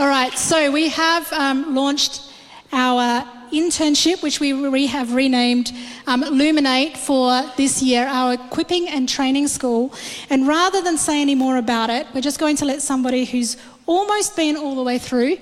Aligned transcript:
All 0.00 0.08
right, 0.08 0.32
so 0.32 0.70
we 0.70 0.88
have 0.88 1.30
um, 1.30 1.74
launched 1.74 2.22
our 2.72 3.22
internship, 3.52 4.22
which 4.22 4.40
we 4.40 4.54
re- 4.54 4.86
have 4.86 5.12
renamed 5.12 5.74
um, 6.06 6.22
Luminate 6.22 6.96
for 6.96 7.42
this 7.58 7.82
year, 7.82 8.06
our 8.06 8.32
equipping 8.32 8.88
and 8.88 9.06
training 9.06 9.46
school. 9.46 9.92
And 10.30 10.48
rather 10.48 10.80
than 10.80 10.96
say 10.96 11.20
any 11.20 11.34
more 11.34 11.58
about 11.58 11.90
it, 11.90 12.06
we're 12.14 12.22
just 12.22 12.40
going 12.40 12.56
to 12.56 12.64
let 12.64 12.80
somebody 12.80 13.26
who's 13.26 13.58
almost 13.84 14.36
been 14.36 14.56
all 14.56 14.74
the 14.74 14.82
way 14.82 14.96
through 14.96 15.36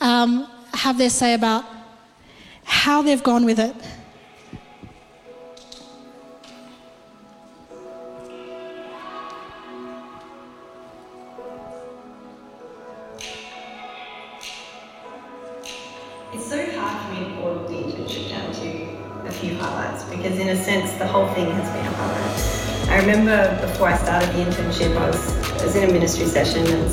um, 0.00 0.46
have 0.74 0.96
their 0.96 1.10
say 1.10 1.34
about 1.34 1.64
how 2.62 3.02
they've 3.02 3.24
gone 3.24 3.44
with 3.44 3.58
it. 3.58 3.74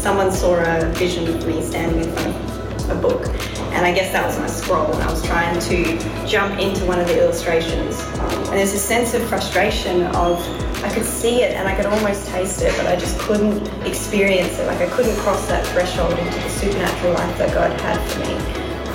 Someone 0.02 0.32
saw 0.32 0.56
a 0.56 0.86
vision 0.94 1.28
of 1.28 1.46
me 1.46 1.62
standing 1.62 2.04
in 2.04 2.12
front 2.12 2.36
of 2.36 2.90
a 2.90 2.96
book. 2.96 3.28
And 3.76 3.86
I 3.86 3.94
guess 3.94 4.12
that 4.12 4.26
was 4.26 4.38
my 4.40 4.48
scroll, 4.48 4.92
and 4.92 5.04
I 5.04 5.12
was 5.12 5.24
trying 5.24 5.60
to 5.60 6.28
jump 6.28 6.60
into 6.60 6.84
one 6.86 7.00
of 7.00 7.08
the 7.08 7.24
illustrations. 7.24 8.02
And 8.50 8.58
there's 8.58 8.74
a 8.74 8.80
sense 8.80 9.14
of 9.14 9.22
frustration 9.30 10.04
of 10.16 10.40
I 10.84 10.92
could 10.92 11.06
see 11.06 11.44
it 11.44 11.54
and 11.54 11.68
I 11.68 11.76
could 11.76 11.86
almost 11.86 12.26
taste 12.28 12.64
it, 12.64 12.76
but 12.76 12.88
I 12.88 12.96
just 12.96 13.20
couldn't 13.20 13.68
experience 13.86 14.58
it. 14.58 14.66
Like 14.66 14.82
I 14.82 14.90
couldn't 14.90 15.16
cross 15.18 15.48
that 15.48 15.66
threshold 15.68 16.18
into 16.18 16.40
the 16.40 16.50
supernatural 16.50 17.14
life 17.14 17.38
that 17.38 17.54
God 17.54 17.80
had 17.82 18.02
for 18.10 18.20
me. 18.22 18.34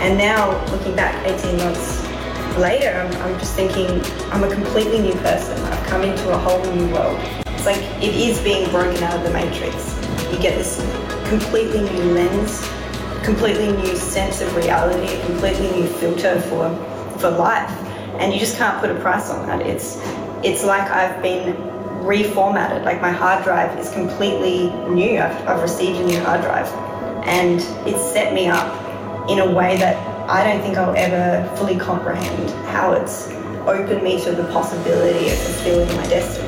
And 0.03 0.19
now, 0.19 0.61
looking 0.73 0.97
back 0.97 1.25
18 1.25 1.57
months 1.59 2.03
later, 2.59 2.91
I'm, 2.91 3.23
I'm 3.23 3.39
just 3.39 3.55
thinking 3.55 4.03
I'm 4.33 4.43
a 4.43 4.53
completely 4.53 4.99
new 4.99 5.15
person. 5.21 5.57
I've 5.63 5.87
come 5.87 6.03
into 6.03 6.31
a 6.31 6.37
whole 6.37 6.61
new 6.75 6.93
world. 6.93 7.19
It's 7.47 7.65
like 7.65 7.81
it 8.03 8.15
is 8.15 8.41
being 8.43 8.69
broken 8.71 9.01
out 9.05 9.15
of 9.15 9.23
the 9.23 9.31
matrix. 9.31 10.06
You 10.33 10.39
get 10.43 10.59
this 10.59 10.77
completely 11.29 11.81
new 11.81 12.13
lens, 12.13 12.69
completely 13.25 13.73
new 13.73 13.97
sense 13.97 14.41
of 14.41 14.55
reality, 14.57 15.15
a 15.15 15.27
completely 15.27 15.71
new 15.71 15.87
filter 15.87 16.41
for 16.43 16.75
for 17.19 17.31
life, 17.31 17.71
and 18.19 18.33
you 18.33 18.39
just 18.39 18.57
can't 18.59 18.79
put 18.81 18.91
a 18.91 18.95
price 19.01 19.31
on 19.31 19.47
that. 19.47 19.61
It's 19.63 20.01
it's 20.43 20.65
like 20.65 20.91
I've 20.91 21.23
been 21.23 21.57
reformatted. 22.03 22.85
Like 22.85 23.01
my 23.01 23.11
hard 23.11 23.45
drive 23.45 23.79
is 23.79 23.91
completely 23.91 24.71
new. 24.89 25.21
I've, 25.21 25.49
I've 25.49 25.63
received 25.63 26.01
a 26.01 26.05
new 26.05 26.21
hard 26.21 26.43
drive, 26.43 26.69
and 27.25 27.61
it's 27.87 28.03
set 28.13 28.35
me 28.35 28.49
up 28.49 28.69
in 29.29 29.41
a 29.41 29.53
way 29.53 29.77
that 29.79 29.97
I 30.29 30.45
don't 30.45 30.61
think 30.61 30.77
I'll 30.77 30.97
ever 30.97 31.49
fully 31.57 31.77
comprehend 31.77 32.51
how 32.69 32.93
it's 32.93 33.29
opened 33.67 34.03
me 34.03 34.23
to 34.25 34.33
the 34.33 34.45
possibility 34.53 35.31
of 35.31 35.39
fulfilling 35.39 35.97
my 35.97 36.07
destiny. 36.07 36.46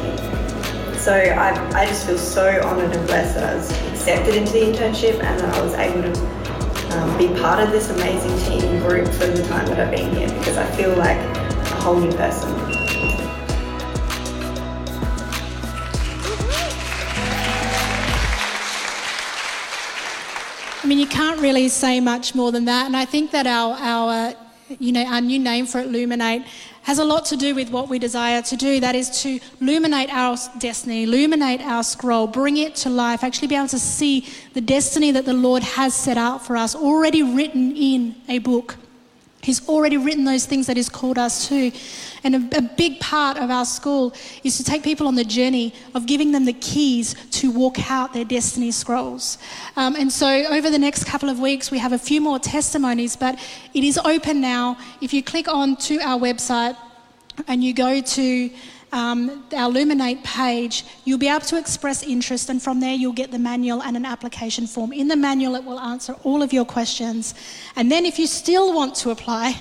So 0.99 1.15
I, 1.15 1.81
I 1.81 1.87
just 1.87 2.07
feel 2.07 2.19
so 2.19 2.61
honoured 2.61 2.95
and 2.95 3.07
blessed 3.07 3.37
that 3.37 3.53
I 3.53 3.57
was 3.57 3.71
accepted 3.93 4.35
into 4.35 4.53
the 4.53 4.59
internship 4.59 5.23
and 5.23 5.41
that 5.41 5.55
I 5.55 5.63
was 5.63 5.73
able 5.75 6.03
to 6.03 6.99
um, 6.99 7.17
be 7.17 7.29
part 7.41 7.61
of 7.61 7.71
this 7.71 7.89
amazing 7.91 8.37
team 8.51 8.81
group 8.81 9.07
for 9.07 9.29
the 9.29 9.43
time 9.45 9.67
that 9.67 9.79
I've 9.79 9.93
been 9.93 10.13
here 10.15 10.29
because 10.39 10.57
I 10.57 10.67
feel 10.73 10.95
like 10.97 11.17
a 11.17 11.81
whole 11.81 12.01
new 12.01 12.11
person. 12.11 12.53
I 20.83 20.87
mean, 20.87 20.99
you 20.99 21.07
can't 21.07 21.41
really 21.41 21.69
say 21.69 22.01
much 22.01 22.35
more 22.35 22.51
than 22.51 22.65
that. 22.65 22.87
And 22.87 22.97
I 22.97 23.05
think 23.05 23.31
that 23.31 23.47
our, 23.47 23.77
our, 23.79 24.35
you 24.81 24.93
know, 24.93 25.05
our 25.05 25.21
new 25.21 25.39
name 25.39 25.67
for 25.67 25.79
it, 25.79 25.89
Luminate, 25.89 26.45
has 26.89 26.99
a 26.99 27.05
lot 27.05 27.27
to 27.27 27.37
do 27.37 27.55
with 27.55 27.69
what 27.69 27.91
we 27.91 27.99
desire 27.99 28.41
to 28.41 28.57
do. 28.57 28.81
That 28.81 28.95
is 28.95 29.23
to 29.23 29.39
illuminate 29.61 30.09
our 30.11 30.39
destiny, 30.57 31.03
illuminate 31.03 31.61
our 31.61 31.83
scroll, 31.83 32.27
bring 32.27 32.57
it 32.57 32.77
to 32.77 32.89
life, 32.89 33.23
actually 33.23 33.49
be 33.49 33.57
able 33.57 33.69
to 33.69 33.79
see 33.79 34.27
the 34.55 34.63
destiny 34.63 35.11
that 35.11 35.27
the 35.27 35.35
Lord 35.35 35.63
has 35.63 35.93
set 35.95 36.17
out 36.17 36.47
for 36.47 36.57
us, 36.57 36.75
already 36.75 37.23
written 37.23 37.77
in 37.77 38.15
a 38.27 38.39
book. 38.39 38.77
He's 39.43 39.67
already 39.69 39.97
written 39.97 40.25
those 40.25 40.47
things 40.47 40.67
that 40.67 40.77
He's 40.77 40.89
called 40.89 41.17
us 41.17 41.49
to. 41.49 41.73
And 42.25 42.35
a, 42.35 42.59
a, 42.59 42.63
big 42.63 42.99
part 42.99 43.39
of 43.39 43.51
our 43.51 43.65
school 43.65 44.13
is 44.43 44.57
to 44.57 44.65
take 44.65 44.83
people 44.83 45.07
on 45.07 45.15
the 45.15 45.25
journey 45.25 45.73
of 45.95 46.07
giving 46.07 46.33
them 46.33 46.45
the 46.45 46.53
keys 46.53 47.15
to 47.33 47.51
walk 47.51 47.91
out 47.91 48.13
their 48.13 48.25
destiny 48.25 48.73
scrolls. 48.73 49.39
Um, 49.77 49.95
and 49.95 50.11
so, 50.11 50.29
over 50.29 50.71
the 50.71 50.79
next 50.79 51.05
couple 51.05 51.29
of 51.29 51.39
weeks, 51.39 51.71
we 51.71 51.79
have 51.79 51.93
a 51.93 51.99
few 51.99 52.21
more 52.21 52.39
testimonies, 52.39 53.15
but 53.15 53.39
it 53.75 53.85
is 53.85 53.97
open 53.99 54.41
now. 54.41 54.77
If 55.01 55.15
you 55.15 55.23
click 55.23 55.49
on 55.49 55.77
to 55.77 56.01
our 56.01 56.19
website 56.19 56.77
and 57.47 57.63
you 57.63 57.73
go 57.73 58.01
to 58.01 58.51
um, 58.93 59.45
our 59.53 59.71
Luminate 59.71 60.23
page, 60.25 60.85
you'll 61.05 61.19
be 61.19 61.29
able 61.29 61.47
to 61.47 61.59
express 61.59 62.03
interest, 62.03 62.49
and 62.49 62.63
from 62.63 62.81
there, 62.81 62.95
you'll 62.95 63.13
get 63.13 63.31
the 63.31 63.39
manual 63.39 63.83
and 63.83 63.97
an 63.97 64.07
application 64.07 64.67
form. 64.67 64.93
In 64.93 65.09
the 65.09 65.17
manual, 65.17 65.55
it 65.57 65.65
will 65.65 65.81
answer 65.81 66.15
all 66.25 66.43
of 66.43 66.53
your 66.53 66.65
questions. 66.65 67.35
And 67.77 67.91
then, 67.91 68.07
if 68.07 68.19
you 68.19 68.27
still 68.27 68.75
want 68.75 68.95
to 68.97 69.11
apply, 69.11 69.57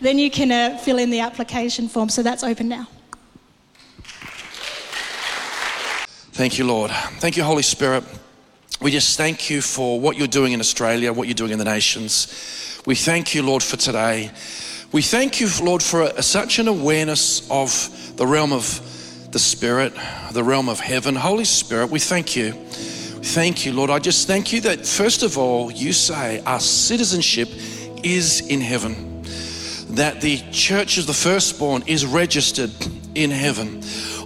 then 0.00 0.18
you 0.18 0.30
can 0.30 0.50
uh, 0.50 0.78
fill 0.78 0.98
in 0.98 1.10
the 1.10 1.20
application 1.20 1.88
form. 1.88 2.08
So 2.08 2.22
that's 2.22 2.42
open 2.42 2.68
now. 2.68 2.88
Thank 6.32 6.58
you, 6.58 6.66
Lord. 6.66 6.90
Thank 7.18 7.36
you, 7.36 7.44
Holy 7.44 7.62
Spirit. 7.62 8.02
We 8.80 8.90
just 8.90 9.18
thank 9.18 9.50
you 9.50 9.60
for 9.60 10.00
what 10.00 10.16
you're 10.16 10.26
doing 10.26 10.52
in 10.52 10.60
Australia, 10.60 11.12
what 11.12 11.28
you're 11.28 11.34
doing 11.34 11.52
in 11.52 11.58
the 11.58 11.66
nations. 11.66 12.80
We 12.86 12.94
thank 12.94 13.34
you, 13.34 13.42
Lord, 13.42 13.62
for 13.62 13.76
today. 13.76 14.30
We 14.90 15.02
thank 15.02 15.38
you, 15.38 15.48
Lord, 15.62 15.82
for 15.82 16.02
a, 16.02 16.22
such 16.22 16.58
an 16.58 16.66
awareness 16.66 17.48
of 17.50 17.70
the 18.20 18.26
realm 18.26 18.52
of 18.52 19.30
the 19.32 19.38
Spirit, 19.38 19.94
the 20.32 20.44
realm 20.44 20.68
of 20.68 20.78
heaven. 20.78 21.16
Holy 21.16 21.46
Spirit, 21.46 21.90
we 21.90 21.98
thank 21.98 22.36
you. 22.36 22.52
Thank 22.52 23.64
you, 23.64 23.72
Lord. 23.72 23.88
I 23.88 23.98
just 23.98 24.26
thank 24.26 24.52
you 24.52 24.60
that, 24.60 24.86
first 24.86 25.22
of 25.22 25.38
all, 25.38 25.70
you 25.70 25.94
say 25.94 26.42
our 26.44 26.60
citizenship 26.60 27.48
is 28.04 28.46
in 28.46 28.60
heaven, 28.60 29.22
that 29.94 30.20
the 30.20 30.36
church 30.52 30.98
of 30.98 31.06
the 31.06 31.14
firstborn 31.14 31.82
is 31.86 32.04
registered 32.04 32.70
in 33.14 33.30
heaven. 33.30 33.78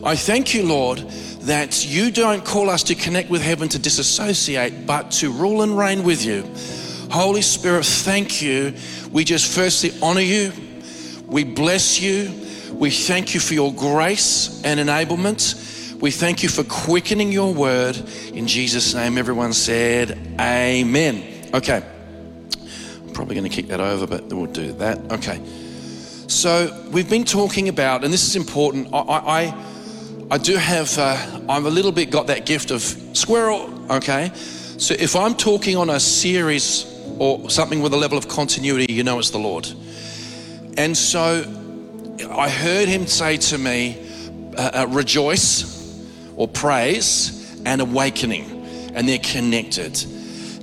I 0.04 0.16
thank 0.16 0.54
you, 0.54 0.66
Lord, 0.66 0.98
that 1.42 1.86
you 1.86 2.10
don't 2.10 2.44
call 2.44 2.70
us 2.70 2.82
to 2.84 2.96
connect 2.96 3.30
with 3.30 3.42
heaven 3.42 3.68
to 3.68 3.78
disassociate, 3.78 4.88
but 4.88 5.12
to 5.12 5.30
rule 5.30 5.62
and 5.62 5.78
reign 5.78 6.02
with 6.02 6.24
you. 6.24 6.42
Holy 7.12 7.42
Spirit, 7.42 7.84
thank 7.84 8.42
you. 8.42 8.74
We 9.12 9.22
just 9.22 9.54
firstly 9.54 9.92
honor 10.02 10.20
you. 10.20 10.52
We 11.28 11.44
bless 11.44 12.00
you. 12.00 12.43
We 12.74 12.90
thank 12.90 13.34
you 13.34 13.40
for 13.40 13.54
your 13.54 13.72
grace 13.72 14.60
and 14.64 14.80
enablement. 14.80 16.00
We 16.00 16.10
thank 16.10 16.42
you 16.42 16.48
for 16.48 16.64
quickening 16.64 17.30
your 17.30 17.54
word. 17.54 17.96
In 18.34 18.48
Jesus' 18.48 18.94
name, 18.94 19.16
everyone 19.16 19.52
said, 19.52 20.18
Amen. 20.40 21.50
Okay. 21.54 21.82
I'm 23.00 23.12
probably 23.12 23.36
going 23.36 23.48
to 23.48 23.54
kick 23.54 23.68
that 23.68 23.78
over, 23.80 24.08
but 24.08 24.24
we'll 24.24 24.46
do 24.46 24.72
that. 24.72 24.98
Okay. 25.12 25.40
So 26.26 26.88
we've 26.90 27.08
been 27.08 27.24
talking 27.24 27.68
about, 27.68 28.02
and 28.02 28.12
this 28.12 28.26
is 28.26 28.34
important. 28.34 28.88
I, 28.92 28.98
I, 28.98 29.64
I 30.32 30.38
do 30.38 30.56
have, 30.56 30.98
uh, 30.98 31.40
I've 31.48 31.66
a 31.66 31.70
little 31.70 31.92
bit 31.92 32.10
got 32.10 32.26
that 32.26 32.44
gift 32.44 32.72
of 32.72 32.82
squirrel. 33.12 33.72
Okay. 33.90 34.32
So 34.34 34.94
if 34.98 35.14
I'm 35.14 35.36
talking 35.36 35.76
on 35.76 35.90
a 35.90 36.00
series 36.00 36.92
or 37.18 37.48
something 37.50 37.80
with 37.80 37.94
a 37.94 37.96
level 37.96 38.18
of 38.18 38.26
continuity, 38.26 38.92
you 38.92 39.04
know 39.04 39.20
it's 39.20 39.30
the 39.30 39.38
Lord. 39.38 39.68
And 40.76 40.96
so 40.96 41.44
I 42.22 42.48
heard 42.48 42.88
him 42.88 43.06
say 43.06 43.36
to 43.36 43.58
me, 43.58 44.06
uh, 44.56 44.70
uh, 44.82 44.86
rejoice 44.88 46.04
or 46.36 46.46
praise 46.46 47.60
and 47.64 47.80
awakening, 47.80 48.90
and 48.94 49.08
they're 49.08 49.18
connected. 49.18 50.04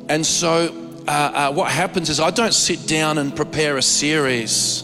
And 0.09 0.25
so 0.25 0.73
uh, 1.07 1.11
uh 1.11 1.53
what 1.53 1.71
happens 1.71 2.09
is 2.09 2.19
I 2.19 2.31
don't 2.31 2.53
sit 2.53 2.87
down 2.87 3.17
and 3.17 3.35
prepare 3.35 3.77
a 3.77 3.81
series. 3.81 4.83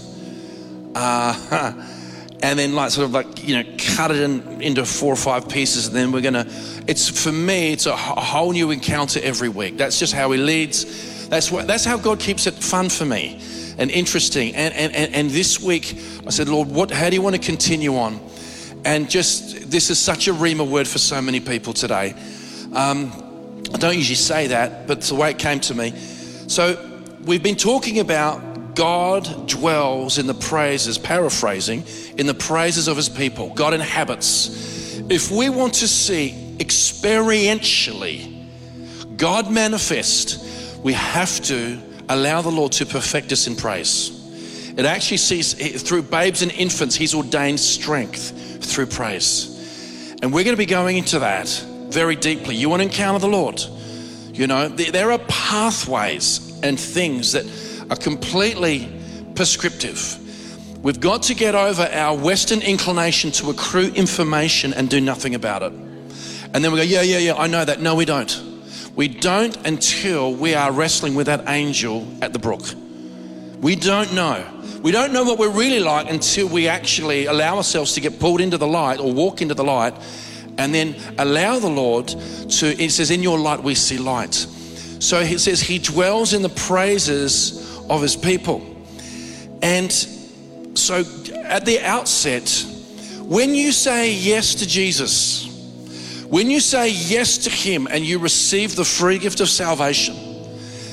Uh, 0.95 1.73
and 2.43 2.59
then 2.59 2.75
like 2.75 2.91
sort 2.91 3.05
of 3.05 3.13
like 3.13 3.47
you 3.47 3.55
know 3.55 3.77
cut 3.95 4.11
it 4.11 4.17
in, 4.17 4.61
into 4.61 4.85
four 4.85 5.11
or 5.11 5.17
five 5.17 5.49
pieces 5.49 5.87
and 5.87 5.95
then 5.95 6.11
we're 6.11 6.21
gonna 6.21 6.45
it's 6.87 7.09
for 7.09 7.31
me 7.31 7.73
it's 7.73 7.87
a, 7.87 7.91
a 7.91 7.95
whole 7.95 8.51
new 8.51 8.69
encounter 8.69 9.19
every 9.23 9.49
week 9.49 9.77
that's 9.77 9.97
just 9.99 10.13
how 10.13 10.29
he 10.31 10.37
leads 10.37 11.27
that's, 11.29 11.51
what, 11.51 11.67
that's 11.67 11.83
how 11.83 11.97
God 11.97 12.19
keeps 12.19 12.47
it 12.47 12.53
fun 12.53 12.89
for 12.89 13.05
me 13.05 13.41
and 13.77 13.91
interesting. 13.91 14.55
And, 14.55 14.73
and, 14.73 14.95
and, 14.95 15.13
and 15.13 15.29
this 15.29 15.59
week, 15.59 15.97
I 16.25 16.29
said, 16.29 16.49
Lord, 16.49 16.67
what, 16.69 16.91
how 16.91 17.09
do 17.09 17.15
you 17.15 17.21
want 17.21 17.35
to 17.35 17.41
continue 17.41 17.97
on? 17.97 18.19
And 18.85 19.09
just, 19.09 19.69
this 19.69 19.89
is 19.89 19.99
such 19.99 20.27
a 20.27 20.33
Rhema 20.33 20.67
word 20.67 20.87
for 20.87 20.99
so 20.99 21.21
many 21.21 21.39
people 21.39 21.73
today. 21.73 22.15
Um, 22.73 23.11
I 23.73 23.77
don't 23.77 23.95
usually 23.95 24.15
say 24.15 24.47
that, 24.47 24.87
but 24.87 24.99
it's 24.99 25.09
the 25.09 25.15
way 25.15 25.31
it 25.31 25.39
came 25.39 25.59
to 25.61 25.75
me. 25.75 25.91
So, 26.47 26.77
we've 27.25 27.43
been 27.43 27.55
talking 27.55 27.99
about 27.99 28.75
God 28.75 29.47
dwells 29.47 30.17
in 30.19 30.27
the 30.27 30.33
praises, 30.33 30.97
paraphrasing, 30.97 31.83
in 32.17 32.27
the 32.27 32.33
praises 32.33 32.87
of 32.87 32.95
his 32.95 33.09
people. 33.09 33.53
God 33.53 33.73
inhabits. 33.73 35.01
If 35.09 35.31
we 35.31 35.49
want 35.49 35.73
to 35.75 35.87
see 35.87 36.55
experientially 36.59 38.35
God 39.17 39.51
manifest, 39.51 40.45
we 40.83 40.93
have 40.93 41.41
to 41.41 41.81
allow 42.09 42.41
the 42.41 42.51
Lord 42.51 42.71
to 42.73 42.85
perfect 42.85 43.31
us 43.31 43.47
in 43.47 43.55
praise. 43.55 44.13
It 44.77 44.85
actually 44.85 45.17
sees 45.17 45.59
eh, 45.59 45.77
through 45.77 46.03
babes 46.03 46.41
and 46.41 46.51
infants, 46.51 46.95
He's 46.95 47.15
ordained 47.15 47.59
strength 47.59 48.63
through 48.63 48.87
praise. 48.87 49.53
And 50.21 50.33
we're 50.33 50.43
going 50.43 50.55
to 50.55 50.57
be 50.57 50.65
going 50.65 50.97
into 50.97 51.19
that 51.19 51.47
very 51.89 52.15
deeply. 52.15 52.55
You 52.55 52.69
want 52.69 52.81
to 52.81 52.87
encounter 52.87 53.19
the 53.19 53.27
Lord. 53.27 53.61
You 54.33 54.47
know, 54.47 54.67
there 54.67 55.11
are 55.11 55.19
pathways 55.19 56.59
and 56.61 56.79
things 56.79 57.31
that 57.31 57.45
are 57.89 57.95
completely 57.95 58.91
prescriptive. 59.35 60.19
We've 60.83 60.99
got 60.99 61.23
to 61.23 61.33
get 61.33 61.55
over 61.55 61.83
our 61.83 62.15
Western 62.15 62.61
inclination 62.61 63.31
to 63.33 63.49
accrue 63.49 63.87
information 63.95 64.73
and 64.73 64.89
do 64.89 65.01
nothing 65.01 65.33
about 65.33 65.63
it. 65.63 65.73
And 66.53 66.63
then 66.63 66.71
we 66.71 66.77
go, 66.77 66.83
yeah, 66.83 67.01
yeah, 67.01 67.17
yeah, 67.17 67.35
I 67.35 67.47
know 67.47 67.65
that. 67.65 67.81
No, 67.81 67.95
we 67.95 68.05
don't. 68.05 68.31
We 68.97 69.07
don't 69.07 69.55
until 69.67 70.33
we 70.33 70.55
are 70.55 70.71
wrestling 70.71 71.13
with 71.13 71.27
that 71.27 71.47
angel 71.47 72.07
at 72.19 72.33
the 72.33 72.39
brook. 72.39 72.63
We 73.61 73.75
don't 73.75 74.11
know. 74.15 74.43
We 74.81 74.91
don't 74.91 75.13
know 75.13 75.23
what 75.23 75.37
we're 75.37 75.51
really 75.51 75.79
like 75.79 76.09
until 76.09 76.49
we 76.49 76.67
actually 76.67 77.27
allow 77.27 77.57
ourselves 77.57 77.93
to 77.93 78.01
get 78.01 78.19
pulled 78.19 78.41
into 78.41 78.57
the 78.57 78.65
light 78.65 78.99
or 78.99 79.13
walk 79.13 79.39
into 79.39 79.53
the 79.53 79.63
light 79.63 79.93
and 80.57 80.73
then 80.73 80.95
allow 81.19 81.59
the 81.59 81.69
Lord 81.69 82.07
to, 82.07 82.83
it 82.83 82.91
says, 82.91 83.11
in 83.11 83.21
your 83.21 83.37
light 83.37 83.61
we 83.61 83.75
see 83.75 83.99
light. 83.99 84.33
So 84.33 85.19
it 85.19 85.39
says, 85.41 85.61
He 85.61 85.77
dwells 85.77 86.33
in 86.33 86.41
the 86.41 86.49
praises 86.49 87.79
of 87.91 88.01
His 88.01 88.15
people. 88.15 88.65
And 89.61 89.91
so 90.73 91.03
at 91.35 91.65
the 91.65 91.81
outset, 91.83 92.65
when 93.21 93.53
you 93.53 93.71
say 93.71 94.11
yes 94.11 94.55
to 94.55 94.67
Jesus, 94.67 95.46
when 96.29 96.49
you 96.49 96.59
say 96.59 96.89
yes 96.89 97.37
to 97.39 97.49
Him 97.49 97.87
and 97.89 98.05
you 98.05 98.19
receive 98.19 98.75
the 98.75 98.83
free 98.83 99.17
gift 99.17 99.39
of 99.39 99.49
salvation, 99.49 100.15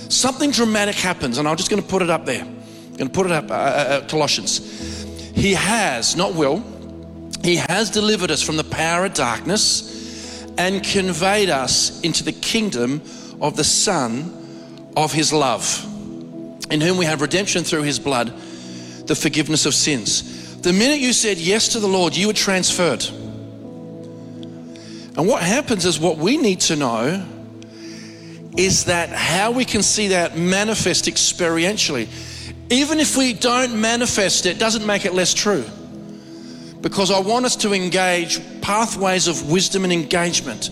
something 0.09 0.51
dramatic 0.51 0.95
happens. 0.95 1.39
And 1.39 1.49
I'm 1.49 1.57
just 1.57 1.71
going 1.71 1.83
to 1.83 1.89
put 1.89 2.03
it 2.03 2.11
up 2.11 2.25
there. 2.25 2.43
I'm 2.43 2.97
going 2.97 3.09
to 3.09 3.15
put 3.15 3.27
it 3.27 3.33
up, 3.33 3.51
uh, 3.51 3.55
uh, 3.55 3.57
uh, 3.57 4.07
Colossians. 4.07 5.03
He 5.35 5.55
has, 5.55 6.15
not 6.15 6.35
will, 6.35 6.63
He 7.43 7.57
has 7.57 7.91
delivered 7.91 8.31
us 8.31 8.43
from 8.43 8.57
the 8.57 8.65
power 8.65 9.07
of 9.07 9.15
darkness 9.15 10.45
and 10.57 10.85
conveyed 10.85 11.51
us 11.51 12.01
into 12.03 12.23
the 12.23 12.33
kingdom 12.33 13.03
of 13.41 13.57
the 13.57 13.65
Son 13.65 14.93
of 14.97 15.13
His 15.13 15.33
love, 15.33 15.85
in 16.71 16.81
whom 16.81 16.97
we 16.97 17.07
have 17.07 17.21
redemption 17.21 17.65
through 17.65 17.83
His 17.83 17.99
blood, 17.99 18.33
the 19.07 19.17
forgiveness 19.17 19.67
of 19.67 19.75
sins. 19.75 20.61
The 20.61 20.73
minute 20.73 21.01
you 21.01 21.13
said 21.13 21.39
yes 21.39 21.69
to 21.69 21.81
the 21.81 21.89
Lord, 21.89 22.17
you 22.17 22.29
were 22.29 22.33
transferred. 22.33 23.05
And 25.17 25.29
what 25.29 25.43
happens 25.43 25.85
is 25.85 25.99
what 26.01 26.19
we 26.19 26.37
need 26.37 26.61
to 26.63 26.77
know 26.77 27.25
is 28.57 28.85
that 28.85 29.11
how 29.11 29.51
we 29.51 29.65
can 29.65 29.83
see 29.83 30.09
that 30.09 30.37
manifest 30.37 31.07
experientially. 31.07 32.09
Even 32.71 32.99
if 32.99 33.17
we 33.17 33.33
don't 33.33 33.81
manifest 33.81 34.47
it, 34.47 34.59
doesn't 34.59 34.87
make 34.87 35.05
it 35.05 35.13
less 35.13 35.35
true. 35.35 35.65
Because 36.81 37.11
I 37.11 37.21
want 37.21 37.47
us 37.47 37.57
to 37.57 37.73
engage 37.73 38.41
pathways 38.61 39.29
of 39.29 39.51
wisdom 39.51 39.85
and 39.85 39.93
engagement. 39.93 40.71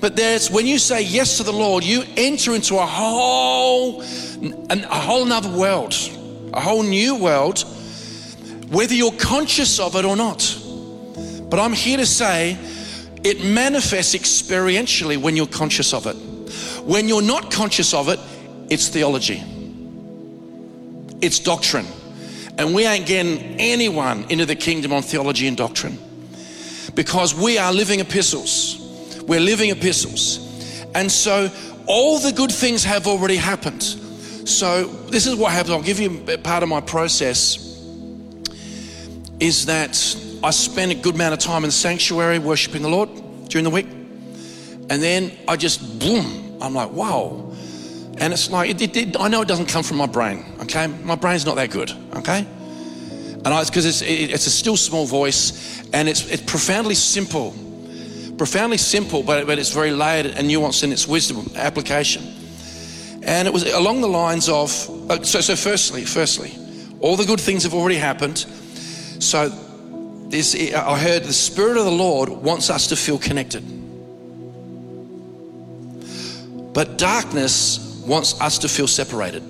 But 0.00 0.16
there's 0.16 0.50
when 0.50 0.66
you 0.66 0.78
say 0.78 1.02
yes 1.02 1.36
to 1.38 1.42
the 1.42 1.52
Lord, 1.52 1.84
you 1.84 2.04
enter 2.16 2.54
into 2.54 2.76
a 2.76 2.86
whole 2.86 4.02
a 4.02 5.00
whole 5.00 5.24
another 5.24 5.50
world, 5.50 5.94
a 6.54 6.60
whole 6.60 6.82
new 6.82 7.16
world, 7.16 7.64
whether 8.70 8.94
you're 8.94 9.12
conscious 9.12 9.78
of 9.78 9.96
it 9.96 10.04
or 10.04 10.16
not. 10.16 10.56
But 11.50 11.58
I'm 11.58 11.72
here 11.72 11.98
to 11.98 12.06
say 12.06 12.56
it 13.24 13.44
manifests 13.44 14.14
experientially 14.14 15.16
when 15.16 15.36
you're 15.36 15.46
conscious 15.46 15.92
of 15.92 16.06
it. 16.06 16.16
When 16.84 17.08
you're 17.08 17.22
not 17.22 17.50
conscious 17.50 17.92
of 17.94 18.08
it, 18.08 18.18
it's 18.70 18.88
theology, 18.88 19.42
it's 21.20 21.38
doctrine. 21.38 21.86
And 22.58 22.74
we 22.74 22.86
ain't 22.86 23.06
getting 23.06 23.38
anyone 23.58 24.24
into 24.28 24.44
the 24.44 24.56
kingdom 24.56 24.92
on 24.92 25.02
theology 25.02 25.46
and 25.48 25.56
doctrine 25.56 25.98
because 26.94 27.34
we 27.34 27.58
are 27.58 27.72
living 27.72 28.00
epistles. 28.00 28.76
We're 29.26 29.40
living 29.40 29.70
epistles. 29.70 30.38
And 30.94 31.10
so 31.10 31.50
all 31.86 32.18
the 32.18 32.32
good 32.32 32.52
things 32.52 32.84
have 32.84 33.06
already 33.06 33.36
happened. 33.36 33.82
So 33.82 34.84
this 34.84 35.26
is 35.26 35.36
what 35.36 35.52
happens. 35.52 35.70
I'll 35.70 35.82
give 35.82 36.00
you 36.00 36.20
part 36.38 36.62
of 36.62 36.68
my 36.68 36.80
process 36.80 37.66
is 39.38 39.66
that 39.66 39.96
I 40.42 40.50
spend 40.50 40.90
a 40.90 40.94
good 40.94 41.16
amount 41.16 41.34
of 41.34 41.38
time 41.38 41.64
in 41.64 41.68
the 41.68 41.72
sanctuary 41.72 42.38
worshiping 42.38 42.80
the 42.80 42.88
Lord 42.88 43.10
during 43.48 43.64
the 43.64 43.70
week. 43.70 43.86
And 43.86 45.02
then 45.02 45.32
I 45.46 45.56
just, 45.56 45.98
boom, 45.98 46.56
I'm 46.62 46.74
like, 46.74 46.90
wow. 46.92 47.52
And 48.18 48.32
it's 48.32 48.50
like, 48.50 48.70
it, 48.70 48.80
it, 48.80 48.96
it, 48.96 49.20
I 49.20 49.28
know 49.28 49.42
it 49.42 49.48
doesn't 49.48 49.66
come 49.66 49.82
from 49.82 49.98
my 49.98 50.06
brain, 50.06 50.44
okay? 50.62 50.86
My 50.86 51.14
brain's 51.14 51.44
not 51.44 51.56
that 51.56 51.70
good, 51.70 51.92
okay? 52.16 52.46
And 53.44 53.46
it's 53.46 53.70
because 53.70 53.86
it's, 53.86 54.02
it's 54.02 54.46
a 54.46 54.50
still 54.50 54.76
small 54.76 55.06
voice 55.06 55.82
and 55.92 56.08
it's, 56.08 56.28
it's 56.30 56.42
profoundly 56.42 56.94
simple. 56.94 57.54
Profoundly 58.38 58.78
simple, 58.78 59.22
but, 59.22 59.46
but 59.46 59.58
it's 59.58 59.72
very 59.72 59.90
layered 59.90 60.26
and 60.26 60.48
nuanced 60.48 60.84
in 60.84 60.92
its 60.92 61.06
wisdom 61.06 61.50
application. 61.56 62.22
And 63.22 63.46
it 63.46 63.52
was 63.52 63.70
along 63.70 64.00
the 64.00 64.08
lines 64.08 64.48
of, 64.48 64.70
uh, 65.10 65.22
so, 65.22 65.40
so 65.42 65.54
firstly, 65.54 66.04
firstly, 66.04 66.56
all 67.00 67.16
the 67.16 67.26
good 67.26 67.40
things 67.40 67.64
have 67.64 67.74
already 67.74 67.96
happened. 67.96 68.38
So 69.18 69.50
this, 70.30 70.54
I 70.54 70.98
heard 70.98 71.24
the 71.24 71.32
Spirit 71.32 71.76
of 71.76 71.84
the 71.84 71.90
Lord 71.90 72.28
wants 72.28 72.70
us 72.70 72.86
to 72.88 72.96
feel 72.96 73.18
connected. 73.18 73.62
But 76.72 76.98
darkness 76.98 78.02
wants 78.06 78.40
us 78.40 78.58
to 78.58 78.68
feel 78.68 78.86
separated. 78.86 79.42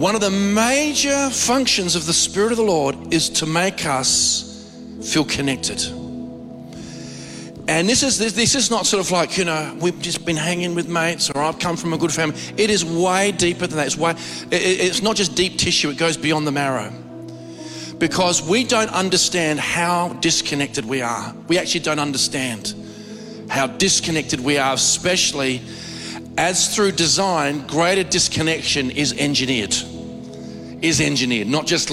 One 0.00 0.14
of 0.14 0.20
the 0.20 0.30
major 0.30 1.30
functions 1.30 1.96
of 1.96 2.06
the 2.06 2.12
Spirit 2.12 2.52
of 2.52 2.58
the 2.58 2.64
Lord 2.64 3.12
is 3.12 3.28
to 3.30 3.46
make 3.46 3.84
us 3.86 4.72
feel 5.02 5.24
connected. 5.24 5.99
And 7.70 7.88
this 7.88 8.02
is 8.02 8.18
this, 8.18 8.32
this, 8.32 8.56
is 8.56 8.68
not 8.68 8.84
sort 8.84 9.00
of 9.00 9.12
like 9.12 9.38
you 9.38 9.44
know 9.44 9.76
we've 9.80 10.02
just 10.02 10.26
been 10.26 10.36
hanging 10.36 10.74
with 10.74 10.88
mates 10.88 11.30
or 11.30 11.38
I've 11.38 11.60
come 11.60 11.76
from 11.76 11.92
a 11.92 11.98
good 11.98 12.10
family. 12.10 12.36
It 12.56 12.68
is 12.68 12.84
way 12.84 13.30
deeper 13.30 13.64
than 13.68 13.76
that. 13.76 13.86
It's 13.86 13.96
way 13.96 14.10
it, 14.50 14.80
it's 14.80 15.02
not 15.02 15.14
just 15.14 15.36
deep 15.36 15.56
tissue. 15.56 15.88
It 15.88 15.96
goes 15.96 16.16
beyond 16.16 16.48
the 16.48 16.50
marrow 16.50 16.92
because 17.98 18.42
we 18.42 18.64
don't 18.64 18.90
understand 18.90 19.60
how 19.60 20.14
disconnected 20.14 20.84
we 20.84 21.00
are. 21.00 21.32
We 21.46 21.58
actually 21.58 21.82
don't 21.82 22.00
understand 22.00 22.74
how 23.48 23.68
disconnected 23.68 24.40
we 24.40 24.58
are, 24.58 24.74
especially 24.74 25.62
as 26.36 26.74
through 26.74 26.92
design, 26.92 27.68
greater 27.68 28.02
disconnection 28.02 28.90
is 28.90 29.12
engineered. 29.12 29.76
Is 30.82 31.00
engineered, 31.00 31.46
not 31.46 31.68
just 31.68 31.88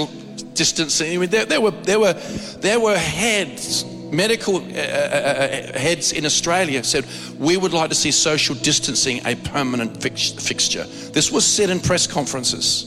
distancing. 0.55 1.13
I 1.13 1.17
mean, 1.19 1.29
there, 1.29 1.45
there 1.45 1.61
were 1.61 1.69
there 1.69 1.99
were 1.99 2.13
there 2.13 2.79
were 2.79 2.97
heads 2.97 3.85
medical 4.11 4.57
uh, 4.57 4.59
uh, 4.59 4.63
uh, 4.63 5.79
heads 5.79 6.11
in 6.11 6.25
Australia 6.25 6.83
said, 6.83 7.05
We 7.39 7.57
would 7.57 7.73
like 7.73 7.89
to 7.89 7.95
see 7.95 8.11
social 8.11 8.55
distancing 8.55 9.25
a 9.25 9.35
permanent 9.35 10.01
fix- 10.01 10.31
fixture. 10.31 10.83
This 10.83 11.31
was 11.31 11.45
said 11.45 11.69
in 11.69 11.79
press 11.79 12.07
conferences, 12.07 12.85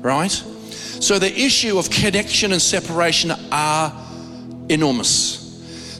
right? 0.00 0.30
So 0.30 1.18
the 1.18 1.32
issue 1.32 1.78
of 1.78 1.90
connection 1.90 2.52
and 2.52 2.62
separation 2.62 3.32
are 3.52 3.92
enormous. 4.68 5.40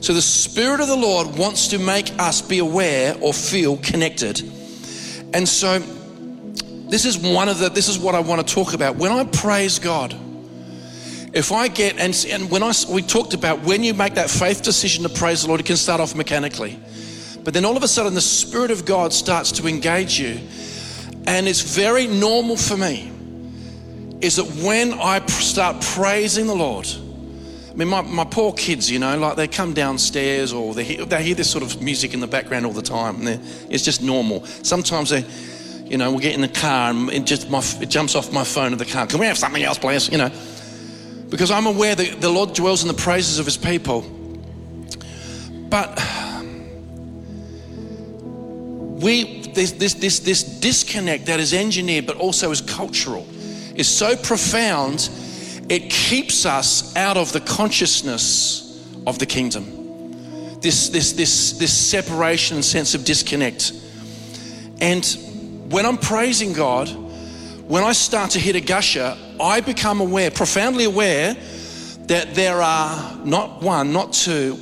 So 0.01 0.13
the 0.13 0.21
Spirit 0.21 0.81
of 0.81 0.87
the 0.87 0.95
Lord 0.95 1.35
wants 1.37 1.67
to 1.69 1.79
make 1.79 2.11
us 2.19 2.41
be 2.41 2.59
aware 2.59 3.15
or 3.21 3.33
feel 3.33 3.77
connected. 3.77 4.41
And 5.33 5.47
so 5.47 5.79
this 6.89 7.05
is 7.05 7.17
one 7.17 7.49
of 7.49 7.59
the, 7.59 7.69
this 7.69 7.89
is 7.89 7.97
what 7.97 8.15
I 8.15 8.19
want 8.19 8.47
to 8.47 8.53
talk 8.53 8.73
about. 8.73 8.95
When 8.95 9.11
I 9.11 9.23
praise 9.25 9.79
God, 9.79 10.15
if 11.35 11.51
I 11.51 11.67
get, 11.67 11.97
and, 11.97 12.15
and 12.29 12.49
when 12.49 12.63
I, 12.63 12.71
we 12.89 13.01
talked 13.01 13.33
about 13.33 13.59
when 13.59 13.83
you 13.83 13.93
make 13.93 14.13
that 14.15 14.29
faith 14.29 14.63
decision 14.63 15.03
to 15.03 15.09
praise 15.09 15.41
the 15.41 15.49
Lord, 15.49 15.59
it 15.59 15.65
can 15.65 15.75
start 15.75 15.99
off 15.99 16.15
mechanically. 16.15 16.79
But 17.43 17.53
then 17.53 17.65
all 17.65 17.75
of 17.75 17.83
a 17.83 17.89
sudden, 17.89 18.13
the 18.13 18.21
Spirit 18.21 18.71
of 18.71 18.85
God 18.85 19.11
starts 19.11 19.51
to 19.53 19.67
engage 19.67 20.17
you. 20.17 20.39
And 21.27 21.45
it's 21.45 21.61
very 21.61 22.07
normal 22.07 22.55
for 22.55 22.77
me 22.77 23.11
is 24.21 24.37
that 24.37 24.45
when 24.63 24.93
I 24.93 25.23
start 25.25 25.81
praising 25.81 26.47
the 26.47 26.55
Lord, 26.55 26.87
I 27.69 27.73
mean, 27.73 27.89
my, 27.89 28.01
my 28.01 28.23
poor 28.23 28.53
kids, 28.53 28.89
you 28.89 28.99
know, 28.99 29.17
like 29.17 29.35
they 29.35 29.49
come 29.49 29.73
downstairs 29.73 30.53
or 30.53 30.73
they 30.73 30.85
hear, 30.85 31.03
they 31.03 31.21
hear 31.21 31.35
this 31.35 31.51
sort 31.51 31.65
of 31.65 31.81
music 31.81 32.13
in 32.13 32.21
the 32.21 32.27
background 32.27 32.65
all 32.65 32.71
the 32.71 32.81
time. 32.81 33.27
And 33.27 33.41
it's 33.69 33.83
just 33.83 34.01
normal. 34.01 34.45
Sometimes 34.45 35.09
they, 35.09 35.25
you 35.83 35.97
know, 35.97 36.11
we'll 36.11 36.21
get 36.21 36.33
in 36.33 36.41
the 36.41 36.47
car 36.47 36.91
and 36.91 37.09
it 37.11 37.25
just 37.25 37.49
my, 37.49 37.61
it 37.81 37.89
jumps 37.89 38.15
off 38.15 38.31
my 38.31 38.45
phone 38.45 38.71
in 38.71 38.77
the 38.77 38.85
car. 38.85 39.05
Can 39.05 39.19
we 39.19 39.25
have 39.25 39.37
something 39.37 39.61
else, 39.61 39.77
please? 39.77 40.09
You 40.09 40.19
know 40.19 40.31
because 41.35 41.51
I'm 41.51 41.65
aware 41.65 41.95
that 41.95 42.21
the 42.21 42.29
Lord 42.29 42.53
dwells 42.53 42.81
in 42.81 42.87
the 42.87 42.93
praises 42.93 43.39
of 43.39 43.45
his 43.45 43.57
people. 43.57 44.01
But 45.69 46.01
we 49.03 49.41
this, 49.53 49.73
this, 49.73 49.95
this, 49.95 50.19
this 50.19 50.43
disconnect 50.43 51.25
that 51.25 51.41
is 51.41 51.53
engineered 51.53 52.05
but 52.05 52.15
also 52.15 52.51
is 52.51 52.61
cultural 52.61 53.27
is 53.75 53.89
so 53.89 54.15
profound 54.15 55.09
it 55.67 55.89
keeps 55.89 56.45
us 56.45 56.95
out 56.95 57.17
of 57.17 57.33
the 57.33 57.41
consciousness 57.41 58.81
of 59.05 59.19
the 59.19 59.25
kingdom 59.25 59.75
this, 60.61 60.89
this, 60.89 61.11
this, 61.11 61.51
this 61.51 61.77
separation 61.77 62.55
and 62.55 62.65
sense 62.65 62.95
of 62.95 63.05
disconnect. 63.05 63.71
And 64.81 65.05
when 65.69 65.85
I'm 65.85 65.97
praising 65.97 66.53
God, 66.53 66.89
when 67.67 67.83
I 67.83 67.91
start 67.91 68.31
to 68.31 68.39
hit 68.39 68.55
a 68.55 68.61
gusher, 68.61 69.15
I 69.41 69.61
become 69.61 70.01
aware, 70.01 70.31
profoundly 70.31 70.85
aware, 70.85 71.35
that 72.07 72.35
there 72.35 72.61
are 72.61 73.17
not 73.25 73.61
one, 73.61 73.91
not 73.91 74.13
two, 74.13 74.59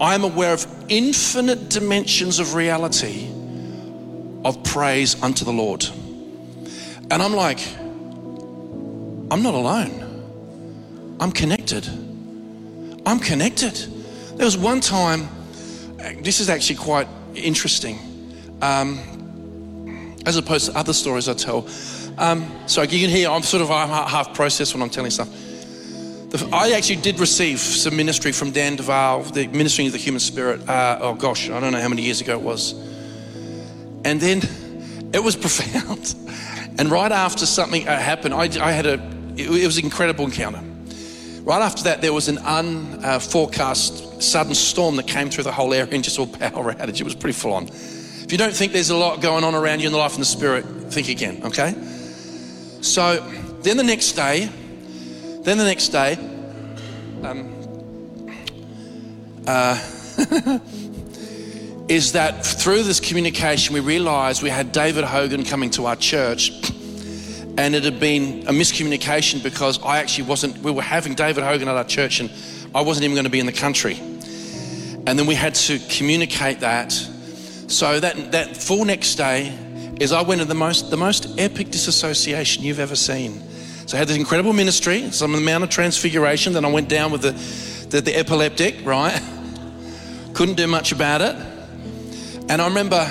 I'm 0.00 0.24
aware 0.24 0.52
of 0.52 0.66
infinite 0.88 1.70
dimensions 1.70 2.38
of 2.38 2.54
reality 2.54 3.30
of 4.44 4.62
praise 4.62 5.20
unto 5.22 5.44
the 5.44 5.52
Lord. 5.52 5.84
And 7.10 7.14
I'm 7.14 7.32
like, 7.32 7.60
I'm 9.30 9.42
not 9.42 9.54
alone. 9.54 11.16
I'm 11.18 11.32
connected. 11.32 11.88
I'm 13.06 13.18
connected. 13.18 13.74
There 14.36 14.44
was 14.44 14.58
one 14.58 14.80
time, 14.80 15.28
this 16.20 16.40
is 16.40 16.50
actually 16.50 16.76
quite 16.76 17.08
interesting, 17.34 17.98
um, 18.60 18.98
as 20.26 20.36
opposed 20.36 20.70
to 20.70 20.78
other 20.78 20.92
stories 20.92 21.28
I 21.28 21.34
tell. 21.34 21.66
Um, 22.18 22.50
so 22.66 22.82
you 22.82 23.00
can 23.00 23.10
hear 23.10 23.28
I'm 23.30 23.42
sort 23.42 23.62
of 23.62 23.68
half 23.68 24.34
processed 24.34 24.74
when 24.74 24.82
I'm 24.82 24.90
telling 24.90 25.10
stuff. 25.10 25.28
I 26.52 26.72
actually 26.72 26.96
did 26.96 27.20
receive 27.20 27.58
some 27.58 27.96
ministry 27.96 28.32
from 28.32 28.50
Dan 28.50 28.76
Duval, 28.76 29.22
the 29.22 29.46
ministering 29.48 29.86
of 29.86 29.92
the 29.92 29.98
human 29.98 30.20
spirit. 30.20 30.68
Uh, 30.68 30.98
oh 31.00 31.14
gosh, 31.14 31.48
I 31.50 31.60
don't 31.60 31.72
know 31.72 31.80
how 31.80 31.88
many 31.88 32.02
years 32.02 32.20
ago 32.20 32.32
it 32.38 32.42
was. 32.42 32.72
And 34.04 34.20
then 34.20 34.42
it 35.12 35.22
was 35.22 35.36
profound. 35.46 36.14
And 36.78 36.90
right 36.90 37.12
after 37.12 37.46
something 37.46 37.86
uh, 37.86 37.98
happened, 37.98 38.34
I, 38.34 38.44
I 38.64 38.72
had 38.72 38.86
a, 38.86 38.94
it, 39.36 39.48
it, 39.48 39.66
was 39.66 39.78
an 39.78 39.84
incredible 39.84 40.24
encounter. 40.24 40.62
Right 41.42 41.62
after 41.62 41.84
that, 41.84 42.02
there 42.02 42.12
was 42.12 42.28
an 42.28 42.38
unforecast 42.38 44.22
sudden 44.22 44.54
storm 44.54 44.96
that 44.96 45.06
came 45.06 45.30
through 45.30 45.44
the 45.44 45.52
whole 45.52 45.72
area 45.72 45.92
and 45.92 46.02
just 46.02 46.18
all 46.18 46.26
power 46.38 46.74
outage. 46.74 47.00
It 47.00 47.04
was 47.04 47.14
pretty 47.14 47.38
full 47.38 47.52
on. 47.52 47.68
If 47.68 48.32
you 48.32 48.38
don't 48.38 48.54
think 48.54 48.72
there's 48.72 48.90
a 48.90 48.96
lot 48.96 49.22
going 49.22 49.44
on 49.44 49.54
around 49.54 49.80
you 49.80 49.86
in 49.86 49.92
the 49.92 49.98
life 49.98 50.14
and 50.14 50.20
the 50.20 50.26
spirit, 50.26 50.64
think 50.90 51.08
again, 51.08 51.42
okay? 51.44 51.74
So 52.86 53.18
then 53.62 53.76
the 53.76 53.82
next 53.82 54.12
day, 54.12 54.48
then 55.42 55.58
the 55.58 55.64
next 55.64 55.88
day, 55.88 56.14
um, 57.22 57.52
uh, 59.46 59.74
is 61.88 62.12
that 62.12 62.46
through 62.46 62.84
this 62.84 63.00
communication, 63.00 63.74
we 63.74 63.80
realized 63.80 64.42
we 64.42 64.50
had 64.50 64.70
David 64.70 65.04
Hogan 65.04 65.44
coming 65.44 65.70
to 65.70 65.86
our 65.86 65.96
church. 65.96 66.52
And 67.58 67.74
it 67.74 67.84
had 67.84 67.98
been 67.98 68.46
a 68.46 68.52
miscommunication 68.52 69.42
because 69.42 69.82
I 69.82 69.98
actually 69.98 70.28
wasn't, 70.28 70.58
we 70.58 70.70
were 70.70 70.82
having 70.82 71.14
David 71.14 71.42
Hogan 71.42 71.68
at 71.68 71.74
our 71.74 71.84
church 71.84 72.20
and 72.20 72.30
I 72.74 72.82
wasn't 72.82 73.04
even 73.04 73.14
going 73.14 73.24
to 73.24 73.30
be 73.30 73.40
in 73.40 73.46
the 73.46 73.52
country. 73.52 73.96
And 73.98 75.18
then 75.18 75.26
we 75.26 75.34
had 75.34 75.54
to 75.54 75.78
communicate 75.88 76.60
that. 76.60 76.92
So 76.92 77.98
that, 77.98 78.32
that 78.32 78.56
full 78.56 78.84
next 78.84 79.16
day 79.16 79.58
is 80.00 80.12
I 80.12 80.22
went 80.22 80.40
to 80.40 80.46
the 80.46 80.54
most, 80.54 80.90
the 80.90 80.96
most 80.96 81.38
epic 81.38 81.70
disassociation 81.70 82.62
you've 82.62 82.80
ever 82.80 82.96
seen. 82.96 83.42
So 83.86 83.96
I 83.96 83.98
had 83.98 84.08
this 84.08 84.16
incredible 84.16 84.52
ministry, 84.52 85.10
some 85.10 85.34
amount 85.34 85.64
of 85.64 85.70
transfiguration. 85.70 86.52
Then 86.52 86.64
I 86.64 86.70
went 86.70 86.88
down 86.88 87.12
with 87.12 87.22
the, 87.22 87.32
the, 87.88 88.00
the 88.00 88.16
epileptic, 88.16 88.84
right? 88.84 89.20
Couldn't 90.34 90.56
do 90.56 90.66
much 90.66 90.92
about 90.92 91.22
it. 91.22 91.36
And 92.48 92.60
I 92.60 92.68
remember 92.68 93.06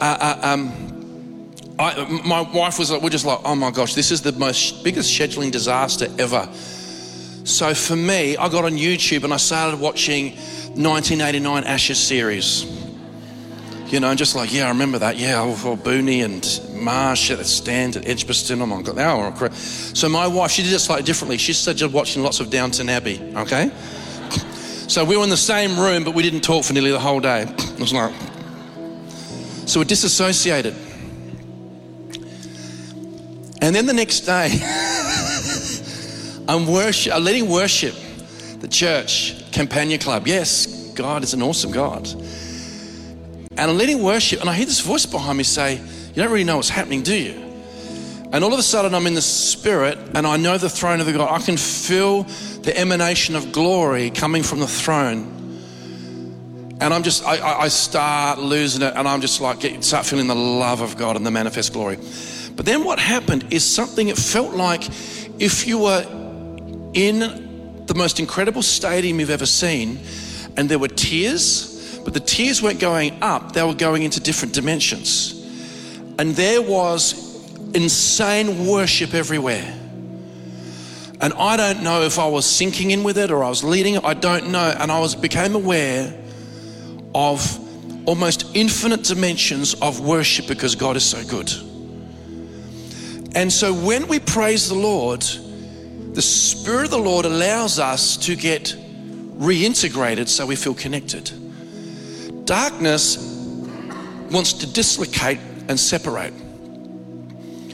uh, 0.00 0.16
uh, 0.20 0.38
um, 0.42 1.52
I, 1.78 2.04
my 2.24 2.40
wife 2.40 2.78
was 2.78 2.90
like, 2.90 3.02
we're 3.02 3.10
just 3.10 3.24
like, 3.24 3.40
oh 3.44 3.54
my 3.54 3.70
gosh, 3.70 3.94
this 3.94 4.10
is 4.10 4.22
the 4.22 4.32
most 4.32 4.82
biggest 4.82 5.16
scheduling 5.16 5.50
disaster 5.50 6.08
ever. 6.18 6.48
So 7.44 7.72
for 7.74 7.96
me, 7.96 8.36
I 8.36 8.48
got 8.48 8.64
on 8.64 8.72
YouTube 8.72 9.24
and 9.24 9.32
I 9.32 9.38
started 9.38 9.80
watching 9.80 10.32
1989 10.74 11.64
Ashes 11.64 11.98
series. 11.98 12.64
You 13.88 14.00
know, 14.00 14.08
I'm 14.08 14.18
just 14.18 14.36
like, 14.36 14.52
yeah, 14.52 14.66
I 14.66 14.68
remember 14.68 14.98
that. 14.98 15.16
Yeah, 15.16 15.40
oh, 15.40 15.58
oh 15.64 15.74
Booney 15.74 16.22
and 16.22 16.82
Marsh 16.82 17.30
at 17.30 17.38
the 17.38 17.44
stand 17.44 17.96
at 17.96 18.06
Edgbaston. 18.06 18.60
Oh 18.60 18.66
my 18.66 18.82
God, 18.82 18.96
now 18.96 19.48
So 19.48 20.10
my 20.10 20.26
wife, 20.26 20.50
she 20.50 20.62
did 20.62 20.74
it 20.74 20.78
slightly 20.80 21.04
differently. 21.04 21.38
She 21.38 21.54
started 21.54 21.90
watching 21.90 22.22
lots 22.22 22.38
of 22.38 22.50
Downton 22.50 22.90
Abbey, 22.90 23.18
okay? 23.34 23.70
So 24.88 25.06
we 25.06 25.16
were 25.16 25.24
in 25.24 25.30
the 25.30 25.38
same 25.38 25.80
room, 25.80 26.04
but 26.04 26.14
we 26.14 26.22
didn't 26.22 26.42
talk 26.42 26.64
for 26.64 26.74
nearly 26.74 26.90
the 26.90 26.98
whole 26.98 27.20
day. 27.20 27.44
It 27.44 27.80
was 27.80 27.94
like, 27.94 28.12
so 29.66 29.80
we're 29.80 29.84
disassociated. 29.84 30.74
And 33.62 33.74
then 33.74 33.86
the 33.86 33.94
next 33.94 34.20
day, 34.20 34.50
I'm, 36.46 36.66
worship, 36.66 37.14
I'm 37.14 37.24
letting 37.24 37.48
worship 37.48 37.94
the 38.60 38.68
church, 38.68 39.50
Campania 39.50 39.96
Club. 39.98 40.26
Yes, 40.26 40.66
God 40.94 41.22
is 41.24 41.32
an 41.32 41.42
awesome 41.42 41.70
God. 41.70 42.06
And 43.58 43.72
I'm 43.72 43.76
letting 43.76 44.02
worship, 44.02 44.40
and 44.40 44.48
I 44.48 44.54
hear 44.54 44.66
this 44.66 44.80
voice 44.80 45.04
behind 45.04 45.36
me 45.36 45.42
say, 45.42 45.74
You 45.74 46.14
don't 46.14 46.30
really 46.30 46.44
know 46.44 46.56
what's 46.56 46.68
happening, 46.68 47.02
do 47.02 47.14
you? 47.16 47.32
And 48.30 48.44
all 48.44 48.52
of 48.52 48.58
a 48.58 48.62
sudden, 48.62 48.94
I'm 48.94 49.06
in 49.08 49.14
the 49.14 49.22
spirit, 49.22 49.98
and 50.14 50.26
I 50.26 50.36
know 50.36 50.58
the 50.58 50.68
throne 50.68 51.00
of 51.00 51.06
the 51.06 51.12
God. 51.12 51.28
I 51.28 51.44
can 51.44 51.56
feel 51.56 52.22
the 52.62 52.78
emanation 52.78 53.34
of 53.34 53.50
glory 53.50 54.10
coming 54.10 54.44
from 54.44 54.60
the 54.60 54.68
throne. 54.68 55.34
And 56.80 56.94
I'm 56.94 57.02
just, 57.02 57.24
I, 57.24 57.62
I 57.62 57.68
start 57.68 58.38
losing 58.38 58.82
it, 58.82 58.92
and 58.94 59.08
I'm 59.08 59.20
just 59.20 59.40
like, 59.40 59.58
get, 59.58 59.82
start 59.82 60.06
feeling 60.06 60.28
the 60.28 60.36
love 60.36 60.80
of 60.80 60.96
God 60.96 61.16
and 61.16 61.26
the 61.26 61.30
manifest 61.32 61.72
glory. 61.72 61.96
But 62.54 62.64
then 62.64 62.84
what 62.84 63.00
happened 63.00 63.46
is 63.50 63.64
something, 63.64 64.06
it 64.06 64.18
felt 64.18 64.54
like 64.54 64.86
if 65.40 65.66
you 65.66 65.78
were 65.78 66.06
in 66.94 67.84
the 67.86 67.94
most 67.94 68.20
incredible 68.20 68.62
stadium 68.62 69.18
you've 69.18 69.30
ever 69.30 69.46
seen, 69.46 69.98
and 70.56 70.68
there 70.68 70.78
were 70.78 70.86
tears, 70.86 71.77
but 72.08 72.14
the 72.14 72.20
tears 72.20 72.62
weren't 72.62 72.80
going 72.80 73.22
up, 73.22 73.52
they 73.52 73.62
were 73.62 73.74
going 73.74 74.02
into 74.02 74.18
different 74.18 74.54
dimensions. 74.54 75.34
And 76.18 76.34
there 76.34 76.62
was 76.62 77.52
insane 77.74 78.66
worship 78.66 79.12
everywhere. 79.12 79.78
And 81.20 81.34
I 81.34 81.58
don't 81.58 81.82
know 81.82 82.00
if 82.00 82.18
I 82.18 82.26
was 82.26 82.46
sinking 82.46 82.92
in 82.92 83.04
with 83.04 83.18
it 83.18 83.30
or 83.30 83.44
I 83.44 83.50
was 83.50 83.62
leading 83.62 83.96
it, 83.96 84.04
I 84.04 84.14
don't 84.14 84.50
know. 84.50 84.74
And 84.80 84.90
I 84.90 85.00
was 85.00 85.14
became 85.14 85.54
aware 85.54 86.18
of 87.14 88.08
almost 88.08 88.56
infinite 88.56 89.02
dimensions 89.02 89.74
of 89.74 90.00
worship 90.00 90.46
because 90.46 90.76
God 90.76 90.96
is 90.96 91.04
so 91.04 91.22
good. 91.26 91.52
And 93.36 93.52
so 93.52 93.74
when 93.74 94.08
we 94.08 94.18
praise 94.18 94.66
the 94.66 94.76
Lord, 94.76 95.20
the 96.14 96.22
Spirit 96.22 96.84
of 96.84 96.90
the 96.90 96.96
Lord 96.96 97.26
allows 97.26 97.78
us 97.78 98.16
to 98.16 98.34
get 98.34 98.74
reintegrated 99.36 100.26
so 100.26 100.46
we 100.46 100.56
feel 100.56 100.72
connected. 100.72 101.30
Darkness 102.48 103.18
wants 104.30 104.54
to 104.54 104.66
dislocate 104.66 105.38
and 105.68 105.78
separate. 105.78 106.32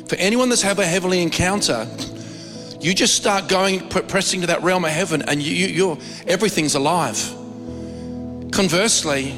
For 0.09 0.17
anyone 0.17 0.49
that's 0.49 0.63
had 0.63 0.77
a 0.81 0.85
heavenly 0.85 1.23
encounter, 1.23 1.87
you 2.81 2.93
just 2.93 3.15
start 3.15 3.49
going, 3.49 3.89
pressing 3.89 4.41
to 4.41 4.49
that 4.49 4.65
realm 4.65 4.85
of 4.85 4.91
heaven, 4.91 5.23
and 5.23 5.41
you, 5.41 5.55
you, 5.55 5.67
you're 5.69 5.99
everything's 6.27 6.75
alive. 6.75 7.17
Conversely, 8.51 9.33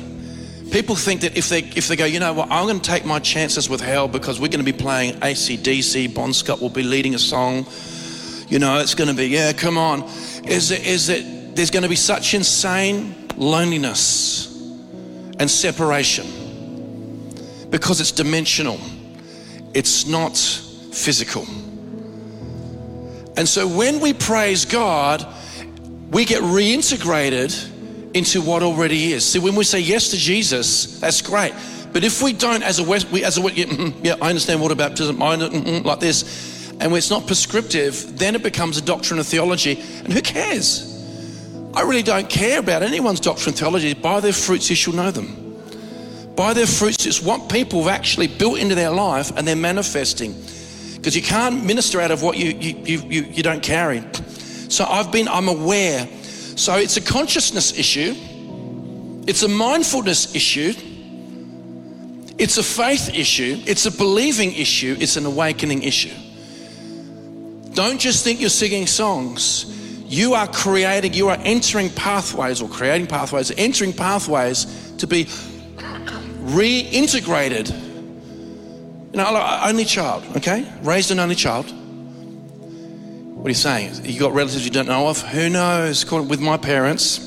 people 0.72 0.96
think 0.96 1.20
that 1.20 1.36
if 1.36 1.50
they 1.50 1.58
if 1.58 1.86
they 1.86 1.96
go, 1.96 2.06
you 2.06 2.18
know 2.18 2.32
what, 2.32 2.50
I'm 2.50 2.66
going 2.66 2.80
to 2.80 2.90
take 2.90 3.04
my 3.04 3.18
chances 3.18 3.68
with 3.68 3.82
hell 3.82 4.08
because 4.08 4.40
we're 4.40 4.48
going 4.48 4.64
to 4.64 4.72
be 4.72 4.72
playing 4.72 5.20
ACDC, 5.20 6.14
Bon 6.14 6.32
Scott 6.32 6.62
will 6.62 6.70
be 6.70 6.82
leading 6.82 7.14
a 7.14 7.18
song. 7.18 7.66
You 8.48 8.58
know, 8.58 8.78
it's 8.78 8.94
going 8.94 9.10
to 9.10 9.14
be, 9.14 9.26
yeah, 9.26 9.52
come 9.52 9.76
on. 9.76 10.04
Is 10.46 10.70
it, 10.70 10.86
is 10.86 11.10
it, 11.10 11.54
there's 11.54 11.70
going 11.70 11.82
to 11.82 11.90
be 11.90 11.94
such 11.94 12.32
insane 12.32 13.14
loneliness 13.36 14.45
and 15.38 15.50
separation 15.50 16.26
because 17.70 18.00
it's 18.00 18.12
dimensional. 18.12 18.78
It's 19.74 20.06
not 20.06 20.36
physical. 20.36 21.46
And 23.36 23.46
so 23.46 23.66
when 23.68 24.00
we 24.00 24.14
praise 24.14 24.64
God, 24.64 25.26
we 26.10 26.24
get 26.24 26.42
reintegrated 26.42 28.14
into 28.14 28.40
what 28.40 28.62
already 28.62 29.12
is. 29.12 29.26
See, 29.26 29.38
when 29.38 29.54
we 29.54 29.64
say 29.64 29.80
yes 29.80 30.10
to 30.10 30.16
Jesus, 30.16 31.00
that's 31.00 31.20
great. 31.20 31.52
But 31.92 32.04
if 32.04 32.22
we 32.22 32.32
don't, 32.32 32.62
as 32.62 32.78
a 32.78 32.84
West, 32.84 33.10
we, 33.10 33.24
as 33.24 33.36
a 33.36 33.42
mm-hmm, 33.42 34.04
yeah, 34.04 34.16
I 34.22 34.28
understand 34.30 34.60
water 34.60 34.74
baptism, 34.74 35.22
I 35.22 35.36
mm-hmm, 35.36 35.86
like 35.86 36.00
this, 36.00 36.70
and 36.80 36.94
it's 36.94 37.10
not 37.10 37.26
prescriptive, 37.26 38.18
then 38.18 38.34
it 38.34 38.42
becomes 38.42 38.76
a 38.78 38.82
doctrine 38.82 39.18
of 39.18 39.26
theology. 39.26 39.80
And 40.04 40.12
who 40.12 40.22
cares? 40.22 40.85
I 41.76 41.82
really 41.82 42.02
don't 42.02 42.30
care 42.30 42.58
about 42.58 42.82
anyone's 42.82 43.20
doctrine 43.20 43.52
of 43.52 43.58
theology. 43.58 43.92
By 43.92 44.20
their 44.20 44.32
fruits, 44.32 44.70
you 44.70 44.76
shall 44.76 44.94
know 44.94 45.10
them. 45.10 46.34
By 46.34 46.54
their 46.54 46.66
fruits, 46.66 47.04
it's 47.04 47.20
what 47.20 47.50
people 47.50 47.82
have 47.82 47.92
actually 47.92 48.28
built 48.28 48.58
into 48.58 48.74
their 48.74 48.90
life 48.90 49.30
and 49.36 49.46
they're 49.46 49.54
manifesting. 49.56 50.32
Because 50.96 51.14
you 51.14 51.20
can't 51.20 51.66
minister 51.66 52.00
out 52.00 52.10
of 52.10 52.22
what 52.22 52.38
you, 52.38 52.48
you, 52.52 53.00
you, 53.00 53.24
you 53.24 53.42
don't 53.42 53.62
carry. 53.62 54.02
So 54.70 54.86
I've 54.86 55.12
been, 55.12 55.28
I'm 55.28 55.48
aware. 55.48 56.08
So 56.56 56.76
it's 56.76 56.96
a 56.96 57.02
consciousness 57.02 57.78
issue, 57.78 58.14
it's 59.26 59.42
a 59.42 59.48
mindfulness 59.48 60.34
issue, 60.34 60.72
it's 62.38 62.56
a 62.56 62.62
faith 62.62 63.14
issue, 63.14 63.62
it's 63.66 63.84
a 63.84 63.90
believing 63.90 64.54
issue, 64.54 64.96
it's 64.98 65.18
an 65.18 65.26
awakening 65.26 65.82
issue. 65.82 66.14
Don't 67.74 68.00
just 68.00 68.24
think 68.24 68.40
you're 68.40 68.48
singing 68.48 68.86
songs. 68.86 69.75
You 70.08 70.34
are 70.34 70.46
creating, 70.46 71.14
you 71.14 71.28
are 71.28 71.38
entering 71.40 71.90
pathways 71.90 72.62
or 72.62 72.68
creating 72.68 73.06
pathways, 73.08 73.50
entering 73.56 73.92
pathways 73.92 74.66
to 74.98 75.06
be 75.06 75.24
reintegrated. 76.44 77.70
You 79.12 79.18
know, 79.18 79.60
only 79.64 79.84
child, 79.84 80.24
okay? 80.36 80.70
Raised 80.82 81.10
an 81.10 81.18
only 81.18 81.34
child. 81.34 81.66
What 83.36 83.46
are 83.46 83.50
you 83.50 83.54
saying? 83.54 84.04
You 84.04 84.20
got 84.20 84.32
relatives 84.32 84.64
you 84.64 84.70
don't 84.70 84.86
know 84.86 85.08
of? 85.08 85.22
Who 85.22 85.48
knows? 85.48 86.10
With 86.10 86.40
my 86.40 86.56
parents. 86.56 87.18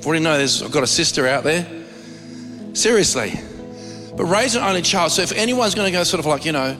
Do 0.00 0.12
you 0.12 0.20
know? 0.20 0.38
There's, 0.38 0.62
I've 0.62 0.70
got 0.70 0.84
a 0.84 0.86
sister 0.86 1.26
out 1.26 1.42
there. 1.42 1.66
Seriously. 2.74 3.40
But 4.16 4.26
raise 4.26 4.54
an 4.54 4.62
only 4.62 4.82
child. 4.82 5.10
So 5.12 5.22
if 5.22 5.32
anyone's 5.32 5.74
going 5.74 5.86
to 5.86 5.92
go 5.92 6.04
sort 6.04 6.20
of 6.20 6.26
like, 6.26 6.44
you 6.44 6.52
know, 6.52 6.76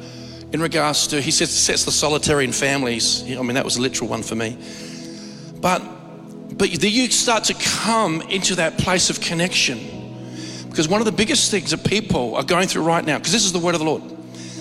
in 0.53 0.61
regards 0.61 1.09
to, 1.09 1.21
he 1.21 1.31
says, 1.31 1.51
sets 1.51 1.85
the 1.85 1.93
solitary 1.93 2.45
in 2.45 2.53
families. 2.53 3.23
I 3.25 3.43
mean, 3.43 3.55
that 3.55 3.65
was 3.65 3.77
a 3.77 3.83
literal 3.83 4.09
one 4.09 4.23
for 4.23 4.35
me. 4.35 4.57
But, 5.61 5.83
but 6.57 6.71
you 6.71 7.11
start 7.11 7.45
to 7.45 7.55
come 7.55 8.23
into 8.23 8.55
that 8.57 8.79
place 8.79 9.11
of 9.11 9.21
connection. 9.21 9.79
Because 10.69 10.89
one 10.89 11.01
of 11.01 11.07
the 11.07 11.13
biggest 11.13 11.51
things 11.51 11.71
that 11.71 11.85
people 11.85 12.37
are 12.37 12.45
going 12.45 12.69
through 12.69 12.83
right 12.83 13.05
now, 13.05 13.19
because 13.19 13.33
this 13.33 13.45
is 13.45 13.53
the 13.53 13.59
word 13.59 13.75
of 13.75 13.81
the 13.81 13.87
Lord, 13.87 14.03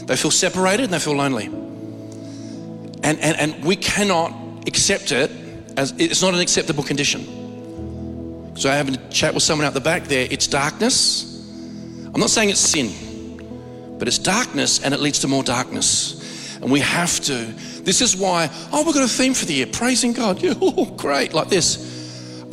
they 0.08 0.16
feel 0.16 0.32
separated 0.32 0.86
and 0.86 0.94
they 0.94 1.00
feel 1.00 1.16
lonely. 1.16 1.46
And, 1.46 3.20
and, 3.20 3.38
and 3.38 3.64
we 3.66 3.76
cannot 3.76 4.68
accept 4.68 5.12
it 5.12 5.30
as 5.78 5.94
it's 5.98 6.22
not 6.22 6.34
an 6.34 6.40
acceptable 6.40 6.84
condition. 6.84 8.56
So 8.56 8.72
I 8.72 8.76
have 8.76 8.88
a 8.92 8.98
chat 9.10 9.34
with 9.34 9.44
someone 9.44 9.68
out 9.68 9.74
the 9.74 9.82
back 9.82 10.06
there. 10.06 10.28
It's 10.32 10.48
darkness. 10.48 11.46
I'm 12.14 12.20
not 12.22 12.30
saying 12.30 12.50
it's 12.50 12.62
sin, 12.62 12.94
but 13.98 14.08
it's 14.08 14.18
darkness 14.18 14.84
and 14.84 14.94
it 14.94 15.00
leads 15.00 15.20
to 15.20 15.28
more 15.28 15.44
darkness. 15.44 16.58
And 16.62 16.72
we 16.72 16.80
have 16.80 17.20
to. 17.22 17.34
This 17.84 18.02
is 18.02 18.16
why, 18.16 18.50
oh, 18.72 18.84
we've 18.84 18.96
got 18.96 19.04
a 19.04 19.08
theme 19.08 19.34
for 19.34 19.46
the 19.46 19.54
year 19.54 19.68
praising 19.68 20.14
God. 20.14 20.42
Yeah, 20.42 20.54
oh, 20.62 20.86
great, 20.86 21.34
like 21.34 21.50
this. 21.50 21.94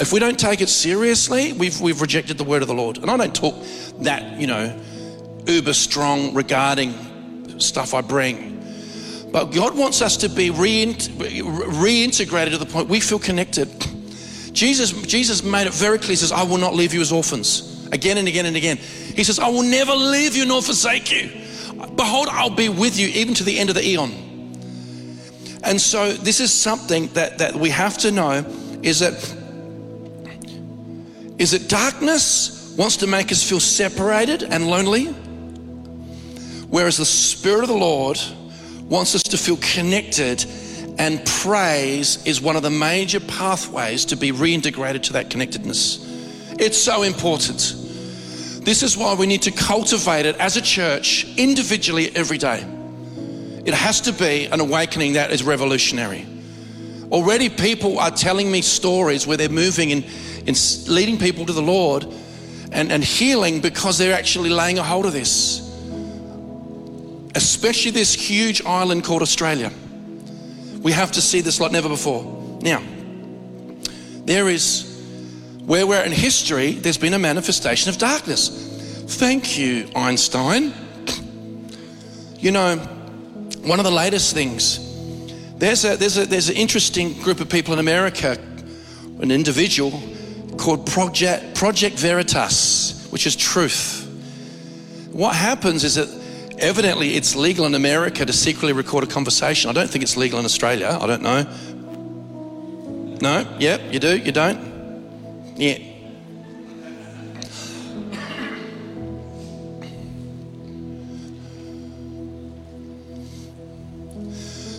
If 0.01 0.13
we 0.13 0.21
don't 0.21 0.39
take 0.39 0.61
it 0.61 0.69
seriously, 0.69 1.53
we've, 1.53 1.81
we've 1.81 2.01
rejected 2.01 2.39
the 2.39 2.45
word 2.45 2.63
of 2.63 2.69
the 2.69 2.75
Lord. 2.75 2.99
And 2.99 3.11
I 3.11 3.17
don't 3.17 3.35
talk 3.35 3.55
that, 4.01 4.41
you 4.41 4.47
know, 4.47 4.79
uber 5.47 5.73
strong 5.73 6.35
regarding 6.35 7.61
stuff 7.61 7.95
I 7.95 8.01
bring. 8.01 8.53
But 9.33 9.47
God 9.47 9.77
wants 9.77 10.03
us 10.03 10.19
to 10.19 10.29
be 10.29 10.51
reintegrated 10.51 12.51
to 12.51 12.59
the 12.59 12.67
point 12.67 12.89
we 12.89 13.01
feel 13.01 13.19
connected. 13.19 13.69
Jesus, 14.53 14.93
Jesus 15.07 15.43
made 15.43 15.67
it 15.67 15.73
very 15.73 15.99
clear. 15.99 16.11
He 16.11 16.17
says, 16.17 16.33
I 16.33 16.43
will 16.43 16.59
not 16.59 16.75
leave 16.75 16.93
you 16.93 17.01
as 17.01 17.13
orphans. 17.13 17.72
Again 17.93 18.19
and 18.19 18.27
again 18.27 18.47
and 18.47 18.57
again. 18.57 18.79
He 18.79 19.23
says, 19.23 19.39
I 19.39 19.49
will 19.49 19.63
never 19.63 19.93
leave 19.93 20.35
you 20.35 20.47
nor 20.47 20.63
forsake 20.63 21.13
you. 21.13 21.31
Behold, 21.95 22.29
I'll 22.31 22.51
be 22.51 22.69
with 22.69 22.99
you 22.99 23.09
even 23.09 23.35
to 23.35 23.45
the 23.45 23.59
end 23.59 23.69
of 23.69 23.77
the 23.77 23.87
eon. 23.87 24.11
And 25.63 25.81
so 25.81 26.13
this 26.13 26.41
is 26.41 26.53
something 26.53 27.07
that, 27.09 27.39
that 27.39 27.55
we 27.55 27.71
have 27.71 27.99
to 27.99 28.11
know 28.11 28.45
is 28.83 29.01
that 29.01 29.13
is 31.39 31.51
that 31.53 31.69
darkness 31.69 32.75
wants 32.77 32.99
to 32.99 33.07
make 33.07 33.33
us 33.33 33.43
feel 33.43 33.59
separated 33.59 34.45
and 34.45 34.69
lonely, 34.69 35.07
whereas 36.67 36.97
the 36.97 37.05
Spirit 37.05 37.63
of 37.63 37.69
the 37.69 37.77
Lord 37.77 38.19
wants 38.85 39.15
us 39.15 39.25
to 39.25 39.37
feel 39.37 39.57
connected, 39.57 40.45
and 40.99 41.25
praise 41.27 42.25
is 42.27 42.41
one 42.41 42.55
of 42.55 42.63
the 42.63 42.71
major 42.71 43.19
pathways 43.19 44.05
to 44.05 44.17
be 44.17 44.31
reintegrated 44.31 45.03
to 45.05 45.15
that 45.15 45.31
connectedness. 45.31 46.07
It's 46.61 46.79
so 46.79 47.03
important. 47.03 47.75
This 48.65 48.83
is 48.83 48.97
why 48.97 49.15
we 49.15 49.27
need 49.27 49.43
to 49.43 49.51
cultivate 49.51 50.27
it 50.27 50.37
as 50.37 50.57
a 50.57 50.63
church 50.63 51.27
individually 51.37 52.15
every 52.15 52.39
day. 52.39 52.65
It 53.65 53.75
has 53.75 54.01
to 54.03 54.13
be 54.13 54.47
an 54.47 54.61
awakening 54.61 55.15
that 55.15 55.31
is 55.31 55.43
revolutionary. 55.43 56.27
Already, 57.11 57.49
people 57.49 57.99
are 57.99 58.11
telling 58.11 58.51
me 58.51 58.63
stories 58.63 59.27
where 59.27 59.37
they're 59.37 59.49
moving 59.49 59.93
and, 59.93 60.05
in 60.47 60.55
leading 60.87 61.19
people 61.19 61.45
to 61.47 61.53
the 61.53 61.63
Lord 61.63 62.07
and, 62.73 62.91
and 62.91 63.05
healing 63.05 63.61
because 63.61 63.99
they're 63.99 64.15
actually 64.15 64.51
laying 64.51 64.79
a 64.79 64.83
hold 64.83 65.07
of 65.07 65.13
this. 65.13 65.61
Especially 67.35 67.91
this 67.91 68.15
huge 68.15 68.65
island 68.65 69.05
called 69.05 69.23
Australia. 69.23 69.71
We 70.81 70.93
have 70.93 71.13
to 71.13 71.21
see 71.21 71.41
this 71.41 71.61
like 71.61 71.71
never 71.71 71.89
before. 71.89 72.59
Now, 72.63 72.83
there 74.25 74.49
is, 74.49 74.92
where 75.67 75.87
we're 75.87 76.03
in 76.03 76.13
history, 76.13 76.73
there's 76.73 76.99
been 76.99 77.15
a 77.15 77.19
manifestation 77.19 77.89
of 77.89 77.99
darkness. 77.99 78.49
Thank 79.19 79.59
you, 79.59 79.89
Einstein. 79.95 80.73
You 82.39 82.51
know, 82.51 82.77
one 83.63 83.79
of 83.79 83.85
the 83.85 83.93
latest 83.93 84.35
things, 84.35 84.81
there's, 85.59 85.85
a, 85.85 85.97
there's, 85.97 86.19
a, 86.19 86.27
there's 86.27 86.49
an 86.49 86.57
interesting 86.57 87.13
group 87.23 87.41
of 87.41 87.49
people 87.49 87.73
in 87.73 87.79
America, 87.79 88.37
an 89.21 89.31
individual 89.31 90.03
called 90.59 90.87
Project, 90.87 91.55
Project 91.55 91.97
Veritas, 91.97 93.09
which 93.11 93.27
is 93.27 93.37
truth. 93.37 94.01
What 95.13 95.37
happens 95.37 95.85
is 95.85 95.95
that 95.95 96.09
evidently 96.59 97.15
it's 97.15 97.37
legal 97.37 97.67
in 97.67 97.75
America 97.75 98.27
to 98.27 98.33
secretly 98.33 98.73
record 98.73 99.05
a 99.05 99.07
conversation. 99.07 99.71
I 99.71 99.73
don't 99.73 99.89
think 99.89 100.03
it's 100.03 100.17
legal 100.17 100.41
in 100.41 100.45
Australia. 100.45 100.99
I 101.01 101.07
don't 101.07 101.23
know. 101.23 101.43
No? 103.21 103.57
Yep, 103.61 103.93
you 103.93 104.01
do? 104.01 104.17
You 104.17 104.33
don't? 104.33 104.72
Yeah. 105.57 105.79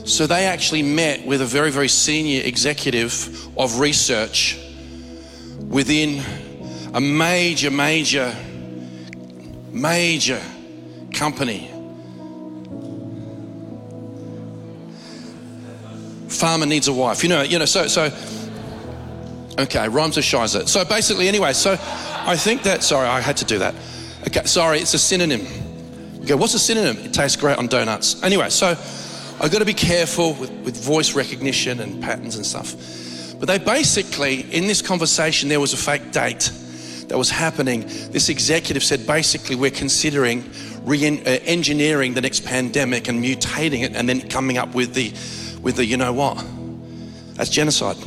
So 0.05 0.27
they 0.27 0.45
actually 0.45 0.83
met 0.83 1.25
with 1.25 1.41
a 1.41 1.45
very, 1.45 1.71
very 1.71 1.87
senior 1.87 2.43
executive 2.43 3.47
of 3.57 3.79
research 3.79 4.59
within 5.59 6.23
a 6.93 7.01
major, 7.01 7.71
major, 7.71 8.35
major 9.71 10.41
company. 11.13 11.69
Farmer 16.27 16.65
needs 16.65 16.87
a 16.87 16.93
wife. 16.93 17.23
You 17.23 17.29
know, 17.29 17.41
you 17.41 17.57
know, 17.57 17.65
so 17.65 17.87
so 17.87 18.11
okay, 19.59 19.87
rhymes 19.87 20.17
with 20.17 20.25
shizer. 20.25 20.67
So 20.67 20.83
basically, 20.85 21.27
anyway, 21.27 21.53
so 21.53 21.73
I 21.73 22.35
think 22.35 22.63
that 22.63 22.83
sorry, 22.83 23.07
I 23.07 23.21
had 23.21 23.37
to 23.37 23.45
do 23.45 23.59
that. 23.59 23.75
Okay, 24.27 24.43
sorry, 24.45 24.79
it's 24.79 24.93
a 24.93 24.99
synonym. 24.99 25.41
Okay, 26.23 26.35
what's 26.35 26.53
a 26.53 26.59
synonym? 26.59 26.97
It 27.03 27.13
tastes 27.13 27.35
great 27.35 27.57
on 27.57 27.67
donuts. 27.67 28.21
Anyway, 28.23 28.49
so 28.49 28.69
I've 28.69 29.51
got 29.51 29.59
to 29.59 29.65
be 29.65 29.73
careful 29.73 30.33
with, 30.35 30.51
with 30.63 30.77
voice 30.77 31.15
recognition 31.15 31.79
and 31.81 32.01
patterns 32.01 32.37
and 32.37 32.45
stuff. 32.45 32.75
But 33.39 33.47
they 33.47 33.57
basically, 33.57 34.41
in 34.53 34.67
this 34.67 34.81
conversation, 34.81 35.49
there 35.49 35.59
was 35.59 35.73
a 35.73 35.77
fake 35.77 36.11
date 36.11 36.49
that 37.09 37.17
was 37.17 37.29
happening. 37.29 37.81
This 38.11 38.29
executive 38.29 38.83
said, 38.83 39.05
basically, 39.05 39.57
we're 39.57 39.71
considering 39.71 40.49
re 40.83 41.05
uh, 41.05 41.39
engineering 41.43 42.13
the 42.13 42.21
next 42.21 42.45
pandemic 42.45 43.09
and 43.09 43.21
mutating 43.21 43.83
it 43.83 43.95
and 43.95 44.07
then 44.07 44.29
coming 44.29 44.57
up 44.57 44.73
with 44.73 44.93
the, 44.93 45.09
with 45.61 45.75
the, 45.75 45.85
you 45.85 45.97
know 45.97 46.13
what? 46.13 46.43
That's 47.35 47.49
genocide. 47.49 47.97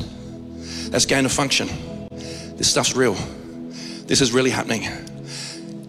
That's 0.97 1.05
gain 1.05 1.27
of 1.27 1.33
function. 1.33 1.69
This 2.57 2.71
stuff's 2.71 2.97
real. 2.97 3.13
This 4.07 4.23
is 4.23 4.33
really 4.33 4.49
happening. 4.49 4.89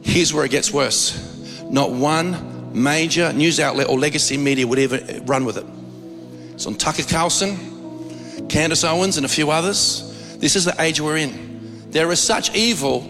Here's 0.02 0.34
where 0.34 0.44
it 0.44 0.52
gets 0.52 0.74
worse. 0.74 1.64
Not 1.64 1.92
one 1.92 2.74
major 2.74 3.32
news 3.32 3.62
outlet 3.62 3.88
or 3.88 3.98
legacy 3.98 4.36
media 4.36 4.68
would 4.68 4.80
ever 4.80 5.00
run 5.22 5.46
with 5.46 5.56
it. 5.56 5.66
It's 6.56 6.68
on 6.68 6.76
Tucker 6.76 7.04
Carlson, 7.04 8.50
Candace 8.50 8.84
Owens 8.84 9.16
and 9.16 9.26
a 9.26 9.30
few 9.30 9.50
others. 9.50 10.38
This 10.40 10.58
is 10.58 10.66
the 10.66 10.76
age 10.78 11.00
we're 11.00 11.16
in. 11.16 11.90
There 11.92 12.12
is 12.12 12.20
such 12.20 12.54
evil, 12.54 13.10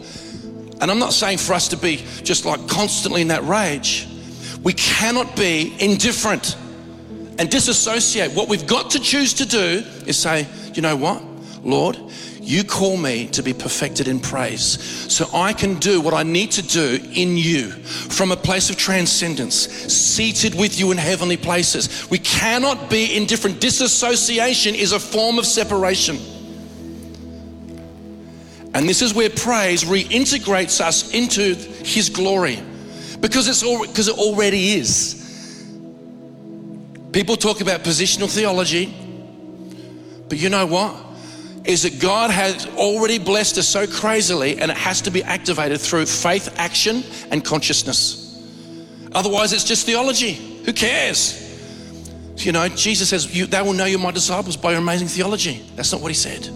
and 0.80 0.92
I'm 0.92 1.00
not 1.00 1.14
saying 1.14 1.40
for 1.40 1.54
us 1.54 1.68
to 1.70 1.78
be 1.78 2.06
just 2.22 2.46
like 2.46 2.68
constantly 2.68 3.24
in 3.24 3.30
that 3.30 3.44
rage. 3.46 4.08
We 4.62 4.74
cannot 4.74 5.36
be 5.36 5.76
indifferent 5.80 6.58
and 7.40 7.50
disassociate. 7.50 8.34
What 8.34 8.50
we've 8.50 8.68
got 8.68 8.92
to 8.92 9.00
choose 9.00 9.34
to 9.34 9.48
do 9.48 9.84
is 10.06 10.16
say, 10.16 10.46
you 10.76 10.84
know 10.84 10.96
what, 10.96 11.24
Lord, 11.64 12.00
you 12.40 12.64
call 12.64 12.96
me 12.96 13.28
to 13.28 13.44
be 13.44 13.54
perfected 13.54 14.08
in 14.08 14.20
praise 14.20 14.82
so 15.12 15.28
I 15.34 15.54
can 15.54 15.76
do 15.80 16.00
what 16.00 16.14
I 16.14 16.24
need 16.24 16.52
to 16.52 16.62
do 16.62 17.00
in 17.14 17.36
you 17.36 17.72
from 17.72 18.32
a 18.32 18.38
place 18.38 18.70
of 18.70 18.78
transcendence, 18.78 19.56
seated 19.56 20.56
with 20.56 20.80
you 20.80 20.92
in 20.92 20.98
heavenly 20.98 21.38
places. 21.38 22.10
We 22.10 22.20
cannot 22.20 22.90
be 22.90 23.18
indifferent. 23.18 23.60
Disassociation 23.60 24.76
is 24.76 24.94
a 24.94 25.00
form 25.00 25.40
of 25.40 25.46
separation. 25.46 26.18
And 28.74 28.88
this 28.88 29.02
is 29.02 29.14
where 29.14 29.30
praise 29.30 29.84
reintegrates 29.84 30.80
us 30.80 31.14
into 31.14 31.56
his 31.56 32.10
glory 32.10 32.62
because 33.20 33.48
it's 33.48 33.64
all, 33.64 33.86
because 33.86 34.08
it 34.08 34.18
already 34.18 34.74
is. 34.74 35.16
People 37.12 37.36
talk 37.36 37.62
about 37.62 37.84
positional 37.84 38.32
theology, 38.32 38.94
but 40.30 40.38
you 40.38 40.50
know 40.50 40.66
what? 40.68 41.07
Is 41.68 41.84
that 41.84 42.00
God 42.00 42.32
has 42.32 42.66
already 42.78 43.20
blessed 43.20 43.58
us 43.58 43.68
so 43.68 43.86
crazily 43.86 44.58
and 44.58 44.72
it 44.72 44.78
has 44.78 45.02
to 45.02 45.12
be 45.12 45.22
activated 45.22 45.82
through 45.82 46.06
faith, 46.06 46.56
action, 46.58 47.04
and 47.30 47.44
consciousness. 47.44 48.24
Otherwise, 49.14 49.52
it's 49.52 49.66
just 49.66 49.86
theology. 49.86 50.34
Who 50.66 50.72
cares? 50.72 51.44
You 52.38 52.54
know, 52.54 52.70
Jesus 52.70 53.10
says, 53.10 53.36
you, 53.36 53.48
They 53.48 53.62
will 53.62 53.74
know 53.74 53.86
you're 53.86 54.00
my 54.00 54.12
disciples 54.12 54.56
by 54.56 54.72
your 54.72 54.80
amazing 54.80 55.10
theology. 55.10 55.64
That's 55.76 55.92
not 55.92 56.02
what 56.02 56.10
he 56.10 56.16
said. 56.16 56.48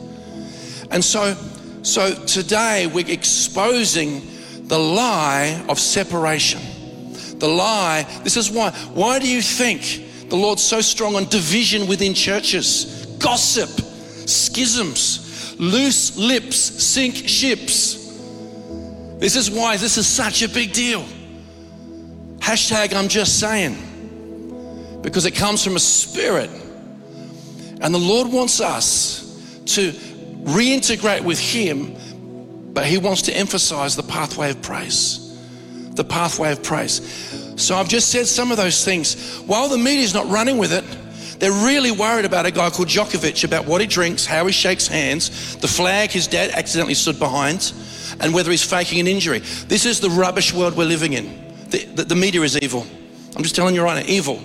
And 0.91 1.03
so, 1.03 1.35
so 1.83 2.13
today 2.25 2.87
we're 2.87 3.09
exposing 3.09 4.21
the 4.67 4.79
lie 4.79 5.65
of 5.67 5.77
separation. 5.77 6.61
The 7.39 7.47
lie, 7.47 8.03
this 8.23 8.37
is 8.37 8.49
why. 8.49 8.71
Why 8.93 9.19
do 9.19 9.29
you 9.29 9.41
think 9.41 10.29
the 10.29 10.37
Lord's 10.37 10.63
so 10.63 10.79
strong 10.79 11.15
on 11.15 11.25
division 11.25 11.87
within 11.87 12.13
churches? 12.13 13.07
Gossip, 13.19 13.69
schisms, 14.29 15.55
loose 15.59 16.17
lips 16.17 16.57
sink 16.57 17.15
ships. 17.15 17.95
This 19.19 19.35
is 19.35 19.51
why 19.51 19.77
this 19.77 19.97
is 19.97 20.07
such 20.07 20.41
a 20.41 20.49
big 20.49 20.73
deal. 20.73 21.05
Hashtag 22.39 22.93
I'm 22.93 23.07
just 23.07 23.39
saying. 23.39 24.99
Because 25.01 25.25
it 25.25 25.35
comes 25.35 25.63
from 25.63 25.75
a 25.75 25.79
spirit. 25.79 26.49
And 27.81 27.93
the 27.93 27.99
Lord 27.99 28.31
wants 28.31 28.59
us 28.61 29.63
to 29.75 29.91
reintegrate 29.91 31.21
with 31.21 31.39
Him, 31.39 31.95
but 32.73 32.85
He 32.85 32.97
wants 32.97 33.23
to 33.23 33.35
emphasize 33.35 33.95
the 33.95 34.03
pathway 34.03 34.49
of 34.49 34.61
praise. 34.61 35.37
The 35.91 36.03
pathway 36.03 36.51
of 36.51 36.63
praise. 36.63 37.01
So 37.57 37.75
I've 37.75 37.89
just 37.89 38.09
said 38.11 38.25
some 38.25 38.51
of 38.51 38.57
those 38.57 38.83
things. 38.83 39.37
While 39.41 39.69
the 39.69 39.77
media's 39.77 40.13
not 40.13 40.27
running 40.29 40.57
with 40.57 40.73
it, 40.73 40.83
they're 41.41 41.65
really 41.65 41.89
worried 41.89 42.23
about 42.23 42.45
a 42.45 42.51
guy 42.51 42.69
called 42.69 42.87
Djokovic, 42.87 43.43
about 43.43 43.65
what 43.65 43.81
he 43.81 43.87
drinks, 43.87 44.27
how 44.27 44.45
he 44.45 44.51
shakes 44.51 44.87
hands, 44.87 45.57
the 45.57 45.67
flag 45.67 46.11
his 46.11 46.27
dad 46.27 46.51
accidentally 46.51 46.93
stood 46.93 47.17
behind, 47.17 47.73
and 48.19 48.31
whether 48.31 48.51
he's 48.51 48.63
faking 48.63 48.99
an 48.99 49.07
injury. 49.07 49.39
This 49.39 49.87
is 49.87 49.99
the 49.99 50.11
rubbish 50.11 50.53
world 50.53 50.77
we're 50.77 50.85
living 50.85 51.13
in. 51.13 51.51
The, 51.71 51.85
the, 51.85 52.03
the 52.03 52.15
media 52.15 52.41
is 52.41 52.59
evil. 52.59 52.85
I'm 53.35 53.41
just 53.41 53.55
telling 53.55 53.73
you 53.73 53.81
right 53.81 54.05
now, 54.05 54.11
evil. 54.11 54.39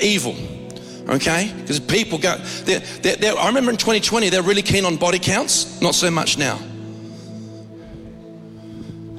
Evil 0.00 0.34
okay? 1.08 1.52
Because 1.54 1.80
people 1.80 2.16
go, 2.16 2.36
they're, 2.64 2.80
they're, 2.80 3.16
they're, 3.16 3.36
I 3.36 3.48
remember 3.48 3.72
in 3.72 3.76
2020, 3.76 4.30
they're 4.30 4.40
really 4.40 4.62
keen 4.62 4.86
on 4.86 4.96
body 4.96 5.18
counts, 5.18 5.82
not 5.82 5.94
so 5.94 6.10
much 6.10 6.38
now. 6.38 6.56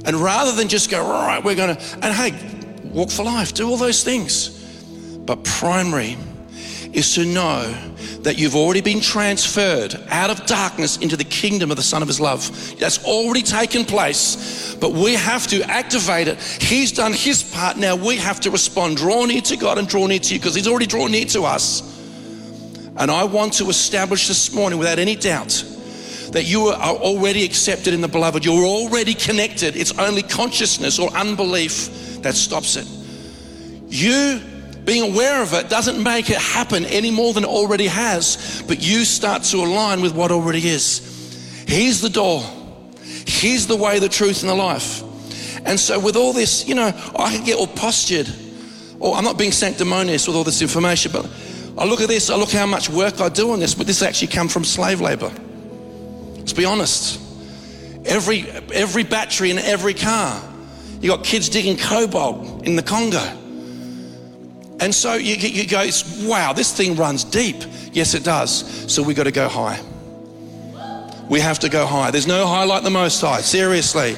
And 0.05 0.15
rather 0.15 0.53
than 0.53 0.67
just 0.67 0.89
go, 0.89 1.07
right, 1.07 1.43
we're 1.43 1.55
going 1.55 1.75
to, 1.75 1.81
and 2.01 2.13
hey, 2.13 2.81
walk 2.85 3.11
for 3.11 3.23
life, 3.23 3.53
do 3.53 3.69
all 3.69 3.77
those 3.77 4.03
things. 4.03 4.62
But 5.25 5.43
primary 5.43 6.17
is 6.93 7.15
to 7.15 7.25
know 7.25 7.73
that 8.21 8.37
you've 8.37 8.55
already 8.55 8.81
been 8.81 9.01
transferred 9.01 9.95
out 10.09 10.29
of 10.29 10.45
darkness 10.45 10.97
into 10.97 11.17
the 11.17 11.23
kingdom 11.23 11.71
of 11.71 11.77
the 11.77 11.83
Son 11.83 12.01
of 12.01 12.07
His 12.07 12.19
love. 12.19 12.75
That's 12.79 13.03
already 13.03 13.41
taken 13.41 13.83
place, 13.83 14.75
but 14.75 14.93
we 14.93 15.13
have 15.13 15.47
to 15.47 15.61
activate 15.63 16.27
it. 16.27 16.39
He's 16.41 16.91
done 16.91 17.13
His 17.13 17.43
part. 17.43 17.77
Now 17.77 17.95
we 17.95 18.17
have 18.17 18.39
to 18.41 18.51
respond. 18.51 18.97
Draw 18.97 19.25
near 19.25 19.41
to 19.41 19.57
God 19.57 19.77
and 19.77 19.87
draw 19.87 20.07
near 20.07 20.19
to 20.19 20.33
you 20.33 20.39
because 20.39 20.55
He's 20.55 20.67
already 20.67 20.85
drawn 20.85 21.11
near 21.11 21.25
to 21.25 21.43
us. 21.43 21.81
And 22.95 23.09
I 23.09 23.23
want 23.23 23.53
to 23.53 23.69
establish 23.69 24.27
this 24.27 24.53
morning 24.53 24.77
without 24.77 24.99
any 24.99 25.15
doubt 25.15 25.65
that 26.31 26.43
you 26.45 26.67
are 26.67 26.95
already 26.95 27.43
accepted 27.43 27.93
in 27.93 28.01
the 28.01 28.07
beloved. 28.07 28.45
You're 28.45 28.65
already 28.65 29.13
connected. 29.13 29.75
It's 29.75 29.97
only 29.97 30.21
consciousness 30.21 30.99
or 30.99 31.09
unbelief 31.13 32.21
that 32.21 32.35
stops 32.35 32.75
it. 32.75 32.87
You 33.87 34.41
being 34.85 35.13
aware 35.13 35.41
of 35.41 35.53
it 35.53 35.69
doesn't 35.69 36.01
make 36.01 36.29
it 36.29 36.37
happen 36.37 36.85
any 36.85 37.11
more 37.11 37.33
than 37.33 37.43
it 37.43 37.49
already 37.49 37.87
has, 37.87 38.63
but 38.67 38.81
you 38.81 39.05
start 39.05 39.43
to 39.43 39.57
align 39.57 40.01
with 40.01 40.13
what 40.13 40.31
already 40.31 40.67
is. 40.67 41.65
He's 41.67 42.01
the 42.01 42.09
door, 42.09 42.43
He's 43.25 43.67
the 43.67 43.75
way, 43.75 43.99
the 43.99 44.09
truth, 44.09 44.41
and 44.41 44.49
the 44.49 44.55
life. 44.55 45.01
And 45.65 45.79
so, 45.79 45.99
with 45.99 46.15
all 46.15 46.33
this, 46.33 46.67
you 46.67 46.75
know, 46.75 46.87
I 47.15 47.35
can 47.35 47.45
get 47.45 47.57
all 47.57 47.67
postured, 47.67 48.29
or 48.99 49.15
I'm 49.15 49.23
not 49.23 49.37
being 49.37 49.51
sanctimonious 49.53 50.27
with 50.27 50.35
all 50.35 50.43
this 50.43 50.61
information, 50.61 51.11
but 51.11 51.29
I 51.77 51.85
look 51.85 52.01
at 52.01 52.09
this, 52.09 52.29
I 52.29 52.35
look 52.35 52.51
how 52.51 52.65
much 52.65 52.89
work 52.89 53.21
I 53.21 53.29
do 53.29 53.51
on 53.51 53.59
this, 53.59 53.73
but 53.73 53.87
this 53.87 54.01
actually 54.01 54.27
come 54.27 54.49
from 54.49 54.65
slave 54.65 54.99
labor. 54.99 55.31
Let's 56.35 56.53
be 56.53 56.65
honest. 56.65 57.19
Every, 58.05 58.49
every 58.73 59.03
battery 59.03 59.49
in 59.49 59.57
every 59.57 59.93
car, 59.93 60.41
you 60.99 61.09
got 61.09 61.23
kids 61.23 61.47
digging 61.47 61.77
cobalt 61.77 62.67
in 62.67 62.75
the 62.75 62.83
Congo. 62.83 63.42
And 64.83 64.93
so 64.93 65.13
you, 65.13 65.35
you 65.35 65.65
go, 65.65 65.87
wow, 66.23 66.51
this 66.51 66.75
thing 66.75 66.97
runs 66.97 67.23
deep. 67.23 67.55
Yes, 67.93 68.15
it 68.15 68.25
does. 68.25 68.93
So 68.93 69.01
we 69.01 69.13
got 69.13 69.23
to 69.23 69.31
go 69.31 69.47
high. 69.47 69.79
We 71.29 71.39
have 71.39 71.59
to 71.59 71.69
go 71.69 71.85
high. 71.85 72.11
There's 72.11 72.27
no 72.27 72.45
high 72.45 72.65
like 72.65 72.83
the 72.83 72.89
most 72.89 73.21
high, 73.21 73.39
seriously. 73.39 74.17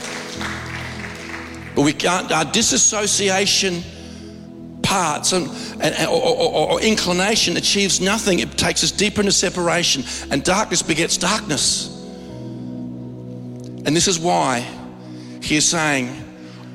But 1.75 1.83
we 1.83 1.93
can't, 1.93 2.31
our 2.31 2.45
disassociation 2.45 3.83
parts 4.81 5.33
and, 5.33 5.51
and 5.83 6.07
or, 6.07 6.19
or, 6.19 6.71
or, 6.71 6.81
inclination 6.81 7.57
achieves 7.57 8.01
nothing. 8.01 8.39
It 8.39 8.57
takes 8.57 8.83
us 8.83 8.89
deeper 8.89 9.21
into 9.21 9.33
separation, 9.33 10.03
and 10.31 10.43
darkness 10.43 10.81
begets 10.81 11.15
darkness. 11.15 11.95
And 13.85 13.95
this 13.95 14.07
is 14.07 14.17
why 14.17 14.65
he 15.43 15.57
is 15.57 15.69
saying, 15.69 16.09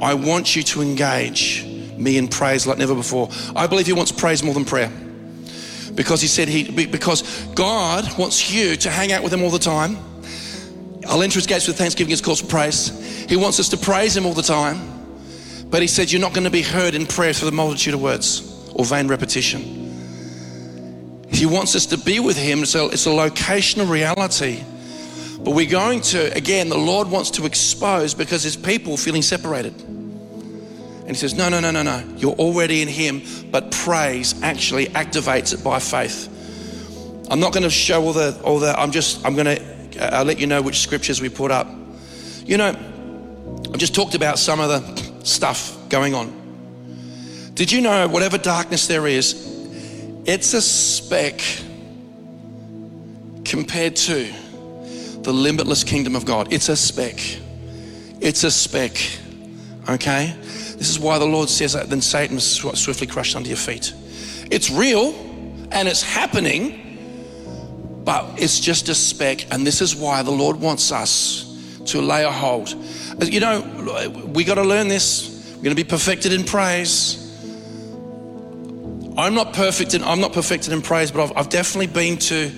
I 0.00 0.14
want 0.14 0.54
you 0.54 0.62
to 0.62 0.80
engage 0.80 1.66
me 2.00 2.16
in 2.16 2.28
praise 2.28 2.66
like 2.66 2.78
never 2.78 2.94
before. 2.94 3.28
I 3.54 3.66
believe 3.66 3.86
he 3.86 3.92
wants 3.92 4.12
praise 4.12 4.42
more 4.42 4.54
than 4.54 4.64
prayer. 4.64 4.90
Because 5.94 6.20
he 6.20 6.28
said 6.28 6.48
he 6.48 6.86
because 6.86 7.44
God 7.54 8.18
wants 8.18 8.52
you 8.52 8.76
to 8.76 8.90
hang 8.90 9.12
out 9.12 9.22
with 9.22 9.32
him 9.32 9.42
all 9.42 9.50
the 9.50 9.58
time. 9.58 9.96
I'll 11.06 11.22
enter 11.22 11.34
his 11.34 11.46
gates 11.46 11.66
with 11.66 11.76
thanksgiving, 11.76 12.10
his 12.10 12.20
courts 12.20 12.42
with 12.42 12.50
praise. 12.50 12.88
He 13.28 13.36
wants 13.36 13.58
us 13.58 13.68
to 13.70 13.76
praise 13.76 14.16
him 14.16 14.26
all 14.26 14.34
the 14.34 14.42
time. 14.42 14.78
But 15.68 15.82
he 15.82 15.88
said 15.88 16.10
you're 16.10 16.20
not 16.20 16.32
going 16.32 16.44
to 16.44 16.50
be 16.50 16.62
heard 16.62 16.94
in 16.94 17.06
prayer 17.06 17.34
for 17.34 17.44
the 17.44 17.52
multitude 17.52 17.94
of 17.94 18.02
words 18.02 18.70
or 18.74 18.84
vain 18.84 19.08
repetition. 19.08 19.80
He 21.32 21.46
wants 21.46 21.76
us 21.76 21.86
to 21.86 21.98
be 21.98 22.18
with 22.18 22.36
him, 22.36 22.64
so 22.64 22.90
it's 22.90 23.06
a 23.06 23.10
locational 23.10 23.88
reality. 23.88 24.64
But 25.38 25.52
we're 25.52 25.70
going 25.70 26.00
to, 26.02 26.34
again, 26.34 26.68
the 26.68 26.78
Lord 26.78 27.08
wants 27.08 27.30
to 27.32 27.46
expose 27.46 28.14
because 28.14 28.42
his 28.42 28.56
people 28.56 28.96
feeling 28.96 29.22
separated. 29.22 29.74
And 31.10 31.16
he 31.16 31.20
says, 31.22 31.34
No, 31.34 31.48
no, 31.48 31.58
no, 31.58 31.72
no, 31.72 31.82
no. 31.82 32.04
You're 32.18 32.36
already 32.36 32.82
in 32.82 32.86
him, 32.86 33.22
but 33.50 33.72
praise 33.72 34.40
actually 34.44 34.86
activates 34.86 35.52
it 35.52 35.64
by 35.64 35.80
faith. 35.80 36.28
I'm 37.28 37.40
not 37.40 37.52
going 37.52 37.64
to 37.64 37.70
show 37.70 38.00
all 38.00 38.12
the, 38.12 38.40
all 38.44 38.60
the, 38.60 38.78
I'm 38.78 38.92
just, 38.92 39.26
I'm 39.26 39.34
going 39.34 39.56
to, 39.56 40.04
uh, 40.04 40.18
I'll 40.18 40.24
let 40.24 40.38
you 40.38 40.46
know 40.46 40.62
which 40.62 40.78
scriptures 40.78 41.20
we 41.20 41.28
put 41.28 41.50
up. 41.50 41.66
You 42.44 42.58
know, 42.58 42.68
I've 42.68 43.78
just 43.78 43.92
talked 43.92 44.14
about 44.14 44.38
some 44.38 44.60
of 44.60 44.68
the 44.68 45.24
stuff 45.24 45.76
going 45.88 46.14
on. 46.14 47.52
Did 47.54 47.72
you 47.72 47.80
know 47.80 48.06
whatever 48.06 48.38
darkness 48.38 48.86
there 48.86 49.08
is, 49.08 49.34
it's 50.26 50.54
a 50.54 50.62
speck 50.62 51.40
compared 53.44 53.96
to 53.96 54.32
the 55.22 55.32
limitless 55.32 55.82
kingdom 55.82 56.14
of 56.14 56.24
God? 56.24 56.52
It's 56.52 56.68
a 56.68 56.76
speck. 56.76 57.18
It's 58.20 58.44
a 58.44 58.50
speck. 58.52 58.92
Okay? 59.88 60.36
This 60.80 60.88
is 60.88 60.98
why 60.98 61.18
the 61.18 61.26
Lord 61.26 61.50
says 61.50 61.74
that 61.74 61.90
then 61.90 62.00
Satan 62.00 62.36
was 62.36 62.48
swiftly 62.48 63.06
crushed 63.06 63.36
under 63.36 63.50
your 63.50 63.58
feet. 63.58 63.92
It's 64.50 64.70
real 64.70 65.08
and 65.72 65.86
it's 65.86 66.02
happening, 66.02 68.00
but 68.02 68.40
it's 68.40 68.58
just 68.58 68.88
a 68.88 68.94
speck. 68.94 69.52
And 69.52 69.66
this 69.66 69.82
is 69.82 69.94
why 69.94 70.22
the 70.22 70.30
Lord 70.30 70.56
wants 70.56 70.90
us 70.90 71.44
to 71.84 72.00
lay 72.00 72.24
a 72.24 72.30
hold. 72.30 72.70
Uh, 73.20 73.26
you 73.26 73.40
know, 73.40 73.60
we 74.32 74.42
got 74.42 74.54
to 74.54 74.62
learn 74.62 74.88
this. 74.88 75.52
We're 75.56 75.64
going 75.64 75.76
to 75.76 75.84
be 75.84 75.86
perfected 75.86 76.32
in 76.32 76.44
praise. 76.44 77.28
I'm 79.18 79.34
not 79.34 79.52
perfect 79.52 79.92
in, 79.92 80.02
I'm 80.02 80.22
not 80.22 80.32
perfected 80.32 80.72
in 80.72 80.80
praise, 80.80 81.10
but 81.10 81.24
I've, 81.24 81.36
I've 81.36 81.48
definitely 81.50 81.88
been 81.88 82.16
to 82.20 82.50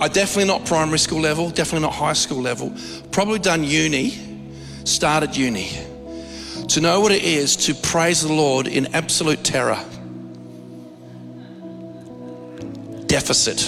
I 0.00 0.06
definitely 0.06 0.44
not 0.44 0.64
primary 0.64 1.00
school 1.00 1.20
level, 1.20 1.50
definitely 1.50 1.80
not 1.80 1.94
high 1.94 2.12
school 2.12 2.40
level. 2.40 2.72
Probably 3.10 3.40
done 3.40 3.64
uni, 3.64 4.16
started 4.84 5.36
uni 5.36 5.88
to 6.72 6.80
know 6.80 7.00
what 7.00 7.12
it 7.12 7.22
is 7.22 7.56
to 7.56 7.74
praise 7.74 8.22
the 8.22 8.32
Lord 8.32 8.66
in 8.66 8.94
absolute 8.94 9.44
terror, 9.44 9.78
deficit, 13.06 13.60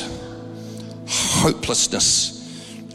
hopelessness, 1.06 2.32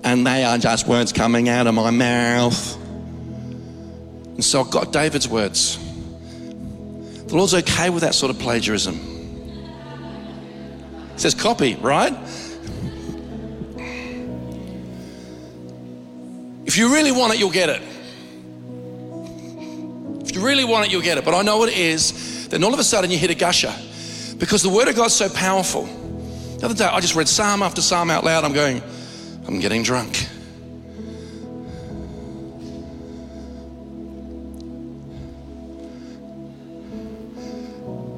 and 0.04 0.26
they 0.26 0.44
are 0.44 0.58
just 0.58 0.88
words 0.88 1.14
coming 1.14 1.48
out 1.48 1.68
of 1.68 1.76
my 1.76 1.92
mouth. 1.92 2.76
And 2.82 4.44
so 4.44 4.62
I've 4.62 4.72
got 4.72 4.92
David's 4.92 5.28
words. 5.28 5.78
The 7.28 7.36
Lord's 7.36 7.54
okay 7.54 7.92
with 7.92 8.02
that 8.02 8.16
sort 8.16 8.32
of 8.32 8.40
plagiarism. 8.40 8.96
It 11.14 11.20
says 11.20 11.36
copy, 11.36 11.76
right? 11.76 12.14
If 16.66 16.78
you 16.78 16.92
really 16.94 17.12
want 17.12 17.34
it, 17.34 17.40
you'll 17.40 17.52
get 17.52 17.70
it. 17.70 17.84
If 20.30 20.36
you 20.36 20.46
really 20.46 20.64
want 20.64 20.86
it, 20.86 20.92
you'll 20.92 21.02
get 21.02 21.18
it. 21.18 21.26
But 21.26 21.34
I 21.34 21.42
know 21.42 21.58
what 21.58 21.70
it 21.70 21.78
is. 21.78 22.48
Then 22.50 22.64
all 22.64 22.74
of 22.74 22.80
a 22.80 22.84
sudden 22.84 23.10
you 23.10 23.18
hit 23.18 23.32
a 23.32 23.36
gusher 23.36 23.74
because 24.38 24.62
the 24.62 24.70
Word 24.70 24.88
of 24.88 24.96
God's 24.96 25.16
so 25.16 25.28
powerful. 25.28 25.86
The 26.60 26.66
other 26.66 26.76
day 26.76 26.86
I 26.86 27.00
just 27.00 27.16
read 27.16 27.28
Psalm 27.28 27.64
after 27.64 27.82
Psalm 27.82 28.12
out 28.12 28.24
loud. 28.24 28.44
I'm 28.44 28.54
going, 28.54 28.84
I'm 29.48 29.60
getting 29.60 29.82
drunk. 29.82 30.28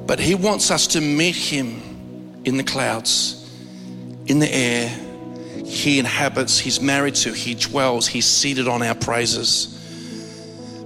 But 0.06 0.20
he 0.20 0.34
wants 0.34 0.70
us 0.70 0.88
to 0.88 1.00
meet 1.00 1.34
him 1.34 2.42
in 2.44 2.58
the 2.58 2.64
clouds, 2.64 3.50
in 4.26 4.38
the 4.38 4.54
air. 4.54 4.88
He 5.64 5.98
inhabits, 5.98 6.58
he's 6.58 6.78
married 6.78 7.14
to, 7.14 7.32
he 7.32 7.54
dwells, 7.54 8.06
he's 8.06 8.26
seated 8.26 8.68
on 8.68 8.82
our 8.82 8.94
praises. 8.94 9.78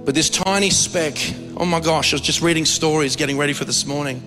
But 0.07 0.15
this 0.15 0.29
tiny 0.29 0.69
speck, 0.69 1.17
oh 1.57 1.65
my 1.65 1.81
gosh, 1.81 2.13
I 2.13 2.15
was 2.15 2.21
just 2.21 2.41
reading 2.41 2.63
stories 2.63 3.17
getting 3.17 3.37
ready 3.37 3.51
for 3.51 3.65
this 3.65 3.85
morning. 3.85 4.23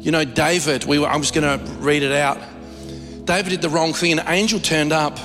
You 0.00 0.12
know, 0.12 0.24
David, 0.24 0.84
we 0.84 0.98
were, 0.98 1.06
I 1.06 1.16
was 1.18 1.30
going 1.30 1.58
to 1.58 1.62
read 1.74 2.02
it 2.02 2.10
out. 2.10 2.38
David 3.26 3.50
did 3.50 3.60
the 3.60 3.68
wrong 3.68 3.92
thing, 3.92 4.18
an 4.18 4.26
angel 4.26 4.58
turned 4.58 4.90
up. 4.90 5.18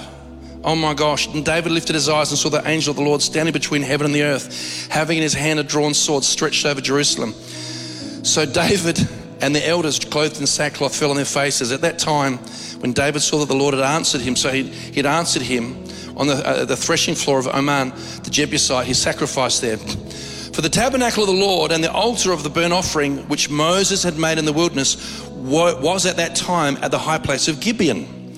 Oh 0.65 0.75
my 0.75 0.93
gosh. 0.93 1.33
And 1.33 1.45
David 1.45 1.71
lifted 1.71 1.93
his 1.93 2.09
eyes 2.09 2.29
and 2.29 2.37
saw 2.37 2.49
the 2.49 2.67
angel 2.67 2.91
of 2.91 2.97
the 2.97 3.03
Lord 3.03 3.21
standing 3.21 3.53
between 3.53 3.83
heaven 3.83 4.03
and 4.03 4.13
the 4.13 4.23
earth, 4.23 4.89
having 4.91 5.15
in 5.15 5.23
his 5.23 5.33
hand 5.33 5.61
a 5.61 5.63
drawn 5.63 5.93
sword 5.93 6.25
stretched 6.25 6.65
over 6.65 6.81
Jerusalem. 6.81 7.31
So 7.31 8.45
David 8.45 8.99
and 9.39 9.55
the 9.55 9.65
elders, 9.65 9.97
clothed 9.97 10.41
in 10.41 10.47
sackcloth, 10.47 10.93
fell 10.93 11.11
on 11.11 11.15
their 11.15 11.23
faces. 11.23 11.71
At 11.71 11.79
that 11.83 11.99
time, 11.99 12.39
when 12.81 12.91
David 12.91 13.21
saw 13.21 13.39
that 13.39 13.45
the 13.45 13.55
Lord 13.55 13.75
had 13.75 13.83
answered 13.83 14.19
him, 14.19 14.35
so 14.35 14.51
he'd, 14.51 14.65
he'd 14.65 15.05
answered 15.05 15.43
him 15.43 15.86
on 16.17 16.27
the, 16.27 16.33
uh, 16.33 16.65
the 16.65 16.75
threshing 16.75 17.15
floor 17.15 17.39
of 17.39 17.45
Ornan, 17.45 17.93
the 18.23 18.29
Jebusite, 18.29 18.85
he 18.85 18.93
sacrificed 18.93 19.61
there. 19.61 19.77
For 19.77 20.61
the 20.61 20.69
tabernacle 20.69 21.23
of 21.23 21.29
the 21.29 21.35
Lord 21.35 21.71
and 21.71 21.83
the 21.83 21.91
altar 21.91 22.31
of 22.31 22.43
the 22.43 22.49
burnt 22.49 22.73
offering, 22.73 23.19
which 23.27 23.49
Moses 23.49 24.03
had 24.03 24.17
made 24.17 24.39
in 24.39 24.45
the 24.45 24.53
wilderness, 24.53 25.21
was 25.29 26.05
at 26.05 26.17
that 26.17 26.35
time 26.35 26.77
at 26.81 26.91
the 26.91 26.97
high 26.97 27.19
place 27.19 27.47
of 27.47 27.59
Gibeon. 27.59 28.33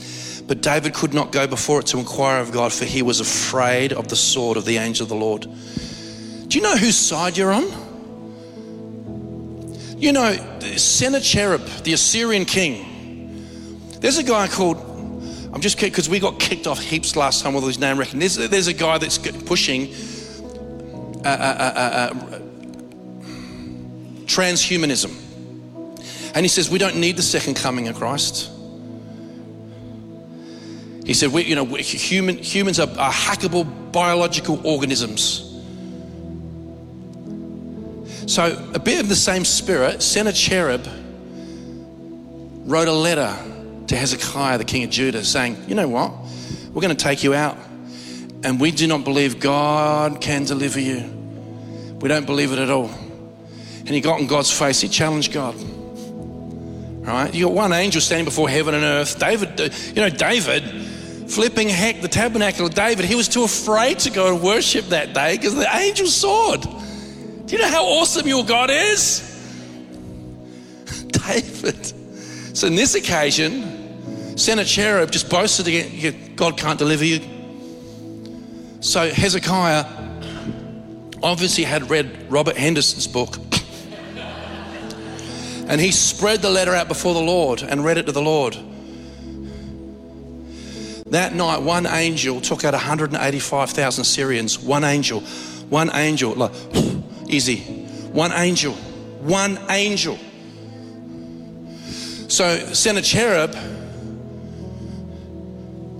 But 0.45 0.61
David 0.61 0.93
could 0.93 1.13
not 1.13 1.31
go 1.31 1.47
before 1.47 1.79
it 1.79 1.85
to 1.87 1.97
inquire 1.97 2.41
of 2.41 2.51
God, 2.51 2.73
for 2.73 2.83
he 2.83 3.01
was 3.01 3.19
afraid 3.19 3.93
of 3.93 4.07
the 4.09 4.15
sword 4.15 4.57
of 4.57 4.65
the 4.65 4.77
angel 4.77 5.03
of 5.03 5.09
the 5.09 5.15
Lord. 5.15 5.47
Do 6.47 6.57
you 6.57 6.61
know 6.63 6.75
whose 6.75 6.97
side 6.97 7.37
you're 7.37 7.51
on? 7.51 7.65
You 9.97 10.11
know, 10.11 10.59
Sennacherib, 10.75 11.61
the 11.83 11.93
Assyrian 11.93 12.45
king. 12.45 12.85
There's 13.99 14.17
a 14.17 14.23
guy 14.23 14.47
called, 14.47 14.77
I'm 15.51 15.61
just 15.61 15.77
kidding, 15.77 15.91
because 15.91 16.09
we 16.09 16.19
got 16.19 16.39
kicked 16.39 16.67
off 16.67 16.79
heaps 16.79 17.15
last 17.15 17.43
time 17.43 17.53
with 17.53 17.63
his 17.65 17.79
name 17.79 17.97
reckoned. 17.97 18.21
There's, 18.21 18.35
there's 18.35 18.67
a 18.67 18.73
guy 18.73 18.97
that's 18.97 19.17
pushing 19.17 19.93
uh, 21.25 21.27
uh, 21.27 21.71
uh, 21.75 22.39
transhumanism. 24.25 25.15
And 26.35 26.45
he 26.45 26.47
says, 26.47 26.69
We 26.69 26.77
don't 26.77 26.97
need 26.97 27.17
the 27.17 27.23
second 27.23 27.55
coming 27.55 27.87
of 27.87 27.95
Christ. 27.95 28.51
He 31.09 31.15
said, 31.15 31.33
we, 31.33 31.41
you 31.43 31.55
know, 31.55 31.65
human, 31.65 32.37
humans 32.37 32.79
are, 32.79 32.87
are 32.87 33.11
hackable 33.11 33.91
biological 33.91 34.61
organisms. 34.63 35.45
So, 38.31 38.69
a 38.75 38.79
bit 38.79 38.99
of 38.99 39.09
the 39.09 39.15
same 39.15 39.43
spirit, 39.43 40.03
Sennacherib 40.03 40.85
wrote 42.67 42.87
a 42.87 42.93
letter 42.93 43.35
to 43.89 43.95
Hezekiah, 43.95 44.59
the 44.59 44.65
king 44.65 44.83
of 44.83 44.91
Judah, 44.91 45.23
saying, 45.23 45.65
You 45.67 45.75
know 45.75 45.87
what? 45.87 46.11
We're 46.71 46.81
going 46.81 46.95
to 46.95 47.03
take 47.03 47.23
you 47.23 47.33
out. 47.33 47.57
And 48.43 48.59
we 48.59 48.71
do 48.71 48.87
not 48.87 49.03
believe 49.03 49.39
God 49.39 50.21
can 50.21 50.45
deliver 50.45 50.79
you. 50.79 51.01
We 51.99 52.07
don't 52.07 52.25
believe 52.25 52.53
it 52.53 52.59
at 52.59 52.69
all. 52.69 52.89
And 53.79 53.89
he 53.89 53.99
got 53.99 54.21
in 54.21 54.27
God's 54.27 54.51
face, 54.51 54.79
he 54.79 54.87
challenged 54.87 55.33
God. 55.33 55.55
Right? 57.05 57.33
You 57.33 57.45
got 57.47 57.53
one 57.53 57.73
angel 57.73 57.99
standing 57.99 58.25
before 58.25 58.47
heaven 58.47 58.75
and 58.75 58.83
earth. 58.83 59.17
David, 59.17 59.59
uh, 59.59 59.69
you 59.87 59.95
know, 59.95 60.09
David, 60.09 60.63
flipping 61.29 61.67
heck, 61.67 62.01
the 62.01 62.07
tabernacle 62.07 62.67
of 62.67 62.75
David, 62.75 63.05
he 63.05 63.15
was 63.15 63.27
too 63.27 63.43
afraid 63.43 63.97
to 63.99 64.11
go 64.11 64.31
and 64.33 64.43
worship 64.43 64.85
that 64.89 65.15
day 65.15 65.35
because 65.35 65.55
the 65.55 65.67
angel 65.75 66.05
saw 66.05 66.53
it. 66.53 66.61
Do 67.47 67.55
you 67.55 67.61
know 67.61 67.67
how 67.67 67.85
awesome 67.85 68.27
your 68.27 68.45
God 68.45 68.69
is? 68.69 69.21
David. 71.07 71.93
So, 72.55 72.67
in 72.67 72.75
this 72.75 72.93
occasion, 72.93 73.78
Sennacherib 74.39 75.11
just 75.11 75.29
boasted 75.29 75.67
again, 75.67 76.35
God 76.35 76.57
can't 76.57 76.79
deliver 76.79 77.03
you. 77.03 77.19
So, 78.79 79.09
Hezekiah 79.09 79.85
obviously 81.21 81.65
had 81.65 81.89
read 81.89 82.31
Robert 82.31 82.55
Henderson's 82.55 83.07
book. 83.07 83.35
And 85.67 85.79
he 85.79 85.91
spread 85.91 86.41
the 86.41 86.49
letter 86.49 86.73
out 86.73 86.87
before 86.87 87.13
the 87.13 87.21
Lord 87.21 87.61
and 87.61 87.85
read 87.85 87.99
it 87.99 88.07
to 88.07 88.11
the 88.11 88.23
Lord. 88.23 88.57
That 91.11 91.35
night, 91.35 91.61
one 91.61 91.85
angel 91.85 92.41
took 92.41 92.63
out 92.63 92.73
185,000 92.73 94.03
Syrians. 94.03 94.57
One 94.57 94.83
angel, 94.83 95.19
one 95.69 95.91
angel, 95.93 96.33
like, 96.33 96.51
easy. 97.27 97.57
One 98.11 98.31
angel, 98.31 98.73
one 99.21 99.59
angel. 99.69 100.17
So 102.29 102.57
Sennacherib 102.73 103.53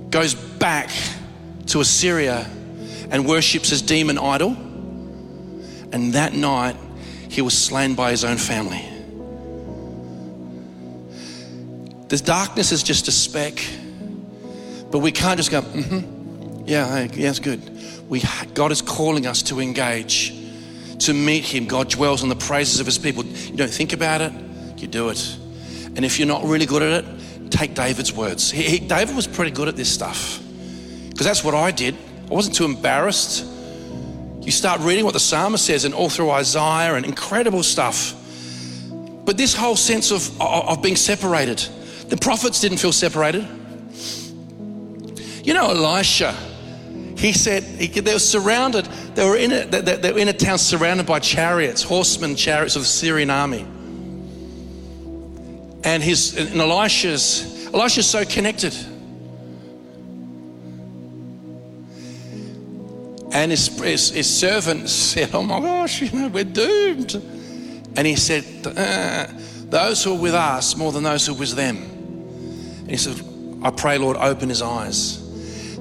goes 0.10 0.34
back 0.34 0.90
to 1.68 1.82
Assyria 1.82 2.50
and 3.12 3.26
worships 3.26 3.70
his 3.70 3.82
demon 3.82 4.18
idol. 4.18 4.52
And 5.92 6.14
that 6.14 6.34
night, 6.34 6.76
he 7.30 7.42
was 7.42 7.58
slain 7.58 7.96
by 7.96 8.12
his 8.12 8.24
own 8.24 8.38
family. 8.38 8.86
The 12.10 12.18
darkness 12.18 12.72
is 12.72 12.82
just 12.82 13.08
a 13.08 13.12
speck, 13.12 13.64
but 14.90 15.00
we 15.00 15.12
can't 15.12 15.38
just 15.38 15.52
go, 15.52 15.62
mm-hmm, 15.62 16.64
yeah, 16.66 17.04
yeah, 17.14 17.30
it's 17.30 17.40
good. 17.40 17.62
We, 18.10 18.24
God 18.56 18.72
is 18.72 18.82
calling 18.82 19.28
us 19.28 19.44
to 19.44 19.60
engage, 19.60 20.34
to 21.06 21.14
meet 21.14 21.44
Him. 21.44 21.68
God 21.68 21.90
dwells 21.90 22.24
on 22.24 22.30
the 22.30 22.36
praises 22.36 22.80
of 22.80 22.88
His 22.88 22.98
people. 22.98 23.24
You 23.24 23.58
don't 23.58 23.70
think 23.70 23.94
about 23.94 24.22
it, 24.22 24.34
you 24.78 24.88
do 24.88 25.10
it. 25.10 25.38
And 25.96 26.04
if 26.04 26.18
you're 26.18 26.28
not 26.28 26.44
really 26.44 26.66
good 26.66 26.82
at 26.82 27.04
it, 27.04 27.19
take 27.50 27.74
David's 27.74 28.14
words. 28.14 28.52
He, 28.52 28.64
he, 28.64 28.80
David 28.80 29.16
was 29.16 29.28
pretty 29.28 29.52
good 29.52 29.68
at 29.68 29.76
this 29.76 29.92
stuff 29.92 30.42
because 31.10 31.26
that's 31.26 31.44
what 31.44 31.54
I 31.54 31.72
did. 31.72 31.96
I 32.30 32.34
wasn't 32.34 32.56
too 32.56 32.66
embarrassed. 32.66 33.46
You 34.42 34.52
start 34.52 34.82
reading 34.82 35.06
what 35.06 35.14
the 35.14 35.20
psalmist 35.20 35.66
says 35.66 35.86
and 35.86 35.94
all 35.94 36.10
through 36.10 36.32
Isaiah 36.32 36.96
and 36.96 37.06
incredible 37.06 37.64
stuff. 37.64 38.16
But 39.26 39.38
this 39.38 39.54
whole 39.54 39.76
sense 39.76 40.12
of, 40.12 40.42
of 40.42 40.82
being 40.82 40.96
separated, 40.96 41.60
the 42.08 42.18
prophets 42.18 42.60
didn't 42.62 42.78
feel 42.78 42.92
separated. 42.92 43.48
You 45.44 45.54
know, 45.54 45.70
Elisha, 45.70 46.36
he 47.18 47.34
said 47.34 47.64
he, 47.64 47.88
they 47.88 48.14
were 48.14 48.20
surrounded, 48.20 48.86
they 49.16 49.26
were, 49.28 49.36
in 49.36 49.52
a, 49.52 49.66
they, 49.66 49.98
they 49.98 50.12
were 50.14 50.20
in 50.20 50.30
a 50.30 50.34
town 50.34 50.58
surrounded 50.58 51.06
by 51.06 51.20
chariots, 51.20 51.84
horsemen, 51.84 52.36
chariots 52.36 52.76
of 52.76 52.84
the 52.84 52.88
Syrian 52.88 53.30
army. 53.30 53.66
And 55.84 56.04
his 56.04 56.38
and 56.38 56.60
Elisha's, 56.60 57.68
Elisha's 57.74 58.10
so 58.10 58.26
connected. 58.26 58.76
And 63.32 63.52
his, 63.52 63.68
his, 63.80 64.10
his, 64.10 64.40
servant 64.40 64.90
said, 64.90 65.34
Oh 65.34 65.44
my 65.44 65.60
gosh, 65.60 66.02
you 66.02 66.12
know, 66.12 66.28
we're 66.30 66.44
doomed. 66.44 67.16
And 67.96 68.08
he 68.08 68.16
said, 68.16 68.44
uh, 68.66 69.28
Those 69.70 70.04
who 70.04 70.16
are 70.16 70.20
with 70.20 70.34
us 70.34 70.76
more 70.76 70.92
than 70.92 71.04
those 71.04 71.28
who 71.28 71.36
are 71.36 71.38
with 71.38 71.52
them. 71.52 71.78
And 71.78 72.90
he 72.90 72.98
said, 72.98 73.22
I 73.62 73.70
pray, 73.70 73.98
Lord, 73.98 74.18
open 74.18 74.50
his 74.50 74.62
eyes. 74.62 75.22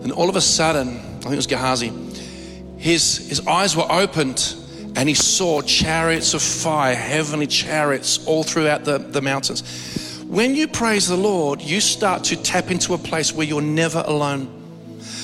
And 0.02 0.12
all 0.12 0.28
of 0.28 0.36
a 0.36 0.40
sudden, 0.40 0.88
I 0.88 1.20
think 1.20 1.32
it 1.32 1.36
was 1.36 1.46
Gehazi, 1.46 1.92
his, 2.76 3.28
his 3.28 3.46
eyes 3.46 3.76
were 3.76 3.86
opened 3.90 4.54
and 4.98 5.08
he 5.08 5.14
saw 5.14 5.62
chariots 5.62 6.34
of 6.34 6.42
fire, 6.42 6.92
heavenly 6.92 7.46
chariots 7.46 8.26
all 8.26 8.42
throughout 8.42 8.84
the, 8.84 8.98
the 8.98 9.22
mountains. 9.22 10.24
When 10.26 10.56
you 10.56 10.66
praise 10.66 11.06
the 11.06 11.16
Lord, 11.16 11.62
you 11.62 11.80
start 11.80 12.24
to 12.24 12.36
tap 12.42 12.72
into 12.72 12.94
a 12.94 12.98
place 12.98 13.32
where 13.32 13.46
you're 13.46 13.62
never 13.62 14.02
alone. 14.04 14.52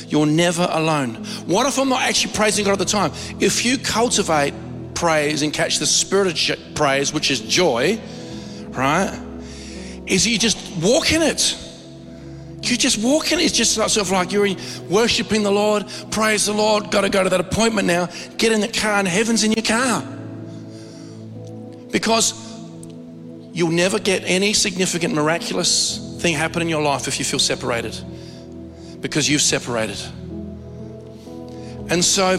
You're 0.07 0.27
never 0.27 0.69
alone. 0.71 1.17
What 1.47 1.67
if 1.67 1.77
I'm 1.77 1.89
not 1.89 2.03
actually 2.03 2.35
praising 2.35 2.65
God 2.65 2.75
at 2.75 2.79
the 2.79 2.85
time? 2.85 3.11
If 3.41 3.65
you 3.65 3.77
cultivate 3.77 4.55
praise 4.95 5.43
and 5.43 5.53
catch 5.53 5.81
the 5.81 5.87
spirit 5.87 6.29
of 6.29 6.75
praise, 6.77 7.13
which 7.13 7.33
is 7.33 7.41
joy, 7.41 7.99
right? 8.69 9.21
Is 10.07 10.25
you 10.25 10.39
just 10.39 10.57
walk 10.81 11.13
in 11.13 11.21
it. 11.21 11.59
You 12.71 12.77
just 12.77 13.03
walk 13.03 13.33
in. 13.33 13.41
It's 13.41 13.53
just 13.53 13.75
sort 13.75 13.97
of 13.97 14.11
like 14.11 14.33
you're 14.33 14.49
worshiping 14.89 15.43
the 15.43 15.53
Lord, 15.53 15.87
praise 16.11 16.47
the 16.47 16.53
Lord, 16.53 16.91
got 16.91 17.03
to 17.03 17.09
go 17.09 17.23
to 17.23 17.31
that 17.31 17.41
appointment 17.41 17.87
now, 17.87 18.09
get 18.39 18.53
in 18.53 18.61
the 18.61 18.69
car, 18.69 18.99
and 18.99 19.09
heaven's 19.09 19.45
in 19.45 19.53
your 19.53 19.65
car. 19.65 20.03
Because 21.91 22.33
you'll 23.53 23.71
never 23.71 23.99
get 23.99 24.23
any 24.25 24.53
significant, 24.53 25.15
miraculous 25.15 26.19
thing 26.21 26.35
happen 26.35 26.63
in 26.63 26.69
your 26.69 26.83
life 26.83 27.07
if 27.07 27.19
you 27.19 27.25
feel 27.25 27.39
separated 27.39 27.97
because 29.01 29.29
you've 29.29 29.43
separated. 29.43 30.01
And 31.91 32.03
so, 32.03 32.39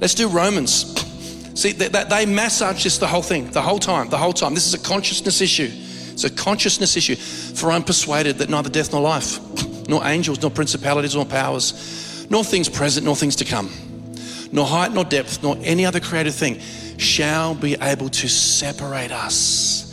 let's 0.00 0.14
do 0.14 0.28
Romans. 0.28 1.00
See, 1.54 1.70
they, 1.70 1.86
they 1.88 2.26
massage 2.26 2.82
this 2.82 2.98
the 2.98 3.06
whole 3.06 3.22
thing, 3.22 3.50
the 3.52 3.62
whole 3.62 3.78
time, 3.78 4.08
the 4.08 4.18
whole 4.18 4.32
time. 4.32 4.54
This 4.54 4.66
is 4.66 4.74
a 4.74 4.80
consciousness 4.80 5.40
issue. 5.40 5.70
It's 6.16 6.24
a 6.24 6.30
consciousness 6.30 6.96
issue. 6.96 7.14
For 7.14 7.70
I'm 7.70 7.84
persuaded 7.84 8.38
that 8.38 8.48
neither 8.48 8.70
death 8.70 8.90
nor 8.90 9.02
life, 9.02 9.38
nor 9.86 10.02
angels, 10.06 10.40
nor 10.40 10.50
principalities, 10.50 11.14
nor 11.14 11.26
powers, 11.26 12.26
nor 12.30 12.42
things 12.42 12.70
present, 12.70 13.04
nor 13.04 13.14
things 13.14 13.36
to 13.36 13.44
come, 13.44 13.70
nor 14.50 14.64
height, 14.64 14.92
nor 14.92 15.04
depth, 15.04 15.42
nor 15.42 15.58
any 15.60 15.84
other 15.84 16.00
created 16.00 16.32
thing 16.32 16.58
shall 16.96 17.54
be 17.54 17.74
able 17.82 18.08
to 18.08 18.30
separate 18.30 19.12
us 19.12 19.92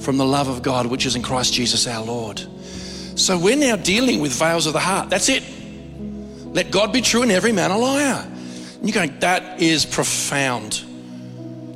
from 0.00 0.16
the 0.16 0.24
love 0.24 0.48
of 0.48 0.60
God 0.60 0.86
which 0.86 1.06
is 1.06 1.14
in 1.14 1.22
Christ 1.22 1.54
Jesus 1.54 1.86
our 1.86 2.04
Lord. 2.04 2.40
So 3.14 3.38
we're 3.38 3.54
now 3.54 3.76
dealing 3.76 4.18
with 4.18 4.32
veils 4.32 4.66
of 4.66 4.72
the 4.72 4.80
heart. 4.80 5.08
That's 5.08 5.28
it. 5.28 5.44
Let 6.46 6.72
God 6.72 6.92
be 6.92 7.00
true 7.00 7.22
and 7.22 7.30
every 7.30 7.52
man 7.52 7.70
a 7.70 7.78
liar. 7.78 8.26
And 8.26 8.88
you're 8.88 8.92
going, 8.92 9.16
that 9.20 9.62
is 9.62 9.86
profound. 9.86 10.82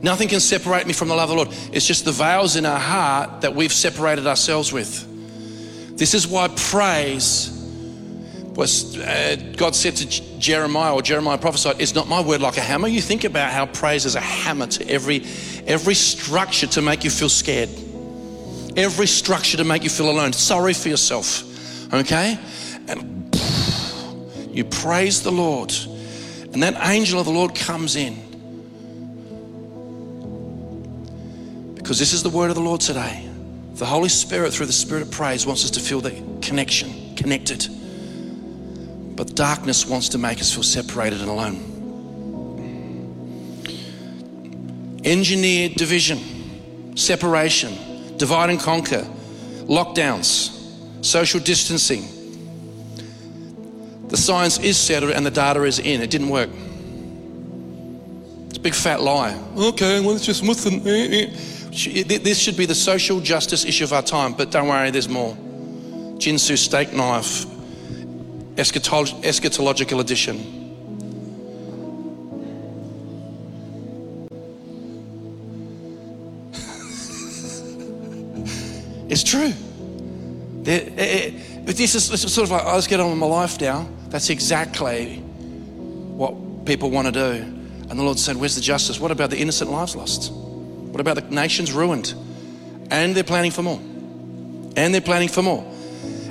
Nothing 0.04 0.28
can 0.28 0.40
separate 0.40 0.86
me 0.86 0.92
from 0.92 1.08
the 1.08 1.14
love 1.14 1.30
of 1.30 1.36
the 1.38 1.44
Lord. 1.44 1.56
It's 1.72 1.86
just 1.86 2.04
the 2.04 2.12
veils 2.12 2.56
in 2.56 2.66
our 2.66 2.78
heart 2.78 3.40
that 3.40 3.54
we've 3.54 3.72
separated 3.72 4.26
ourselves 4.26 4.70
with. 4.70 5.96
This 5.96 6.12
is 6.12 6.28
why 6.28 6.48
praise 6.48 7.48
was 8.54 8.98
uh, 8.98 9.36
God 9.56 9.74
said 9.74 9.96
to 9.96 10.38
Jeremiah 10.38 10.92
or 10.92 11.00
Jeremiah 11.00 11.38
prophesied, 11.38 11.80
"It's 11.80 11.94
not 11.94 12.06
my 12.06 12.20
word 12.20 12.42
like 12.42 12.58
a 12.58 12.60
hammer." 12.60 12.86
You 12.86 13.00
think 13.00 13.24
about 13.24 13.50
how 13.50 13.64
praise 13.64 14.04
is 14.04 14.14
a 14.14 14.20
hammer 14.20 14.66
to 14.66 14.86
every 14.90 15.24
every 15.66 15.94
structure 15.94 16.66
to 16.66 16.82
make 16.82 17.02
you 17.02 17.08
feel 17.08 17.30
scared, 17.30 17.70
every 18.76 19.06
structure 19.06 19.56
to 19.56 19.64
make 19.64 19.84
you 19.84 19.90
feel 19.90 20.10
alone, 20.10 20.34
sorry 20.34 20.74
for 20.74 20.90
yourself. 20.90 21.42
Okay, 21.94 22.38
and 22.88 23.34
you 24.50 24.64
praise 24.64 25.22
the 25.22 25.32
Lord, 25.32 25.72
and 26.52 26.62
that 26.62 26.76
angel 26.86 27.18
of 27.20 27.24
the 27.24 27.32
Lord 27.32 27.54
comes 27.54 27.96
in 27.96 28.23
because 31.84 31.98
this 31.98 32.14
is 32.14 32.22
the 32.22 32.30
word 32.30 32.48
of 32.48 32.54
the 32.54 32.62
Lord 32.62 32.80
today. 32.80 33.28
The 33.74 33.84
Holy 33.84 34.08
Spirit, 34.08 34.54
through 34.54 34.64
the 34.64 34.72
Spirit 34.72 35.02
of 35.02 35.10
praise, 35.10 35.44
wants 35.44 35.66
us 35.66 35.70
to 35.72 35.80
feel 35.80 36.00
the 36.00 36.12
connection, 36.40 37.14
connected. 37.14 37.68
But 39.14 39.34
darkness 39.34 39.84
wants 39.86 40.08
to 40.08 40.18
make 40.18 40.40
us 40.40 40.50
feel 40.50 40.62
separated 40.62 41.20
and 41.20 41.28
alone. 41.28 41.56
Engineered 45.04 45.74
division, 45.74 46.96
separation, 46.96 48.16
divide 48.16 48.48
and 48.48 48.58
conquer, 48.58 49.06
lockdowns, 49.64 51.04
social 51.04 51.38
distancing. 51.38 52.08
The 54.08 54.16
science 54.16 54.58
is 54.58 54.78
settled 54.78 55.12
and 55.12 55.26
the 55.26 55.30
data 55.30 55.64
is 55.64 55.80
in. 55.80 56.00
It 56.00 56.10
didn't 56.10 56.30
work. 56.30 56.48
It's 58.48 58.56
a 58.56 58.60
big 58.60 58.74
fat 58.74 59.02
lie. 59.02 59.38
Okay, 59.54 60.00
well, 60.00 60.16
it's 60.16 60.24
just. 60.24 60.42
This 61.74 62.38
should 62.38 62.56
be 62.56 62.66
the 62.66 62.74
social 62.74 63.18
justice 63.20 63.64
issue 63.64 63.82
of 63.82 63.92
our 63.92 64.02
time, 64.02 64.32
but 64.34 64.52
don't 64.52 64.68
worry, 64.68 64.92
there's 64.92 65.08
more. 65.08 65.34
Ginsu 66.18 66.56
steak 66.56 66.92
knife, 66.92 67.46
eschatological 68.54 69.98
edition. 69.98 70.36
it's 79.10 79.24
true. 79.24 79.52
Eh, 80.66 80.90
eh, 80.96 81.32
this 81.64 81.96
is 81.96 82.04
sort 82.32 82.44
of 82.44 82.52
like, 82.52 82.62
I 82.62 82.76
was 82.76 82.86
getting 82.86 83.04
on 83.04 83.10
with 83.10 83.18
my 83.18 83.26
life 83.26 83.60
now. 83.60 83.88
That's 84.10 84.30
exactly 84.30 85.16
what 85.16 86.66
people 86.66 86.92
want 86.92 87.06
to 87.08 87.12
do. 87.12 87.42
And 87.90 87.98
the 87.98 88.04
Lord 88.04 88.20
said, 88.20 88.36
Where's 88.36 88.54
the 88.54 88.60
justice? 88.60 89.00
What 89.00 89.10
about 89.10 89.30
the 89.30 89.38
innocent 89.38 89.72
lives 89.72 89.96
lost? 89.96 90.43
What 90.94 91.00
about 91.00 91.16
the 91.16 91.22
nations 91.22 91.72
ruined? 91.72 92.14
And 92.88 93.16
they're 93.16 93.24
planning 93.24 93.50
for 93.50 93.62
more. 93.62 93.80
And 94.76 94.94
they're 94.94 95.00
planning 95.00 95.28
for 95.28 95.42
more. 95.42 95.64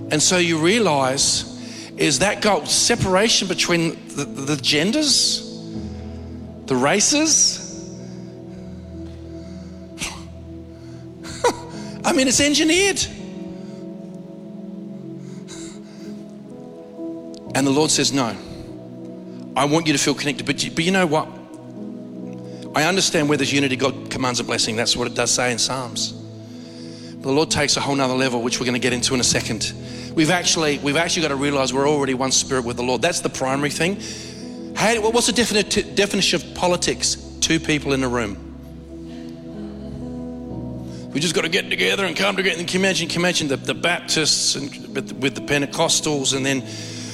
And 0.10 0.23
so 0.23 0.38
you 0.38 0.58
realize 0.58 1.49
is 1.97 2.19
that 2.19 2.41
got 2.41 2.69
separation 2.69 3.49
between 3.49 3.97
the, 4.15 4.23
the 4.23 4.56
genders, 4.56 5.41
the 6.67 6.78
races. 6.78 7.60
I 12.06 12.13
mean, 12.13 12.30
it's 12.30 12.39
engineered. 12.39 13.06
And 17.54 17.67
the 17.67 17.71
Lord 17.71 17.91
says, 17.91 18.13
No, 18.13 18.34
I 19.58 19.65
want 19.65 19.88
you 19.88 19.93
to 19.93 19.99
feel 19.99 20.15
connected. 20.15 20.45
But 20.45 20.63
you, 20.63 20.71
but 20.71 20.86
you 20.86 20.91
know 20.91 21.06
what? 21.06 21.42
I 22.75 22.83
understand 22.83 23.29
where 23.29 23.38
there's 23.38 23.53
unity, 23.53 23.75
God 23.75 24.09
commands 24.09 24.39
a 24.39 24.43
blessing. 24.43 24.75
That's 24.75 24.97
what 24.97 25.07
it 25.07 25.13
does 25.13 25.31
say 25.31 25.51
in 25.51 25.59
Psalms. 25.59 26.12
But 26.12 27.23
the 27.23 27.31
Lord 27.31 27.51
takes 27.51 27.77
a 27.77 27.79
whole 27.79 27.95
nother 27.95 28.15
level, 28.15 28.41
which 28.41 28.59
we're 28.59 28.65
going 28.65 28.73
to 28.73 28.79
get 28.79 28.93
into 28.93 29.13
in 29.13 29.19
a 29.19 29.23
second. 29.23 29.71
We've 30.15 30.31
actually, 30.31 30.79
we've 30.79 30.97
actually 30.97 31.21
got 31.21 31.27
to 31.29 31.36
realize 31.36 31.73
we're 31.73 31.88
already 31.88 32.13
one 32.13 32.31
spirit 32.31 32.65
with 32.65 32.77
the 32.77 32.83
Lord. 32.83 33.01
That's 33.01 33.21
the 33.21 33.29
primary 33.29 33.69
thing. 33.69 33.99
Hey, 34.75 34.97
what's 34.99 35.27
the 35.27 35.33
defini- 35.33 35.95
definition 35.95 36.41
of 36.41 36.55
politics? 36.55 37.15
Two 37.41 37.59
people 37.59 37.93
in 37.93 38.03
a 38.03 38.09
room. 38.09 38.49
We 41.13 41.19
just 41.19 41.36
got 41.36 41.43
to 41.43 41.49
get 41.49 41.69
together 41.69 42.05
and 42.05 42.15
come 42.15 42.36
together. 42.36 42.57
And 42.57 42.67
can 42.67 42.81
you 42.81 42.86
imagine, 42.86 43.07
can 43.07 43.21
you 43.21 43.25
imagine 43.25 43.47
the, 43.47 43.57
the 43.57 43.75
Baptists 43.75 44.55
and 44.55 44.69
with 45.21 45.36
the 45.36 45.41
Pentecostals 45.41 46.36
and 46.36 46.43
then 46.43 46.63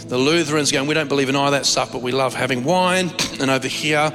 the 0.07 0.17
Lutherans 0.17 0.71
going, 0.71 0.87
we 0.87 0.93
don't 0.93 1.09
believe 1.09 1.27
in 1.27 1.35
all 1.35 1.51
that 1.51 1.65
stuff, 1.65 1.91
but 1.91 2.01
we 2.01 2.13
love 2.13 2.33
having 2.33 2.63
wine. 2.63 3.11
And 3.39 3.49
over 3.49 3.69
here, 3.69 4.11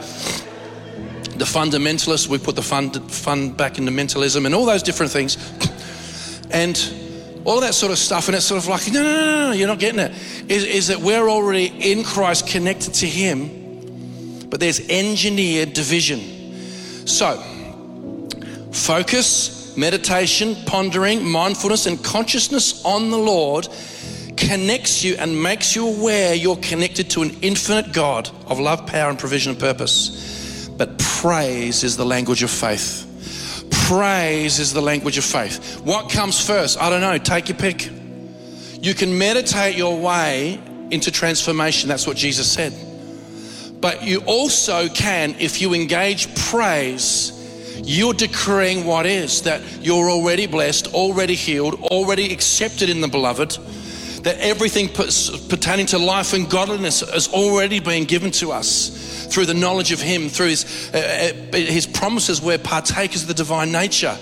the 1.36 1.44
fundamentalists, 1.44 2.28
we 2.28 2.38
put 2.38 2.56
the 2.56 2.62
fun, 2.62 2.90
fun 3.08 3.50
back 3.50 3.78
into 3.78 3.90
mentalism 3.90 4.46
and 4.46 4.54
all 4.54 4.64
those 4.64 4.82
different 4.82 5.12
things. 5.12 5.36
And 6.50 6.76
all 7.44 7.60
that 7.60 7.74
sort 7.74 7.92
of 7.92 7.98
stuff. 7.98 8.28
And 8.28 8.36
it's 8.36 8.46
sort 8.46 8.62
of 8.62 8.68
like, 8.68 8.90
no, 8.92 9.02
no, 9.02 9.12
no, 9.12 9.46
no, 9.48 9.52
you're 9.52 9.68
not 9.68 9.78
getting 9.78 10.00
it. 10.00 10.12
Is, 10.48 10.64
is 10.64 10.86
that 10.88 10.98
we're 10.98 11.28
already 11.28 11.66
in 11.66 12.04
Christ 12.04 12.46
connected 12.46 12.94
to 12.94 13.06
Him, 13.06 14.48
but 14.48 14.60
there's 14.60 14.88
engineered 14.88 15.72
division. 15.72 16.20
So, 17.06 17.36
focus, 18.72 19.76
meditation, 19.76 20.56
pondering, 20.66 21.28
mindfulness, 21.28 21.86
and 21.86 22.02
consciousness 22.02 22.84
on 22.84 23.10
the 23.10 23.18
Lord 23.18 23.68
connects 24.36 25.04
you 25.04 25.14
and 25.16 25.42
makes 25.42 25.76
you 25.76 25.86
aware 25.86 26.34
you're 26.34 26.56
connected 26.56 27.10
to 27.10 27.22
an 27.22 27.30
infinite 27.42 27.92
God 27.92 28.30
of 28.46 28.58
love, 28.58 28.86
power, 28.86 29.10
and 29.10 29.18
provision 29.18 29.50
and 29.50 29.60
purpose. 29.60 30.43
But 30.76 30.98
praise 30.98 31.84
is 31.84 31.96
the 31.96 32.04
language 32.04 32.42
of 32.42 32.50
faith. 32.50 33.10
Praise 33.86 34.58
is 34.58 34.72
the 34.72 34.80
language 34.80 35.18
of 35.18 35.24
faith. 35.24 35.80
What 35.80 36.10
comes 36.10 36.44
first? 36.44 36.80
I 36.80 36.90
don't 36.90 37.00
know. 37.00 37.18
Take 37.18 37.48
your 37.48 37.58
pick. 37.58 37.90
You 38.80 38.94
can 38.94 39.16
meditate 39.16 39.76
your 39.76 39.98
way 39.98 40.60
into 40.90 41.10
transformation. 41.10 41.88
That's 41.88 42.06
what 42.06 42.16
Jesus 42.16 42.50
said. 42.50 42.72
But 43.80 44.02
you 44.02 44.20
also 44.26 44.88
can, 44.88 45.34
if 45.38 45.60
you 45.60 45.74
engage 45.74 46.34
praise, 46.36 47.32
you're 47.82 48.14
decreeing 48.14 48.84
what 48.84 49.04
is 49.04 49.42
that 49.42 49.60
you're 49.80 50.10
already 50.10 50.46
blessed, 50.46 50.94
already 50.94 51.34
healed, 51.34 51.74
already 51.82 52.32
accepted 52.32 52.88
in 52.88 53.00
the 53.00 53.08
beloved, 53.08 53.58
that 54.24 54.38
everything 54.40 54.88
pertaining 54.88 55.86
to 55.86 55.98
life 55.98 56.32
and 56.32 56.48
godliness 56.50 57.00
has 57.00 57.28
already 57.28 57.80
been 57.80 58.04
given 58.04 58.30
to 58.32 58.52
us 58.52 59.26
through 59.32 59.46
the 59.46 59.54
knowledge 59.54 59.92
of 59.92 60.00
Him, 60.00 60.28
through 60.28 60.48
His, 60.48 60.90
uh, 60.94 61.32
uh, 61.52 61.56
His 61.56 61.86
promises, 61.86 62.42
we're 62.42 62.58
partakers 62.58 63.22
of 63.22 63.28
the 63.28 63.34
divine 63.34 63.70
nature. 63.70 64.16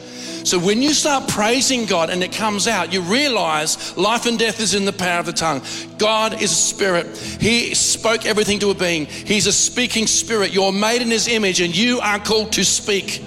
So 0.44 0.58
when 0.58 0.82
you 0.82 0.92
start 0.92 1.28
praising 1.28 1.86
God 1.86 2.10
and 2.10 2.22
it 2.22 2.32
comes 2.32 2.66
out, 2.66 2.92
you 2.92 3.00
realize 3.02 3.96
life 3.96 4.26
and 4.26 4.36
death 4.36 4.58
is 4.60 4.74
in 4.74 4.84
the 4.84 4.92
power 4.92 5.20
of 5.20 5.26
the 5.26 5.32
tongue. 5.32 5.62
God 5.98 6.42
is 6.42 6.50
a 6.50 6.54
spirit. 6.54 7.16
He 7.16 7.74
spoke 7.74 8.26
everything 8.26 8.58
to 8.58 8.70
a 8.70 8.74
being. 8.74 9.06
He's 9.06 9.46
a 9.46 9.52
speaking 9.52 10.08
spirit. 10.08 10.52
You're 10.52 10.72
made 10.72 11.00
in 11.00 11.10
his 11.10 11.28
image 11.28 11.60
and 11.60 11.76
you 11.76 12.00
are 12.00 12.18
called 12.18 12.52
to 12.52 12.64
speak. 12.64 13.22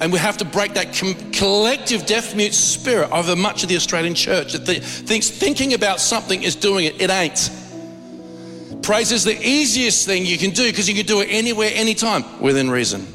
And 0.00 0.12
we 0.12 0.18
have 0.18 0.38
to 0.38 0.46
break 0.46 0.74
that 0.74 0.94
com- 0.94 1.30
collective 1.32 2.06
deaf 2.06 2.34
mute 2.34 2.54
spirit 2.54 3.10
over 3.10 3.36
much 3.36 3.62
of 3.62 3.68
the 3.68 3.76
Australian 3.76 4.14
church 4.14 4.54
that 4.54 4.64
th- 4.64 4.82
thinks 4.82 5.28
thinking 5.28 5.74
about 5.74 6.00
something 6.00 6.42
is 6.42 6.56
doing 6.56 6.86
it. 6.86 7.00
It 7.00 7.10
ain't. 7.10 7.50
Praise 8.82 9.12
is 9.12 9.24
the 9.24 9.38
easiest 9.46 10.06
thing 10.06 10.24
you 10.24 10.38
can 10.38 10.50
do 10.50 10.64
because 10.70 10.88
you 10.88 10.94
can 10.94 11.04
do 11.04 11.20
it 11.20 11.26
anywhere, 11.26 11.70
anytime, 11.74 12.40
within 12.40 12.70
reason. 12.70 13.06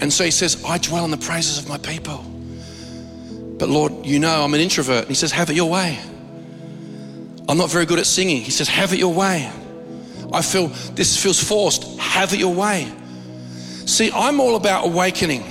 And 0.00 0.12
so 0.12 0.24
he 0.24 0.32
says, 0.32 0.64
I 0.64 0.78
dwell 0.78 1.04
in 1.04 1.12
the 1.12 1.16
praises 1.16 1.58
of 1.58 1.68
my 1.68 1.78
people. 1.78 2.18
But 3.58 3.68
Lord, 3.68 4.04
you 4.04 4.18
know 4.18 4.42
I'm 4.42 4.52
an 4.54 4.60
introvert. 4.60 5.02
And 5.02 5.08
he 5.08 5.14
says, 5.14 5.30
Have 5.30 5.50
it 5.50 5.54
your 5.54 5.70
way. 5.70 6.00
I'm 7.48 7.56
not 7.56 7.70
very 7.70 7.86
good 7.86 8.00
at 8.00 8.06
singing. 8.06 8.42
He 8.42 8.50
says, 8.50 8.68
Have 8.68 8.92
it 8.92 8.98
your 8.98 9.14
way. 9.14 9.48
I 10.32 10.42
feel 10.42 10.68
this 10.94 11.22
feels 11.22 11.40
forced. 11.40 11.84
Have 12.00 12.32
it 12.32 12.40
your 12.40 12.52
way. 12.52 12.92
See, 13.86 14.10
I'm 14.12 14.40
all 14.40 14.56
about 14.56 14.86
awakening. 14.86 15.44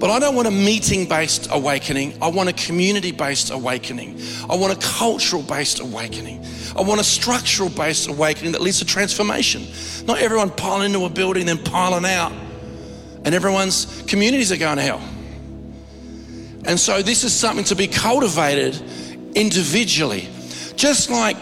But 0.00 0.08
I 0.08 0.18
don't 0.18 0.34
want 0.34 0.48
a 0.48 0.50
meeting 0.50 1.06
based 1.06 1.48
awakening. 1.50 2.16
I 2.22 2.28
want 2.28 2.48
a 2.48 2.54
community 2.54 3.12
based 3.12 3.50
awakening. 3.50 4.18
I 4.48 4.56
want 4.56 4.72
a 4.72 4.88
cultural 4.88 5.42
based 5.42 5.80
awakening. 5.80 6.42
I 6.74 6.80
want 6.80 7.02
a 7.02 7.04
structural 7.04 7.68
based 7.68 8.08
awakening 8.08 8.52
that 8.52 8.62
leads 8.62 8.78
to 8.78 8.86
transformation. 8.86 9.66
Not 10.06 10.18
everyone 10.18 10.50
piling 10.50 10.94
into 10.94 11.04
a 11.04 11.10
building, 11.10 11.46
and 11.46 11.58
then 11.58 11.64
piling 11.66 12.06
out, 12.06 12.32
and 13.26 13.34
everyone's 13.34 14.02
communities 14.06 14.50
are 14.50 14.56
going 14.56 14.78
to 14.78 14.82
hell. 14.82 15.02
And 16.64 16.80
so, 16.80 17.02
this 17.02 17.22
is 17.22 17.34
something 17.34 17.64
to 17.66 17.76
be 17.76 17.86
cultivated 17.86 18.80
individually. 19.34 20.28
Just 20.76 21.10
like 21.10 21.36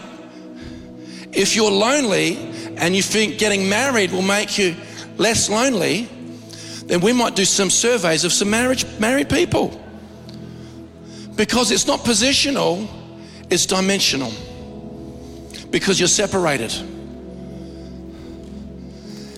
if 1.33 1.55
you're 1.55 1.71
lonely 1.71 2.37
and 2.77 2.97
you 2.97 3.03
think 3.03 3.39
getting 3.39 3.69
married 3.69 4.11
will 4.11 4.23
make 4.23 4.59
you 4.59 4.75
less 5.17 5.49
lonely, 5.49 6.09
then 6.89 7.01
we 7.01 7.13
might 7.13 7.37
do 7.37 7.45
some 7.45 7.69
surveys 7.69 8.25
of 8.25 8.33
some 8.33 8.49
marriage, 8.49 8.87
married 8.99 9.29
people. 9.29 9.79
Because 11.37 11.71
it's 11.71 11.87
not 11.87 12.01
positional, 12.01 12.89
it's 13.51 13.67
dimensional. 13.67 14.33
Because 15.71 16.01
you're 16.01 16.09
separated. 16.09 16.73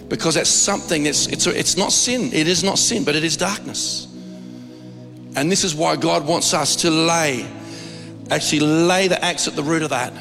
Because 0.09 0.36
that's 0.36 0.48
something 0.48 1.03
that's, 1.03 1.26
it's, 1.26 1.48
it's 1.48 1.76
not 1.76 1.92
sin. 1.92 2.32
It 2.32 2.46
is 2.46 2.62
not 2.62 2.78
sin, 2.78 3.03
but 3.03 3.16
it 3.16 3.24
is 3.24 3.36
darkness. 3.36 4.07
And 5.34 5.51
this 5.51 5.64
is 5.64 5.74
why 5.74 5.96
God 5.96 6.26
wants 6.26 6.55
us 6.55 6.76
to 6.76 6.90
lay, 6.90 7.44
actually 8.30 8.61
lay 8.61 9.09
the 9.09 9.22
axe 9.24 9.48
at 9.48 9.57
the 9.57 9.62
root 9.64 9.82
of 9.82 9.90
that. 9.90 10.12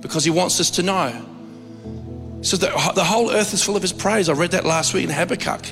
Because 0.00 0.22
He 0.22 0.30
wants 0.30 0.60
us 0.60 0.70
to 0.70 0.84
know. 0.84 1.33
So 2.44 2.58
the, 2.58 2.66
the 2.94 3.04
whole 3.04 3.30
earth 3.30 3.54
is 3.54 3.64
full 3.64 3.74
of 3.74 3.82
His 3.82 3.92
praise. 3.92 4.28
I 4.28 4.34
read 4.34 4.50
that 4.50 4.66
last 4.66 4.92
week 4.92 5.04
in 5.04 5.10
Habakkuk. 5.10 5.62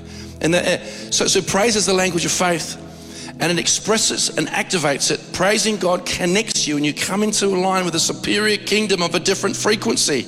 And 0.41 0.55
the, 0.55 0.81
uh, 0.81 0.85
so, 1.11 1.27
so 1.27 1.43
praise 1.43 1.77
is 1.77 1.87
the 1.87 1.93
language 1.93 2.25
of 2.25 2.33
faith 2.33 2.79
and 3.41 3.51
it 3.51 3.59
expresses 3.59 4.37
and 4.37 4.49
activates 4.49 5.11
it. 5.11 5.21
Praising 5.33 5.77
God 5.77 6.07
connects 6.07 6.67
you 6.67 6.77
and 6.77 6.87
you 6.87 6.95
come 6.95 7.23
into 7.23 7.47
line 7.49 7.85
with 7.85 7.95
a 7.95 8.01
superior 8.01 8.57
kingdom 8.57 9.03
of 9.03 9.15
a 9.15 9.21
different 9.21 9.57
frequency. 9.57 10.27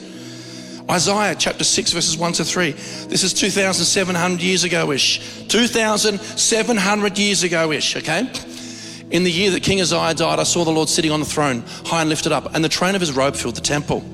Isaiah 0.90 1.34
chapter 1.34 1.64
6, 1.64 1.92
verses 1.92 2.18
1 2.18 2.32
to 2.34 2.44
3. 2.44 2.72
This 2.72 3.22
is 3.22 3.32
2,700 3.32 4.42
years 4.42 4.64
ago 4.64 4.92
ish. 4.92 5.46
2,700 5.48 7.18
years 7.18 7.42
ago 7.42 7.72
ish, 7.72 7.96
okay? 7.96 8.30
In 9.10 9.24
the 9.24 9.30
year 9.30 9.50
that 9.52 9.62
King 9.62 9.80
Uzziah 9.80 10.14
died, 10.14 10.38
I 10.38 10.42
saw 10.42 10.64
the 10.64 10.70
Lord 10.70 10.88
sitting 10.88 11.10
on 11.10 11.20
the 11.20 11.26
throne, 11.26 11.62
high 11.86 12.02
and 12.02 12.10
lifted 12.10 12.32
up, 12.32 12.54
and 12.54 12.62
the 12.62 12.68
train 12.68 12.94
of 12.94 13.00
his 13.00 13.12
robe 13.12 13.34
filled 13.34 13.56
the 13.56 13.62
temple. 13.62 14.04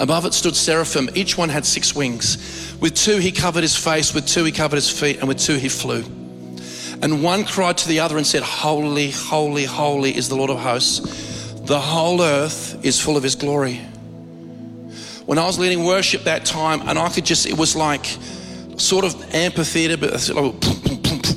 Above 0.00 0.24
it 0.24 0.34
stood 0.34 0.56
seraphim. 0.56 1.08
Each 1.14 1.38
one 1.38 1.48
had 1.48 1.64
six 1.64 1.94
wings. 1.94 2.76
With 2.80 2.94
two 2.96 3.18
he 3.18 3.30
covered 3.30 3.62
his 3.62 3.76
face, 3.76 4.12
with 4.12 4.26
two 4.26 4.42
he 4.42 4.50
covered 4.50 4.76
his 4.76 4.90
feet, 4.90 5.18
and 5.18 5.28
with 5.28 5.38
two 5.38 5.54
he 5.54 5.68
flew. 5.68 6.02
And 7.02 7.22
one 7.22 7.44
cried 7.44 7.78
to 7.78 7.88
the 7.88 8.00
other 8.00 8.16
and 8.16 8.26
said, 8.26 8.42
Holy, 8.42 9.10
holy, 9.10 9.64
holy 9.64 10.16
is 10.16 10.28
the 10.28 10.34
Lord 10.34 10.50
of 10.50 10.58
hosts. 10.58 11.52
The 11.60 11.78
whole 11.78 12.20
earth 12.20 12.84
is 12.84 13.00
full 13.00 13.16
of 13.16 13.22
his 13.22 13.36
glory 13.36 13.80
when 15.30 15.38
I 15.38 15.46
was 15.46 15.60
leading 15.60 15.84
worship 15.84 16.24
that 16.24 16.44
time, 16.44 16.88
and 16.88 16.98
I 16.98 17.08
could 17.08 17.24
just, 17.24 17.46
it 17.46 17.56
was 17.56 17.76
like 17.76 18.04
sort 18.78 19.04
of 19.04 19.32
amphitheater, 19.32 19.96
but 19.96 20.28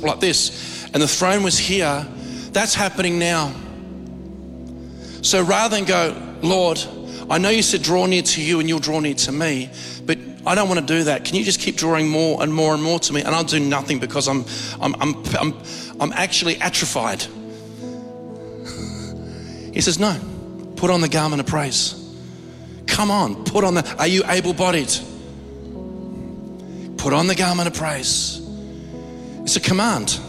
like 0.02 0.18
this. 0.18 0.84
And 0.92 1.00
the 1.00 1.06
throne 1.06 1.44
was 1.44 1.56
here. 1.56 2.04
That's 2.50 2.74
happening 2.74 3.20
now. 3.20 3.54
So 5.22 5.44
rather 5.44 5.76
than 5.76 5.84
go, 5.84 6.20
Lord, 6.42 6.84
I 7.30 7.38
know 7.38 7.48
you 7.48 7.62
said 7.62 7.82
draw 7.82 8.06
near 8.06 8.22
to 8.22 8.42
you 8.42 8.60
and 8.60 8.68
you'll 8.68 8.80
draw 8.80 9.00
near 9.00 9.14
to 9.14 9.32
me, 9.32 9.70
but 10.04 10.18
I 10.46 10.54
don't 10.54 10.68
want 10.68 10.80
to 10.80 10.86
do 10.86 11.04
that. 11.04 11.24
Can 11.24 11.36
you 11.36 11.44
just 11.44 11.60
keep 11.60 11.76
drawing 11.76 12.08
more 12.08 12.42
and 12.42 12.52
more 12.52 12.74
and 12.74 12.82
more 12.82 12.98
to 13.00 13.12
me? 13.12 13.22
And 13.22 13.34
I'll 13.34 13.44
do 13.44 13.60
nothing 13.60 13.98
because 13.98 14.28
I'm, 14.28 14.44
I'm, 14.80 14.94
I'm, 15.00 15.24
I'm, 15.36 15.54
I'm 16.00 16.12
actually 16.12 16.56
atrophied. 16.60 17.22
He 19.72 19.80
says, 19.80 19.98
No, 19.98 20.18
put 20.76 20.90
on 20.90 21.00
the 21.00 21.08
garment 21.08 21.40
of 21.40 21.46
praise. 21.46 22.00
Come 22.86 23.10
on, 23.10 23.44
put 23.44 23.64
on 23.64 23.74
the, 23.74 23.96
are 23.98 24.06
you 24.06 24.22
able 24.26 24.52
bodied? 24.52 24.92
Put 26.98 27.12
on 27.12 27.26
the 27.26 27.34
garment 27.34 27.68
of 27.68 27.74
praise. 27.74 28.40
It's 29.42 29.56
a 29.56 29.60
command. 29.60 30.20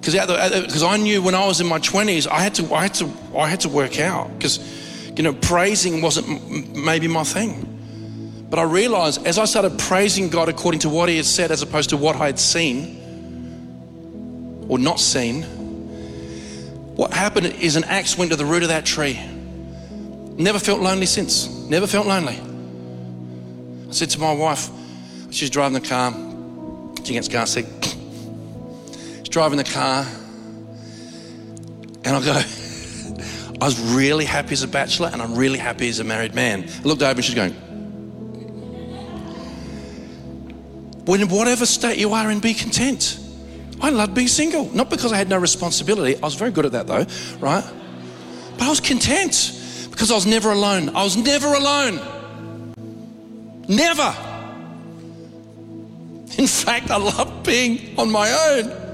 Because 0.00 0.82
I 0.84 0.96
knew 0.96 1.20
when 1.20 1.34
I 1.34 1.46
was 1.46 1.60
in 1.60 1.66
my 1.66 1.80
20s, 1.80 2.28
I 2.28 2.40
had 2.40 2.54
to, 2.54 2.72
I 2.72 2.82
had 2.82 2.94
to, 2.94 3.10
I 3.36 3.48
had 3.48 3.60
to 3.60 3.68
work 3.68 3.98
out 3.98 4.32
because, 4.38 4.58
you 5.16 5.22
know, 5.22 5.32
praising 5.32 6.02
wasn't 6.02 6.74
maybe 6.76 7.08
my 7.08 7.24
thing. 7.24 7.72
But 8.48 8.58
I 8.58 8.62
realized 8.62 9.26
as 9.26 9.38
I 9.38 9.44
started 9.44 9.78
praising 9.78 10.28
God 10.28 10.48
according 10.48 10.80
to 10.80 10.88
what 10.88 11.08
He 11.08 11.16
had 11.16 11.26
said 11.26 11.50
as 11.50 11.62
opposed 11.62 11.90
to 11.90 11.96
what 11.96 12.16
I 12.16 12.26
had 12.26 12.38
seen 12.38 13.02
or 14.68 14.78
not 14.78 15.00
seen, 15.00 15.42
what 16.94 17.12
happened 17.12 17.46
is 17.46 17.76
an 17.76 17.84
axe 17.84 18.16
went 18.16 18.30
to 18.30 18.36
the 18.36 18.44
root 18.44 18.62
of 18.62 18.68
that 18.68 18.86
tree 18.86 19.20
Never 20.38 20.58
felt 20.58 20.80
lonely 20.80 21.06
since. 21.06 21.48
Never 21.48 21.86
felt 21.86 22.06
lonely. 22.06 22.38
I 23.88 23.92
said 23.92 24.10
to 24.10 24.20
my 24.20 24.34
wife, 24.34 24.68
she's 25.30 25.48
driving 25.48 25.80
the 25.80 25.88
car, 25.88 26.12
she 27.04 27.14
gets 27.14 27.28
car 27.28 27.46
seat. 27.46 27.66
She's 29.18 29.28
driving 29.30 29.56
the 29.56 29.64
car, 29.64 30.06
and 32.04 32.16
I 32.16 32.22
go, 32.22 32.38
I 33.60 33.64
was 33.64 33.80
really 33.94 34.24
happy 34.24 34.52
as 34.52 34.62
a 34.62 34.68
bachelor, 34.68 35.08
and 35.12 35.22
I'm 35.22 35.34
really 35.34 35.58
happy 35.58 35.88
as 35.88 35.98
a 35.98 36.04
married 36.04 36.34
man. 36.34 36.68
I 36.68 36.82
looked 36.82 37.02
over 37.02 37.12
and 37.12 37.24
she's 37.24 37.34
going, 37.34 37.54
When 41.06 41.28
whatever 41.28 41.64
state 41.66 41.98
you 41.98 42.12
are 42.12 42.30
in, 42.30 42.40
be 42.40 42.52
content. 42.52 43.18
I 43.80 43.90
loved 43.90 44.14
being 44.14 44.28
single, 44.28 44.68
not 44.74 44.90
because 44.90 45.12
I 45.12 45.16
had 45.16 45.28
no 45.28 45.38
responsibility. 45.38 46.16
I 46.16 46.20
was 46.20 46.34
very 46.34 46.50
good 46.50 46.66
at 46.66 46.72
that 46.72 46.86
though, 46.86 47.06
right? 47.38 47.64
But 48.58 48.62
I 48.62 48.68
was 48.68 48.80
content 48.80 49.52
because 49.90 50.10
I 50.10 50.14
was 50.14 50.26
never 50.26 50.50
alone. 50.50 50.90
I 50.96 51.04
was 51.04 51.16
never 51.16 51.46
alone. 51.46 52.00
Never. 53.68 54.14
In 56.38 56.46
fact, 56.46 56.90
I 56.90 56.96
loved 56.96 57.46
being 57.46 57.98
on 57.98 58.10
my 58.10 58.30
own. 58.30 58.85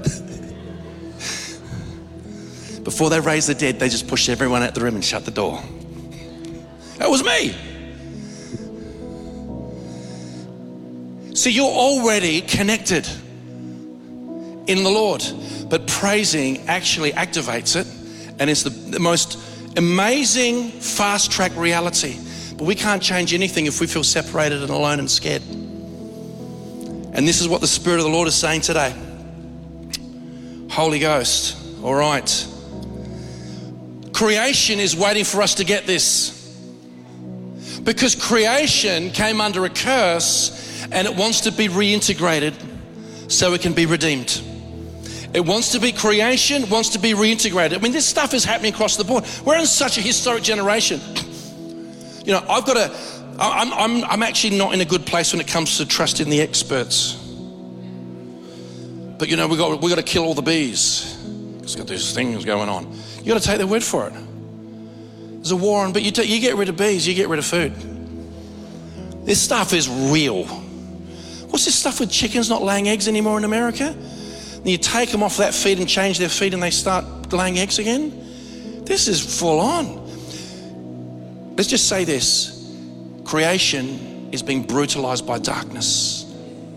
Before 2.83 3.09
they 3.09 3.19
raised 3.19 3.47
the 3.47 3.55
dead, 3.55 3.79
they 3.79 3.89
just 3.89 4.07
pushed 4.07 4.29
everyone 4.29 4.61
out 4.61 4.75
the 4.75 4.81
room 4.81 4.95
and 4.95 5.03
shut 5.03 5.25
the 5.25 5.31
door. 5.31 5.61
That 6.97 7.09
was 7.09 7.23
me. 7.23 7.55
See, 11.35 11.51
you're 11.51 11.65
already 11.65 12.41
connected 12.41 13.07
in 14.67 14.83
the 14.83 14.89
Lord, 14.89 15.23
but 15.69 15.87
praising 15.87 16.67
actually 16.67 17.11
activates 17.11 17.75
it, 17.75 17.87
and 18.39 18.49
it's 18.49 18.63
the, 18.63 18.69
the 18.69 18.99
most 18.99 19.39
amazing 19.75 20.69
fast 20.69 21.31
track 21.31 21.51
reality. 21.55 22.19
But 22.57 22.65
we 22.65 22.75
can't 22.75 23.01
change 23.01 23.33
anything 23.33 23.65
if 23.65 23.81
we 23.81 23.87
feel 23.87 24.03
separated 24.03 24.61
and 24.61 24.69
alone 24.69 24.99
and 24.99 25.09
scared. 25.09 25.41
And 27.13 27.27
this 27.27 27.41
is 27.41 27.47
what 27.47 27.61
the 27.61 27.67
Spirit 27.67 27.97
of 27.97 28.03
the 28.03 28.11
Lord 28.11 28.27
is 28.27 28.35
saying 28.35 28.61
today. 28.61 28.93
Holy 30.69 30.99
Ghost, 30.99 31.57
all 31.83 31.95
right. 31.95 32.47
Creation 34.13 34.79
is 34.79 34.95
waiting 34.95 35.25
for 35.25 35.41
us 35.41 35.55
to 35.55 35.63
get 35.63 35.85
this. 35.85 36.39
Because 37.83 38.15
creation 38.15 39.09
came 39.09 39.41
under 39.41 39.65
a 39.65 39.69
curse 39.69 40.87
and 40.91 41.07
it 41.07 41.15
wants 41.15 41.41
to 41.41 41.51
be 41.51 41.67
reintegrated 41.67 42.53
so 43.29 43.53
it 43.53 43.61
can 43.61 43.73
be 43.73 43.85
redeemed. 43.85 44.41
It 45.33 45.43
wants 45.43 45.71
to 45.71 45.79
be 45.79 45.91
creation, 45.91 46.69
wants 46.69 46.89
to 46.89 46.99
be 46.99 47.13
reintegrated. 47.13 47.75
I 47.75 47.79
mean, 47.79 47.91
this 47.91 48.05
stuff 48.05 48.35
is 48.35 48.45
happening 48.45 48.73
across 48.73 48.97
the 48.97 49.03
board. 49.03 49.25
We're 49.43 49.57
in 49.57 49.65
such 49.65 49.97
a 49.97 50.01
historic 50.01 50.43
generation. 50.43 51.01
You 52.23 52.33
know, 52.33 52.45
I've 52.47 52.65
got 52.65 52.77
a, 52.77 52.95
I'm, 53.39 53.73
I'm, 53.73 54.03
I'm 54.05 54.23
actually 54.23 54.57
not 54.57 54.75
in 54.75 54.81
a 54.81 54.85
good 54.85 55.05
place 55.07 55.33
when 55.33 55.41
it 55.41 55.47
comes 55.47 55.77
to 55.77 55.87
trusting 55.87 56.29
the 56.29 56.39
experts. 56.39 57.15
But 59.17 59.27
you 59.27 59.37
know, 59.37 59.47
we've 59.47 59.57
got, 59.57 59.81
we 59.81 59.89
got 59.89 59.95
to 59.95 60.03
kill 60.03 60.23
all 60.23 60.35
the 60.35 60.43
bees. 60.43 61.17
It's 61.63 61.75
got 61.75 61.87
these 61.87 62.13
things 62.13 62.45
going 62.45 62.69
on. 62.69 62.95
You 63.23 63.33
got 63.33 63.41
to 63.41 63.47
take 63.47 63.57
their 63.57 63.67
word 63.67 63.83
for 63.83 64.07
it. 64.07 64.13
There's 64.13 65.51
a 65.51 65.55
war 65.55 65.85
on, 65.85 65.93
but 65.93 66.03
you, 66.03 66.11
take, 66.11 66.29
you 66.29 66.39
get 66.39 66.55
rid 66.55 66.69
of 66.69 66.77
bees, 66.77 67.07
you 67.07 67.15
get 67.15 67.29
rid 67.29 67.39
of 67.39 67.45
food. 67.45 67.73
This 69.25 69.41
stuff 69.41 69.73
is 69.73 69.89
real. 69.89 70.45
What's 70.45 71.65
this 71.65 71.75
stuff 71.75 71.99
with 71.99 72.11
chickens 72.11 72.49
not 72.49 72.61
laying 72.61 72.87
eggs 72.87 73.07
anymore 73.07 73.37
in 73.37 73.43
America? 73.43 73.95
and 74.63 74.71
you 74.71 74.77
take 74.77 75.11
them 75.11 75.21
off 75.21 75.37
that 75.37 75.53
feed 75.53 75.79
and 75.79 75.89
change 75.89 76.17
their 76.17 76.29
feed 76.29 76.53
and 76.53 76.63
they 76.63 76.71
start 76.71 77.03
laying 77.33 77.59
eggs 77.59 77.79
again. 77.79 78.85
This 78.85 79.09
is 79.09 79.39
full 79.39 79.59
on. 79.59 80.01
Let's 81.57 81.69
just 81.69 81.89
say 81.89 82.05
this 82.05 82.73
creation 83.25 84.29
is 84.31 84.41
being 84.41 84.63
brutalized 84.63 85.27
by 85.27 85.39
darkness. 85.39 86.23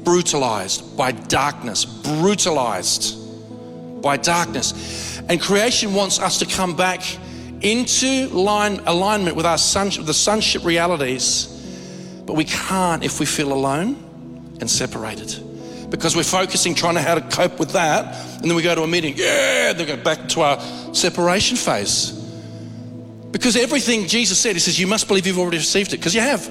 Brutalized 0.03 0.97
by 0.97 1.13
darkness. 1.13 1.85
Brutalized 1.85 4.03
by 4.03 4.17
darkness. 4.17 5.16
And 5.29 5.41
creation 5.41 5.93
wants 5.93 6.21
us 6.21 6.39
to 6.39 6.47
come 6.47 6.77
back 6.77 7.03
into 7.63 8.29
line, 8.29 8.81
alignment 8.87 9.37
with 9.37 9.47
our 9.47 9.59
sonship, 9.59 10.05
the 10.05 10.15
sonship 10.15 10.65
realities, 10.65 11.47
but 12.27 12.35
we 12.35 12.45
can't 12.45 13.05
if 13.05 13.19
we 13.19 13.27
feel 13.27 13.53
alone 13.53 14.57
and 14.61 14.71
separated. 14.71 15.43
Because 15.91 16.17
we're 16.17 16.25
focusing 16.25 16.75
trying 16.75 16.95
to 16.95 17.03
how 17.03 17.15
to 17.15 17.21
cope 17.21 17.59
with 17.59 17.71
that. 17.71 18.15
And 18.37 18.45
then 18.45 18.55
we 18.57 18.63
go 18.63 18.75
to 18.75 18.83
a 18.83 18.87
meeting. 18.87 19.15
Yeah 19.17 19.73
then 19.73 19.87
go 19.87 19.97
back 19.97 20.29
to 20.31 20.43
our 20.43 20.61
separation 20.95 21.57
phase. 21.57 22.13
Because 23.31 23.57
everything 23.57 24.07
jesus 24.07 24.39
said 24.39 24.55
he 24.55 24.61
says 24.61 24.79
you 24.79 24.87
must 24.87 25.07
believe 25.09 25.27
you've 25.27 25.39
already 25.39 25.59
received 25.59 25.93
it. 25.93 25.99
Because 25.99 26.15
you 26.15 26.21
have. 26.21 26.49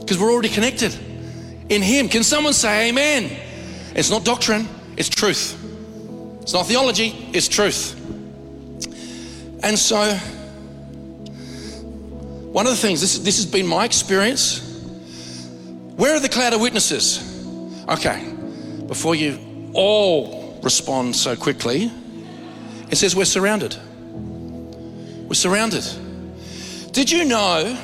Because 0.00 0.18
we're 0.18 0.32
already 0.32 0.50
connected 0.50 0.94
in 1.68 1.82
him. 1.82 2.08
Can 2.08 2.22
someone 2.22 2.52
say 2.52 2.90
amen? 2.90 3.30
It's 3.94 4.10
not 4.10 4.24
doctrine 4.24 4.68
it's 4.96 5.08
truth. 5.08 5.56
It's 6.42 6.52
not 6.52 6.66
theology 6.66 7.30
it's 7.32 7.48
truth 7.48 7.97
and 9.62 9.78
so 9.78 10.14
one 12.52 12.66
of 12.66 12.72
the 12.72 12.78
things 12.78 13.00
this, 13.00 13.18
this 13.18 13.36
has 13.36 13.46
been 13.46 13.66
my 13.66 13.84
experience 13.84 14.68
Where 15.98 16.14
are 16.14 16.20
the 16.20 16.28
cloud 16.28 16.52
of 16.54 16.60
witnesses? 16.60 17.18
Okay, 17.88 18.32
before 18.86 19.16
you 19.16 19.72
all 19.74 20.60
respond 20.62 21.16
so 21.16 21.34
quickly, 21.34 21.90
it 22.88 22.96
says 22.96 23.16
we're 23.16 23.24
surrounded. 23.24 23.76
We're 25.26 25.34
surrounded. 25.34 25.84
Did 26.92 27.10
you 27.10 27.24
know 27.24 27.76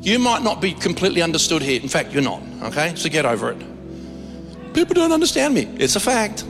you 0.00 0.18
might 0.18 0.42
not 0.42 0.60
be 0.60 0.72
completely 0.72 1.22
understood 1.22 1.62
here? 1.62 1.80
In 1.80 1.88
fact, 1.88 2.12
you're 2.12 2.22
not, 2.22 2.42
okay? 2.64 2.92
So 2.96 3.08
get 3.08 3.24
over 3.24 3.52
it. 3.52 3.58
People 4.74 4.94
don't 4.94 5.12
understand 5.12 5.54
me. 5.54 5.62
It's 5.78 5.94
a 5.94 6.00
fact. 6.00 6.44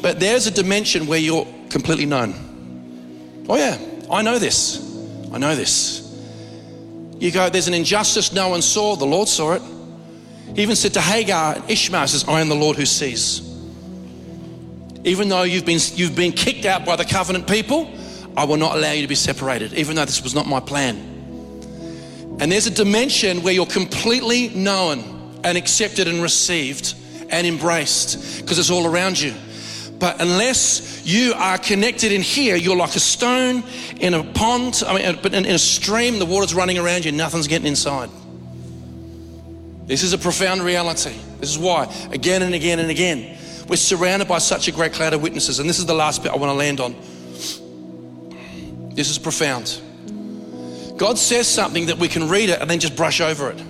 But 0.00 0.20
there's 0.20 0.46
a 0.46 0.50
dimension 0.50 1.06
where 1.06 1.18
you're 1.18 1.46
completely 1.68 2.06
known. 2.06 2.32
Oh, 3.48 3.56
yeah, 3.56 3.78
I 4.10 4.22
know 4.22 4.38
this. 4.38 4.84
I 5.32 5.38
know 5.38 5.54
this. 5.54 6.04
You 7.18 7.32
go, 7.32 7.48
there's 7.50 7.68
an 7.68 7.74
injustice 7.74 8.32
no 8.32 8.48
one 8.50 8.62
saw, 8.62 8.94
the 8.94 9.06
Lord 9.06 9.28
saw 9.28 9.52
it. 9.54 9.62
He 10.54 10.62
even 10.62 10.76
said 10.76 10.94
to 10.94 11.00
Hagar 11.00 11.56
and 11.56 11.70
Ishmael, 11.70 12.06
says, 12.06 12.24
I 12.28 12.40
am 12.40 12.48
the 12.48 12.54
Lord 12.54 12.76
who 12.76 12.86
sees. 12.86 13.40
Even 15.04 15.28
though 15.28 15.42
you've 15.42 15.66
been, 15.66 15.80
you've 15.94 16.16
been 16.16 16.32
kicked 16.32 16.64
out 16.64 16.84
by 16.84 16.96
the 16.96 17.04
covenant 17.04 17.48
people, 17.48 17.90
I 18.36 18.44
will 18.44 18.56
not 18.56 18.76
allow 18.76 18.92
you 18.92 19.02
to 19.02 19.08
be 19.08 19.14
separated, 19.14 19.72
even 19.74 19.96
though 19.96 20.04
this 20.04 20.22
was 20.22 20.34
not 20.34 20.46
my 20.46 20.60
plan. 20.60 20.96
And 22.40 22.52
there's 22.52 22.66
a 22.66 22.70
dimension 22.70 23.42
where 23.42 23.52
you're 23.52 23.66
completely 23.66 24.48
known 24.50 25.40
and 25.42 25.58
accepted 25.58 26.06
and 26.06 26.22
received 26.22 26.94
and 27.30 27.46
embraced 27.46 28.40
because 28.40 28.58
it's 28.58 28.70
all 28.70 28.86
around 28.86 29.18
you. 29.18 29.34
But 29.98 30.20
unless 30.20 31.04
you 31.04 31.34
are 31.34 31.58
connected 31.58 32.12
in 32.12 32.22
here, 32.22 32.54
you're 32.54 32.76
like 32.76 32.94
a 32.94 33.00
stone 33.00 33.64
in 33.98 34.14
a 34.14 34.22
pond, 34.22 34.82
I 34.86 34.96
mean, 34.96 35.18
but 35.22 35.34
in 35.34 35.44
a 35.44 35.58
stream, 35.58 36.18
the 36.18 36.26
water's 36.26 36.54
running 36.54 36.78
around 36.78 37.04
you, 37.04 37.12
nothing's 37.12 37.48
getting 37.48 37.66
inside. 37.66 38.08
This 39.86 40.02
is 40.02 40.12
a 40.12 40.18
profound 40.18 40.62
reality. 40.62 41.16
This 41.40 41.50
is 41.50 41.58
why, 41.58 41.92
again 42.12 42.42
and 42.42 42.54
again 42.54 42.78
and 42.78 42.90
again, 42.90 43.38
we're 43.68 43.76
surrounded 43.76 44.28
by 44.28 44.38
such 44.38 44.68
a 44.68 44.72
great 44.72 44.92
cloud 44.92 45.14
of 45.14 45.22
witnesses. 45.22 45.58
And 45.58 45.68
this 45.68 45.78
is 45.78 45.86
the 45.86 45.94
last 45.94 46.22
bit 46.22 46.30
I 46.30 46.36
want 46.36 46.50
to 46.50 46.54
land 46.54 46.80
on. 46.80 46.94
This 48.94 49.10
is 49.10 49.18
profound. 49.18 49.80
God 50.96 51.18
says 51.18 51.46
something 51.46 51.86
that 51.86 51.98
we 51.98 52.08
can 52.08 52.28
read 52.28 52.50
it 52.50 52.60
and 52.60 52.68
then 52.68 52.80
just 52.80 52.96
brush 52.96 53.20
over 53.20 53.50
it. 53.50 53.62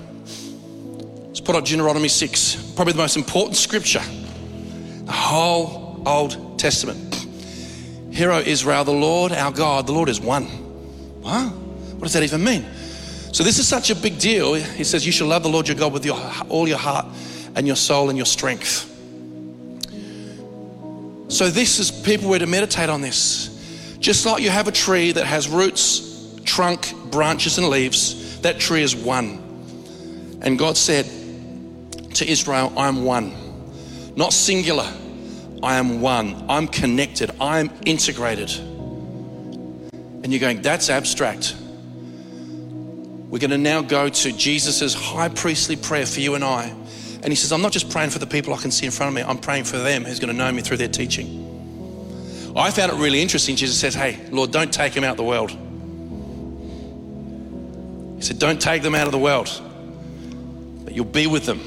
Let's 1.27 1.41
put 1.41 1.57
up 1.57 1.65
Deuteronomy 1.65 2.09
6, 2.09 2.73
probably 2.75 2.93
the 2.93 2.99
most 2.99 3.17
important 3.17 3.57
scripture. 3.57 4.03
The 5.05 5.13
whole 5.13 5.88
Old 6.09 6.59
Testament. 6.59 7.15
Hear, 8.11 8.33
O 8.33 8.39
Israel, 8.39 8.85
the 8.85 8.93
Lord 8.93 9.33
our 9.33 9.53
God, 9.53 9.87
the 9.87 9.93
Lord 9.93 10.09
is 10.09 10.21
one. 10.21 10.45
What? 11.23 11.53
What 11.53 12.03
does 12.03 12.15
that 12.15 12.23
even 12.23 12.43
mean? 12.43 12.65
So, 13.33 13.45
this 13.45 13.59
is 13.59 13.69
such 13.69 13.91
a 13.91 13.95
big 13.95 14.19
deal. 14.19 14.55
He 14.55 14.85
says, 14.85 15.05
You 15.05 15.13
shall 15.13 15.27
love 15.29 15.43
the 15.43 15.49
Lord 15.49 15.69
your 15.69 15.77
God 15.77 15.93
with 15.93 16.05
your, 16.05 16.19
all 16.49 16.67
your 16.67 16.79
heart 16.79 17.07
and 17.55 17.67
your 17.67 17.77
soul 17.77 18.09
and 18.09 18.17
your 18.17 18.27
strength. 18.27 18.87
So, 21.29 21.51
this 21.51 21.79
is 21.79 21.91
people 21.91 22.31
were 22.31 22.39
to 22.39 22.47
meditate 22.47 22.89
on 22.89 23.03
this. 23.03 23.55
Just 24.01 24.25
like 24.25 24.43
you 24.43 24.51
have 24.51 24.69
a 24.69 24.73
tree 24.73 25.13
that 25.13 25.27
has 25.27 25.49
roots, 25.49 26.41
trunk, 26.45 26.93
branches, 27.11 27.59
and 27.59 27.69
leaves, 27.69 28.41
that 28.41 28.59
tree 28.59 28.83
is 28.83 28.97
one. 28.97 29.45
And 30.41 30.59
God 30.59 30.77
said 30.77 31.05
to 32.15 32.27
Israel, 32.27 32.73
I 32.77 32.89
am 32.89 33.05
one, 33.05 33.35
not 34.17 34.33
singular. 34.33 34.91
I 35.63 35.77
am 35.77 36.01
one. 36.01 36.45
I'm 36.49 36.69
connected. 36.69 37.31
I'm 37.41 37.71
integrated. 37.85 38.51
And 40.23 40.33
you're 40.33 40.41
going, 40.41 40.63
that's 40.63 40.91
abstract. 40.91 41.55
We're 43.29 43.41
going 43.41 43.51
to 43.51 43.59
now 43.59 43.83
go 43.83 44.09
to 44.09 44.33
Jesus' 44.33 44.95
high 44.95 45.29
priestly 45.29 45.77
prayer 45.77 46.07
for 46.07 46.21
you 46.21 46.35
and 46.35 46.45
I. 46.45 46.75
And 47.23 47.27
he 47.27 47.35
says, 47.35 47.53
I'm 47.53 47.63
not 47.63 47.73
just 47.73 47.91
praying 47.91 48.11
for 48.11 48.19
the 48.19 48.27
people 48.27 48.55
I 48.55 48.59
can 48.59 48.71
see 48.71 48.87
in 48.87 48.93
front 48.93 49.09
of 49.09 49.15
me, 49.15 49.23
I'm 49.29 49.39
praying 49.39 49.65
for 49.65 49.79
them 49.79 50.05
who's 50.05 50.21
going 50.21 50.33
to 50.33 50.37
know 50.37 50.51
me 50.53 50.63
through 50.63 50.77
their 50.77 50.89
teaching. 50.89 51.45
I 52.57 52.71
found 52.71 52.93
it 52.93 52.97
really 52.97 53.21
interesting. 53.21 53.57
Jesus 53.57 53.79
says, 53.79 53.95
Hey, 53.95 54.19
Lord, 54.31 54.51
don't 54.51 54.73
take 54.73 54.95
them 54.95 55.05
out 55.05 55.13
of 55.13 55.17
the 55.17 55.25
world. 55.25 55.51
He 58.17 58.23
said, 58.23 58.39
Don't 58.39 58.61
take 58.61 58.83
them 58.83 58.95
out 58.95 59.07
of 59.07 59.13
the 59.13 59.19
world, 59.19 59.49
but 60.85 60.95
you'll 60.95 61.05
be 61.05 61.27
with 61.27 61.45
them. 61.45 61.61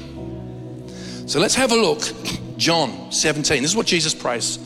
So 1.28 1.38
let's 1.38 1.54
have 1.54 1.72
a 1.72 1.76
look 1.76 2.02
John 2.62 3.10
17. 3.10 3.60
This 3.60 3.72
is 3.72 3.76
what 3.76 3.86
Jesus 3.86 4.14
prays. 4.14 4.56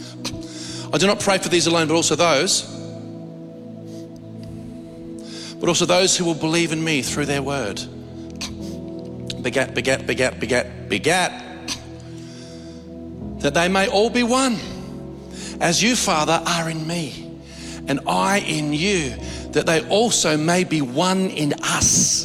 I 0.93 0.99
do 0.99 1.07
not 1.07 1.19
pray 1.19 1.39
for 1.39 1.49
these 1.49 1.67
alone, 1.67 1.89
but 1.89 1.95
also 1.95 2.15
those, 2.15 2.61
but 5.59 5.67
also 5.67 5.87
those 5.87 6.15
who 6.15 6.27
will 6.27 6.35
believe 6.35 6.73
in 6.73 6.85
me 6.85 7.01
through 7.01 7.25
their 7.25 7.43
word. 7.43 7.81
Begat, 9.43 9.73
begat, 9.75 10.07
begat, 10.07 10.39
begat, 10.39 10.91
begat, 10.91 11.33
that 13.39 13.55
they 13.55 13.69
may 13.69 13.89
all 13.89 14.11
be 14.11 14.23
one, 14.23 14.59
as 15.63 15.83
you, 15.83 15.97
Father, 15.97 16.43
are 16.47 16.69
in 16.69 16.87
me, 16.87 17.41
and 17.89 18.01
I 18.07 18.41
in 18.41 18.75
you, 18.75 19.15
that 19.53 19.65
they 19.65 19.89
also 19.89 20.37
may 20.37 20.65
be 20.65 20.83
one 20.83 21.31
in 21.31 21.55
us. 21.63 22.25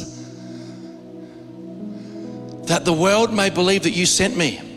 That 2.66 2.84
the 2.84 2.92
world 2.92 3.32
may 3.32 3.48
believe 3.48 3.84
that 3.84 3.92
you 3.92 4.04
sent 4.04 4.36
me. 4.36 4.71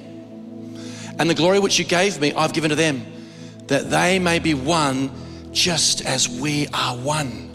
And 1.17 1.29
the 1.29 1.35
glory 1.35 1.59
which 1.59 1.79
you 1.79 1.85
gave 1.85 2.19
me, 2.19 2.33
I've 2.33 2.53
given 2.53 2.69
to 2.69 2.75
them, 2.75 3.05
that 3.67 3.89
they 3.89 4.19
may 4.19 4.39
be 4.39 4.53
one 4.53 5.11
just 5.51 6.05
as 6.05 6.27
we 6.27 6.67
are 6.73 6.95
one. 6.95 7.45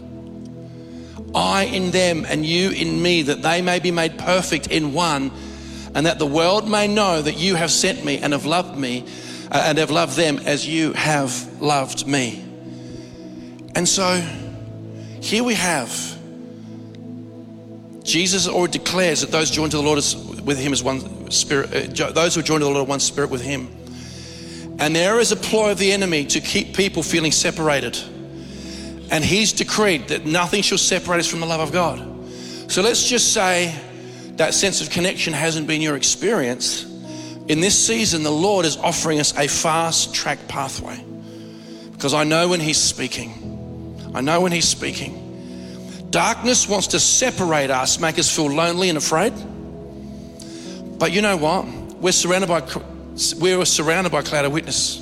I 1.33 1.63
in 1.63 1.91
them 1.91 2.25
and 2.25 2.45
you 2.45 2.71
in 2.71 3.01
me, 3.01 3.23
that 3.23 3.41
they 3.41 3.61
may 3.61 3.79
be 3.79 3.91
made 3.91 4.17
perfect 4.17 4.67
in 4.67 4.93
one, 4.93 5.31
and 5.93 6.05
that 6.05 6.19
the 6.19 6.25
world 6.25 6.69
may 6.69 6.87
know 6.87 7.21
that 7.21 7.37
you 7.37 7.55
have 7.55 7.71
sent 7.71 8.03
me 8.03 8.17
and 8.17 8.33
have 8.33 8.45
loved 8.45 8.77
me 8.77 9.05
uh, 9.51 9.63
and 9.65 9.77
have 9.77 9.91
loved 9.91 10.15
them 10.15 10.39
as 10.39 10.67
you 10.67 10.93
have 10.93 11.61
loved 11.61 12.07
me. 12.07 12.43
And 13.75 13.87
so 13.87 14.15
here 15.21 15.43
we 15.43 15.53
have 15.53 16.17
Jesus 18.03 18.47
already 18.47 18.79
declares 18.79 19.21
that 19.21 19.31
those 19.31 19.51
joined 19.51 19.71
to 19.71 19.77
the 19.77 19.83
Lord 19.83 19.99
is, 19.99 20.15
with 20.15 20.57
him 20.57 20.73
as 20.73 20.83
one 20.83 20.99
spirit, 21.31 21.99
uh, 21.99 22.11
those 22.11 22.35
who 22.35 22.41
are 22.41 22.43
joined 22.43 22.61
to 22.61 22.65
the 22.65 22.71
Lord 22.71 22.85
are 22.85 22.89
one 22.89 22.99
spirit 22.99 23.29
with 23.29 23.41
him. 23.41 23.69
And 24.79 24.95
there 24.95 25.19
is 25.19 25.31
a 25.31 25.35
ploy 25.35 25.71
of 25.71 25.77
the 25.77 25.91
enemy 25.91 26.25
to 26.25 26.41
keep 26.41 26.75
people 26.75 27.03
feeling 27.03 27.31
separated. 27.31 27.97
And 29.11 29.23
he's 29.23 29.53
decreed 29.53 30.07
that 30.07 30.25
nothing 30.25 30.61
shall 30.61 30.77
separate 30.77 31.19
us 31.19 31.27
from 31.27 31.41
the 31.41 31.45
love 31.45 31.59
of 31.59 31.71
God. 31.71 31.99
So 32.71 32.81
let's 32.81 33.07
just 33.07 33.33
say 33.33 33.75
that 34.37 34.53
sense 34.53 34.81
of 34.81 34.89
connection 34.89 35.33
hasn't 35.33 35.67
been 35.67 35.81
your 35.81 35.95
experience. 35.95 36.85
In 37.47 37.59
this 37.59 37.77
season, 37.77 38.23
the 38.23 38.31
Lord 38.31 38.65
is 38.65 38.77
offering 38.77 39.19
us 39.19 39.37
a 39.37 39.47
fast 39.47 40.15
track 40.15 40.47
pathway. 40.47 41.03
Because 41.91 42.13
I 42.13 42.23
know 42.23 42.47
when 42.47 42.59
He's 42.59 42.77
speaking, 42.77 44.11
I 44.15 44.21
know 44.21 44.41
when 44.41 44.51
He's 44.51 44.67
speaking. 44.67 46.07
Darkness 46.09 46.67
wants 46.67 46.87
to 46.87 46.99
separate 46.99 47.69
us, 47.69 47.99
make 47.99 48.17
us 48.17 48.33
feel 48.33 48.47
lonely 48.49 48.89
and 48.89 48.97
afraid. 48.97 49.33
But 51.01 51.11
you 51.13 51.23
know 51.23 51.35
what? 51.35 51.65
We're 51.65 52.11
surrounded 52.11 52.47
by 52.47 52.61
we're 53.39 53.65
surrounded 53.65 54.11
by 54.11 54.19
a 54.19 54.23
cloud 54.23 54.45
of 54.45 54.51
witness. 54.53 54.99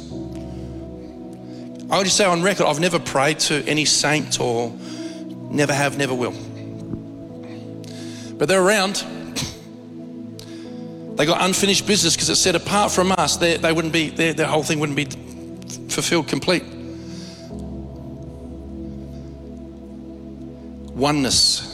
I 1.92 1.98
would 1.98 2.06
just 2.06 2.16
say 2.16 2.24
on 2.24 2.42
record, 2.42 2.68
I've 2.68 2.80
never 2.80 3.00
prayed 3.00 3.40
to 3.40 3.62
any 3.68 3.84
saint 3.84 4.40
or 4.40 4.72
never 5.52 5.74
have, 5.74 5.98
never 5.98 6.16
will. 6.16 6.32
But 8.38 8.48
they're 8.48 8.64
around. 8.64 9.04
They 11.18 11.26
got 11.26 11.44
unfinished 11.44 11.86
business 11.86 12.16
because 12.16 12.30
it 12.30 12.38
said 12.38 12.56
apart 12.56 12.94
from 12.94 13.12
us, 13.12 13.36
they, 13.36 13.58
they 13.58 13.74
wouldn't 13.74 13.92
be, 13.92 14.10
their, 14.10 14.34
their 14.34 14.48
whole 14.48 14.64
thing 14.64 14.80
wouldn't 14.80 14.96
be 14.96 15.04
fulfilled 15.90 16.30
complete. 16.30 16.64
oneness. 21.00 21.69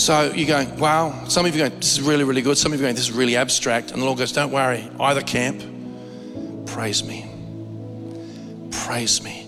So 0.00 0.32
you're 0.32 0.48
going, 0.48 0.78
wow. 0.78 1.26
Some 1.28 1.44
of 1.44 1.54
you 1.54 1.62
are 1.62 1.68
going, 1.68 1.78
this 1.78 1.98
is 1.98 2.00
really, 2.00 2.24
really 2.24 2.40
good. 2.40 2.56
Some 2.56 2.72
of 2.72 2.80
you 2.80 2.86
are 2.86 2.88
going, 2.88 2.96
this 2.96 3.10
is 3.10 3.12
really 3.12 3.36
abstract. 3.36 3.90
And 3.90 4.00
the 4.00 4.06
Lord 4.06 4.16
goes, 4.18 4.32
don't 4.32 4.50
worry. 4.50 4.90
Either 4.98 5.20
camp, 5.20 5.62
praise 6.64 7.04
me. 7.04 7.30
Praise 8.70 9.22
me. 9.22 9.46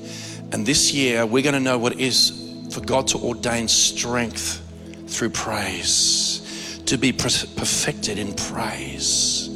And 0.52 0.66
this 0.66 0.92
year, 0.92 1.24
we're 1.24 1.42
going 1.42 1.54
to 1.54 1.60
know 1.60 1.78
what 1.78 1.92
it 1.92 2.00
is 2.00 2.66
for 2.70 2.82
God 2.82 3.08
to 3.08 3.18
ordain 3.18 3.66
strength 3.66 4.62
through 5.06 5.30
praise, 5.30 6.82
to 6.84 6.98
be 6.98 7.12
perfected 7.12 8.18
in 8.18 8.34
praise. 8.34 9.48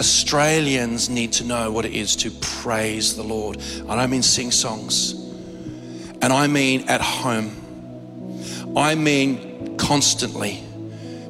Australians 0.00 1.08
need 1.08 1.32
to 1.34 1.44
know 1.44 1.70
what 1.70 1.84
it 1.84 1.92
is 1.92 2.16
to 2.16 2.32
praise 2.32 3.14
the 3.14 3.22
Lord. 3.22 3.58
I 3.88 3.94
don't 3.94 4.10
mean 4.10 4.24
sing 4.24 4.50
songs, 4.50 5.12
and 6.20 6.32
I 6.32 6.48
mean 6.48 6.88
at 6.88 7.00
home 7.00 7.52
I 8.78 8.94
mean 8.94 9.76
constantly. 9.76 10.62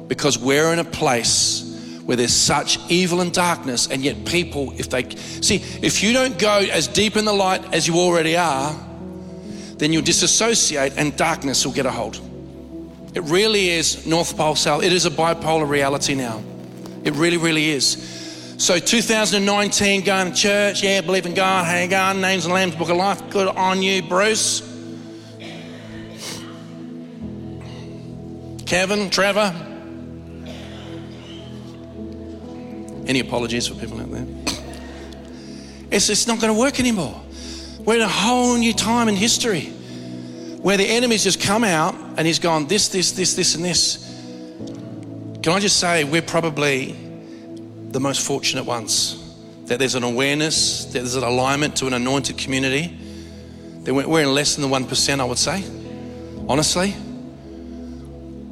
Because 0.07 0.37
we're 0.37 0.71
in 0.71 0.79
a 0.79 0.83
place 0.83 1.65
where 2.05 2.15
there's 2.15 2.33
such 2.33 2.79
evil 2.89 3.21
and 3.21 3.33
darkness, 3.33 3.87
and 3.87 4.01
yet 4.01 4.25
people, 4.25 4.73
if 4.77 4.89
they 4.89 5.07
see, 5.15 5.57
if 5.81 6.01
you 6.01 6.13
don't 6.13 6.39
go 6.39 6.57
as 6.57 6.87
deep 6.87 7.17
in 7.17 7.25
the 7.25 7.33
light 7.33 7.73
as 7.73 7.87
you 7.87 7.95
already 7.95 8.35
are, 8.37 8.75
then 9.77 9.93
you'll 9.93 10.01
disassociate 10.03 10.93
and 10.97 11.15
darkness 11.15 11.65
will 11.65 11.73
get 11.73 11.85
a 11.85 11.91
hold. 11.91 12.19
It 13.13 13.23
really 13.23 13.69
is 13.69 14.05
North 14.05 14.35
Pole, 14.37 14.55
South. 14.55 14.83
It 14.83 14.93
is 14.93 15.05
a 15.05 15.09
bipolar 15.09 15.67
reality 15.67 16.15
now. 16.15 16.43
It 17.03 17.13
really, 17.13 17.37
really 17.37 17.69
is. 17.69 18.17
So 18.57 18.77
2019, 18.77 20.03
going 20.03 20.31
to 20.31 20.37
church, 20.37 20.83
yeah, 20.83 21.01
believe 21.01 21.25
in 21.25 21.33
God, 21.33 21.65
hey 21.65 21.87
God, 21.87 22.17
names 22.17 22.45
and 22.45 22.53
lambs, 22.53 22.75
book 22.75 22.89
of 22.89 22.97
life. 22.97 23.21
Good 23.29 23.47
on 23.47 23.81
you, 23.81 24.03
Bruce. 24.03 24.68
Kevin, 28.69 29.09
Trevor. 29.09 29.51
Any 33.07 33.19
apologies 33.19 33.67
for 33.67 33.73
people 33.73 33.99
out 33.99 34.11
there? 34.11 34.27
It's, 35.89 36.07
it's 36.07 36.27
not 36.27 36.39
going 36.39 36.53
to 36.53 36.59
work 36.59 36.79
anymore. 36.79 37.19
We're 37.79 37.95
in 37.95 38.01
a 38.01 38.07
whole 38.07 38.55
new 38.57 38.73
time 38.73 39.07
in 39.07 39.15
history 39.15 39.61
where 40.61 40.77
the 40.77 40.85
enemy's 40.85 41.23
just 41.23 41.41
come 41.41 41.63
out 41.63 41.95
and 42.15 42.27
he's 42.27 42.37
gone 42.37 42.67
this, 42.67 42.89
this, 42.89 43.13
this, 43.13 43.33
this, 43.33 43.55
and 43.55 43.65
this. 43.65 44.05
Can 45.41 45.53
I 45.53 45.59
just 45.59 45.79
say, 45.79 46.03
we're 46.03 46.21
probably 46.21 46.91
the 47.89 47.99
most 47.99 48.23
fortunate 48.23 48.65
ones. 48.65 49.15
That 49.65 49.79
there's 49.79 49.95
an 49.95 50.03
awareness, 50.03 50.85
that 50.85 50.99
there's 50.99 51.15
an 51.15 51.23
alignment 51.23 51.75
to 51.77 51.87
an 51.87 51.93
anointed 51.93 52.37
community. 52.37 52.95
That 53.85 53.95
we're 53.95 54.21
in 54.21 54.35
less 54.35 54.55
than 54.55 54.69
the 54.69 54.77
1%, 54.77 55.19
I 55.19 55.23
would 55.23 55.39
say, 55.39 55.63
honestly. 56.47 56.93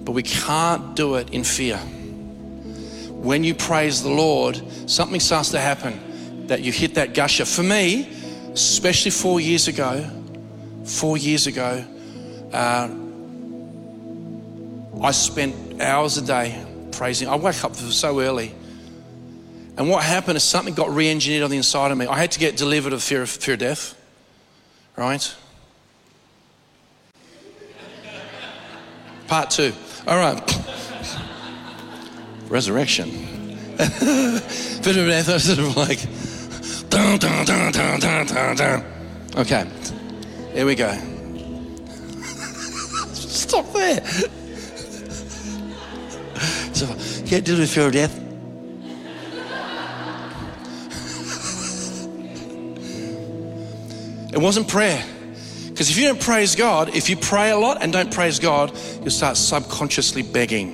But 0.08 0.14
we 0.14 0.24
can't 0.24 0.96
do 0.96 1.16
it 1.16 1.32
in 1.32 1.44
fear. 1.44 1.76
When 1.76 3.44
you 3.44 3.54
praise 3.54 4.02
the 4.02 4.10
Lord, 4.10 4.56
something 4.90 5.20
starts 5.20 5.50
to 5.50 5.60
happen 5.60 6.48
that 6.48 6.62
you 6.62 6.72
hit 6.72 6.96
that 6.96 7.14
gusher. 7.14 7.44
For 7.44 7.62
me, 7.62 8.08
especially 8.54 9.12
four 9.12 9.42
years 9.42 9.68
ago, 9.68 10.10
four 10.86 11.18
years 11.18 11.46
ago, 11.46 11.84
uh, 12.54 12.90
I 15.04 15.12
spent 15.12 15.82
hours 15.82 16.16
a 16.18 16.26
day 16.26 16.66
praising. 16.94 17.28
I 17.28 17.36
woke 17.36 17.66
up 17.66 17.76
so 17.76 18.22
early 18.22 18.56
and 19.76 19.90
what 19.90 20.06
happened 20.06 20.38
is 20.38 20.44
something 20.44 20.74
got 20.74 20.90
re 20.90 21.12
engineered 21.12 21.44
on 21.44 21.52
the 21.52 21.58
inside 21.58 21.92
of 21.92 21.98
me. 21.98 22.08
I 22.08 22.18
had 22.18 22.32
to 22.32 22.40
get 22.40 22.56
delivered 22.56 22.94
of 22.94 23.04
fear 23.04 23.24
of, 23.24 23.30
fear 23.30 23.56
of 23.56 23.60
death, 23.60 23.94
right? 24.96 25.36
Part 29.28 29.50
two. 29.50 29.74
All 30.08 30.18
right. 30.18 30.40
Resurrection. 32.48 33.10
Death, 33.78 35.30
I 35.30 35.34
was 35.34 35.44
sort 35.44 35.60
of 35.60 35.76
like, 35.76 36.00
dun, 36.90 37.20
dun, 37.20 37.46
dun, 37.46 37.74
dun, 37.74 38.00
dun, 38.00 38.26
dun, 38.26 38.56
dun. 38.56 38.86
Okay, 39.36 39.68
here 40.54 40.66
we 40.66 40.76
go. 40.76 40.90
Stop 43.14 43.74
there. 43.74 44.00
So, 46.74 46.88
get 47.26 47.44
delivered 47.44 47.64
of 47.64 47.70
fear 47.70 47.88
of 47.88 47.94
death. 47.94 48.18
It 54.34 54.40
wasn't 54.40 54.70
prayer. 54.70 55.04
Because 55.78 55.92
if 55.92 55.98
you 56.00 56.08
don't 56.08 56.20
praise 56.20 56.56
God, 56.56 56.96
if 56.96 57.08
you 57.08 57.16
pray 57.16 57.52
a 57.52 57.56
lot 57.56 57.84
and 57.84 57.94
don't 57.94 58.12
praise 58.12 58.40
God, 58.40 58.76
you'll 59.02 59.12
start 59.12 59.38
subconsciously 59.38 60.24
begging. 60.24 60.72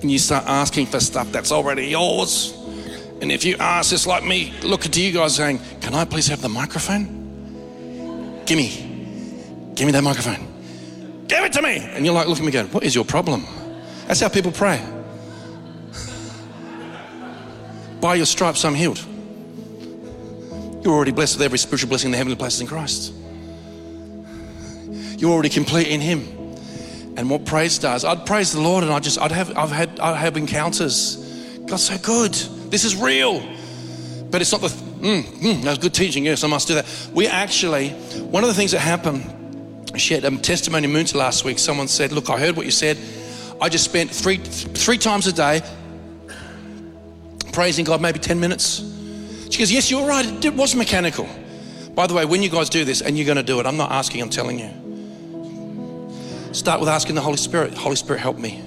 And 0.00 0.08
you 0.08 0.20
start 0.20 0.44
asking 0.46 0.86
for 0.86 1.00
stuff 1.00 1.32
that's 1.32 1.50
already 1.50 1.88
yours. 1.88 2.56
And 3.20 3.32
if 3.32 3.44
you 3.44 3.56
ask, 3.56 3.92
it's 3.92 4.06
like 4.06 4.22
me 4.22 4.54
looking 4.62 4.92
to 4.92 5.02
you 5.02 5.10
guys 5.10 5.34
saying, 5.34 5.58
Can 5.80 5.94
I 5.94 6.04
please 6.04 6.28
have 6.28 6.42
the 6.42 6.48
microphone? 6.48 8.44
Give 8.46 8.56
me. 8.56 9.72
Give 9.74 9.86
me 9.86 9.90
that 9.90 10.04
microphone. 10.04 11.26
Give 11.26 11.42
it 11.42 11.52
to 11.54 11.62
me. 11.62 11.78
And 11.78 12.04
you're 12.04 12.14
like 12.14 12.28
looking 12.28 12.44
at 12.44 12.46
me 12.46 12.52
going, 12.52 12.68
What 12.68 12.84
is 12.84 12.94
your 12.94 13.04
problem? 13.04 13.44
That's 14.06 14.20
how 14.20 14.28
people 14.28 14.52
pray. 14.52 14.80
By 18.00 18.14
your 18.14 18.26
stripes, 18.26 18.64
I'm 18.64 18.76
healed. 18.76 19.04
You're 20.84 20.94
already 20.94 21.10
blessed 21.10 21.38
with 21.38 21.46
every 21.46 21.58
spiritual 21.58 21.88
blessing 21.88 22.10
in 22.10 22.12
the 22.12 22.18
heavenly 22.18 22.36
places 22.36 22.60
in 22.60 22.68
Christ. 22.68 23.12
You're 25.24 25.32
already 25.32 25.48
complete 25.48 25.86
in 25.88 26.02
Him. 26.02 26.20
And 27.16 27.30
what 27.30 27.46
praise 27.46 27.78
does, 27.78 28.04
I'd 28.04 28.26
praise 28.26 28.52
the 28.52 28.60
Lord, 28.60 28.84
and 28.84 28.92
I 28.92 29.00
just, 29.00 29.18
I'd 29.18 29.32
have, 29.32 29.56
I've 29.56 29.70
had, 29.70 29.98
I'd 29.98 30.18
have 30.18 30.36
encounters. 30.36 31.16
God's 31.64 31.84
so 31.84 31.96
good. 31.96 32.34
This 32.70 32.84
is 32.84 32.94
real. 32.94 33.40
But 34.30 34.42
it's 34.42 34.52
not 34.52 34.60
the, 34.60 34.68
mm, 34.68 35.22
mm, 35.22 35.62
that 35.62 35.70
was 35.70 35.78
good 35.78 35.94
teaching. 35.94 36.26
Yes, 36.26 36.44
I 36.44 36.46
must 36.48 36.68
do 36.68 36.74
that. 36.74 36.84
We 37.14 37.26
actually, 37.26 37.88
one 38.20 38.44
of 38.44 38.48
the 38.48 38.54
things 38.54 38.72
that 38.72 38.80
happened, 38.80 39.24
she 39.96 40.12
had 40.12 40.26
a 40.26 40.36
testimony 40.36 40.88
Moonta 40.88 41.14
last 41.14 41.42
week. 41.42 41.58
Someone 41.58 41.88
said, 41.88 42.12
"Look, 42.12 42.28
I 42.28 42.38
heard 42.38 42.54
what 42.54 42.66
you 42.66 42.70
said. 42.70 42.98
I 43.62 43.70
just 43.70 43.86
spent 43.86 44.10
three, 44.10 44.36
three 44.36 44.98
times 44.98 45.26
a 45.26 45.32
day 45.32 45.62
praising 47.50 47.86
God, 47.86 48.02
maybe 48.02 48.18
ten 48.18 48.38
minutes." 48.38 48.82
She 49.48 49.58
goes, 49.58 49.72
Yes, 49.72 49.90
you're 49.90 50.06
right. 50.06 50.44
It 50.44 50.52
was 50.52 50.74
mechanical. 50.74 51.26
By 51.94 52.06
the 52.08 52.12
way, 52.12 52.26
when 52.26 52.42
you 52.42 52.50
guys 52.50 52.68
do 52.68 52.84
this, 52.84 53.00
and 53.00 53.16
you're 53.16 53.24
going 53.24 53.38
to 53.38 53.42
do 53.42 53.58
it, 53.58 53.64
I'm 53.64 53.78
not 53.78 53.90
asking, 53.90 54.20
I'm 54.20 54.28
telling 54.28 54.58
you. 54.58 54.83
Start 56.54 56.78
with 56.78 56.88
asking 56.88 57.16
the 57.16 57.20
Holy 57.20 57.36
Spirit, 57.36 57.74
Holy 57.74 57.96
Spirit, 57.96 58.20
help 58.20 58.38
me. 58.38 58.62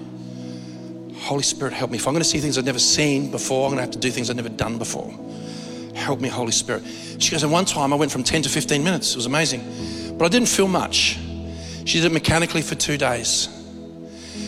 Holy 1.20 1.42
Spirit, 1.42 1.72
help 1.72 1.90
me. 1.90 1.98
If 1.98 2.06
I'm 2.06 2.14
going 2.14 2.22
to 2.22 2.28
see 2.28 2.40
things 2.40 2.58
I've 2.58 2.66
never 2.66 2.80
seen 2.80 3.32
before, 3.32 3.66
I'm 3.66 3.70
going 3.70 3.78
to 3.78 3.84
have 3.84 3.92
to 3.92 3.98
do 3.98 4.12
things 4.12 4.30
I've 4.30 4.36
never 4.36 4.50
done 4.50 4.78
before. 4.78 5.10
Help 5.96 6.20
me, 6.20 6.28
Holy 6.28 6.52
Spirit. 6.52 6.84
She 7.20 7.32
goes, 7.32 7.44
and 7.44 7.52
one 7.52 7.64
time 7.64 7.94
I 7.94 7.96
went 7.96 8.12
from 8.12 8.24
10 8.24 8.42
to 8.42 8.50
15 8.50 8.84
minutes. 8.84 9.12
It 9.12 9.16
was 9.16 9.26
amazing. 9.26 10.18
But 10.18 10.26
I 10.26 10.28
didn't 10.28 10.50
feel 10.50 10.68
much. 10.68 11.18
She 11.86 12.02
did 12.02 12.12
it 12.12 12.12
mechanically 12.12 12.62
for 12.62 12.76
two 12.76 12.98
days. 12.98 13.48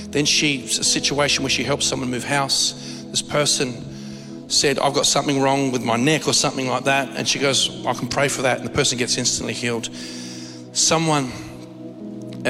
Then 0.09 0.25
she, 0.25 0.65
a 0.65 0.67
situation 0.67 1.41
where 1.41 1.49
she 1.49 1.63
helped 1.63 1.83
someone 1.83 2.11
move 2.11 2.25
house. 2.25 3.05
This 3.09 3.21
person 3.21 4.49
said, 4.49 4.79
I've 4.79 4.93
got 4.93 5.05
something 5.05 5.41
wrong 5.41 5.71
with 5.71 5.81
my 5.81 5.95
neck 5.95 6.27
or 6.27 6.33
something 6.33 6.67
like 6.67 6.83
that. 6.83 7.15
And 7.15 7.25
she 7.25 7.39
goes, 7.39 7.85
I 7.85 7.93
can 7.93 8.09
pray 8.09 8.27
for 8.27 8.41
that. 8.41 8.57
And 8.57 8.67
the 8.67 8.73
person 8.73 8.97
gets 8.97 9.17
instantly 9.17 9.53
healed. 9.53 9.89
Someone 10.73 11.31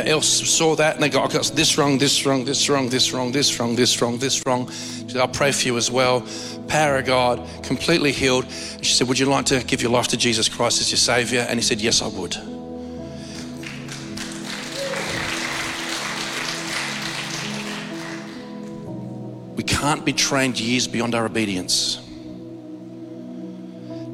else 0.08 0.28
saw 0.28 0.76
that 0.76 0.96
and 0.96 1.04
they 1.04 1.10
got, 1.10 1.30
I 1.30 1.34
got 1.34 1.52
this 1.56 1.78
wrong, 1.78 1.98
this 1.98 2.26
wrong, 2.26 2.46
this 2.46 2.70
wrong, 2.70 2.90
this 2.90 3.12
wrong, 3.12 3.32
this 3.32 3.60
wrong, 3.60 3.76
this 3.76 4.02
wrong, 4.02 4.18
this 4.18 4.46
wrong. 4.46 4.70
She 4.70 5.10
said, 5.10 5.18
I'll 5.18 5.28
pray 5.28 5.52
for 5.52 5.68
you 5.68 5.78
as 5.78 5.90
well. 5.90 6.28
Power 6.68 6.98
of 6.98 7.06
God, 7.06 7.48
completely 7.64 8.12
healed. 8.12 8.46
And 8.46 8.86
she 8.86 8.94
said, 8.94 9.08
Would 9.08 9.18
you 9.18 9.26
like 9.26 9.46
to 9.48 9.64
give 9.64 9.82
your 9.82 9.92
life 9.92 10.10
to 10.10 10.18
Jesus 10.18 10.50
Christ 10.50 10.82
as 10.82 10.92
your 10.92 10.98
Savior? 10.98 11.46
And 11.48 11.60
he 11.60 11.64
said, 11.64 11.82
Yes, 11.82 12.02
I 12.02 12.08
would. 12.08 12.36
We 19.58 19.64
can't 19.64 20.06
be 20.06 20.14
trained 20.14 20.60
years 20.60 20.88
beyond 20.88 21.16
our 21.16 21.26
obedience. 21.26 22.00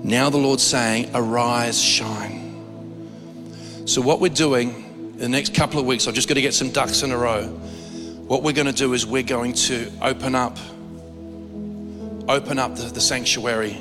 Now 0.04 0.30
the 0.30 0.38
Lord's 0.38 0.64
saying, 0.64 1.12
Arise, 1.16 1.82
shine. 1.82 2.46
So, 3.86 4.02
what 4.02 4.20
we're 4.20 4.30
doing 4.30 4.70
in 4.70 4.85
the 5.18 5.30
next 5.30 5.54
couple 5.54 5.80
of 5.80 5.86
weeks, 5.86 6.08
I've 6.08 6.14
just 6.14 6.28
got 6.28 6.36
to 6.36 6.42
get 6.42 6.54
some 6.54 6.72
ducks 6.72 7.04
in 7.04 7.12
a 7.12 7.18
row. 7.18 7.48
What 8.28 8.44
we're 8.44 8.54
going 8.54 8.68
to 8.68 8.74
do 8.74 8.94
is 8.94 9.06
we're 9.06 9.24
going 9.24 9.54
to 9.54 9.92
open 10.02 10.36
up, 10.36 10.58
open 12.28 12.60
up 12.60 12.76
the, 12.76 12.84
the 12.84 13.02
sanctuary, 13.02 13.78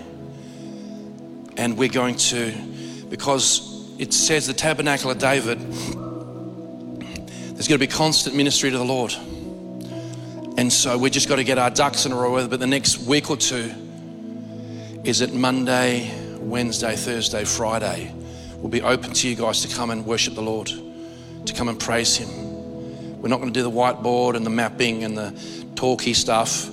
and 1.56 1.76
we're 1.76 1.88
going 1.88 2.16
to, 2.16 2.52
because 3.08 3.94
it 3.98 4.12
says 4.12 4.46
the 4.46 4.52
tabernacle 4.52 5.10
of 5.10 5.18
David, 5.18 5.58
there's 5.60 7.68
going 7.68 7.78
to 7.78 7.78
be 7.78 7.86
constant 7.86 8.36
ministry 8.36 8.70
to 8.70 8.78
the 8.78 8.84
Lord. 8.84 9.14
And 10.56 10.72
so 10.72 10.96
we 10.96 11.10
just 11.10 11.28
got 11.28 11.36
to 11.36 11.44
get 11.44 11.58
our 11.58 11.70
ducks 11.70 12.06
in 12.06 12.12
a 12.12 12.16
row. 12.16 12.46
But 12.46 12.60
the 12.60 12.66
next 12.66 12.98
week 12.98 13.30
or 13.30 13.36
two 13.36 13.72
is 15.04 15.20
it 15.20 15.34
Monday, 15.34 16.10
Wednesday, 16.38 16.96
Thursday, 16.96 17.44
Friday. 17.44 18.12
We'll 18.56 18.70
be 18.70 18.82
open 18.82 19.12
to 19.12 19.28
you 19.28 19.34
guys 19.34 19.62
to 19.62 19.74
come 19.74 19.90
and 19.90 20.06
worship 20.06 20.34
the 20.34 20.42
Lord, 20.42 20.70
to 21.46 21.54
come 21.54 21.68
and 21.68 21.78
praise 21.78 22.16
Him. 22.16 22.28
We're 23.20 23.28
not 23.28 23.40
going 23.40 23.52
to 23.52 23.58
do 23.58 23.62
the 23.62 23.70
whiteboard 23.70 24.36
and 24.36 24.44
the 24.44 24.50
mapping 24.50 25.04
and 25.04 25.16
the 25.16 25.34
talky 25.76 26.14
stuff. 26.14 26.70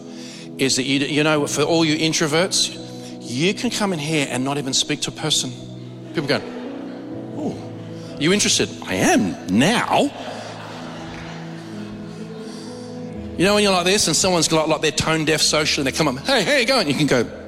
Is 0.58 0.76
that 0.76 0.84
you, 0.84 1.00
you 1.00 1.24
know, 1.24 1.48
for 1.48 1.64
all 1.64 1.86
you 1.86 1.98
introverts, 1.98 2.78
you 3.22 3.54
can 3.54 3.70
come 3.70 3.94
in 3.94 4.00
here 4.00 4.28
and 4.30 4.44
not 4.44 4.58
even 4.58 4.74
speak 4.74 5.02
to 5.02 5.12
a 5.12 5.14
person. 5.14 5.52
People 6.14 6.28
go, 6.28 6.42
Oh, 7.38 8.18
you 8.20 8.34
interested? 8.34 8.70
I 8.86 8.96
am 8.96 9.48
now. 9.48 10.12
You 13.38 13.46
know 13.46 13.56
when 13.56 13.64
you're 13.64 13.72
like 13.72 13.86
this 13.86 14.08
and 14.08 14.16
someone's 14.16 14.48
got 14.48 14.70
like 14.70 14.82
they're 14.82 14.92
tone 14.92 15.26
deaf 15.26 15.42
socially 15.42 15.88
and 15.88 15.94
they 15.96 15.98
come 15.98 16.08
up, 16.08 16.24
hey, 16.26 16.44
how 16.44 16.58
you 16.58 16.66
going? 16.66 16.88
You 16.88 16.94
can 16.94 17.08
go. 17.08 17.41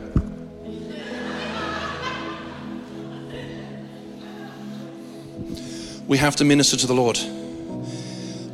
We 6.08 6.18
have 6.18 6.36
to 6.38 6.46
minister 6.46 6.78
to 6.78 6.88
the 6.88 6.94
Lord. 6.94 7.18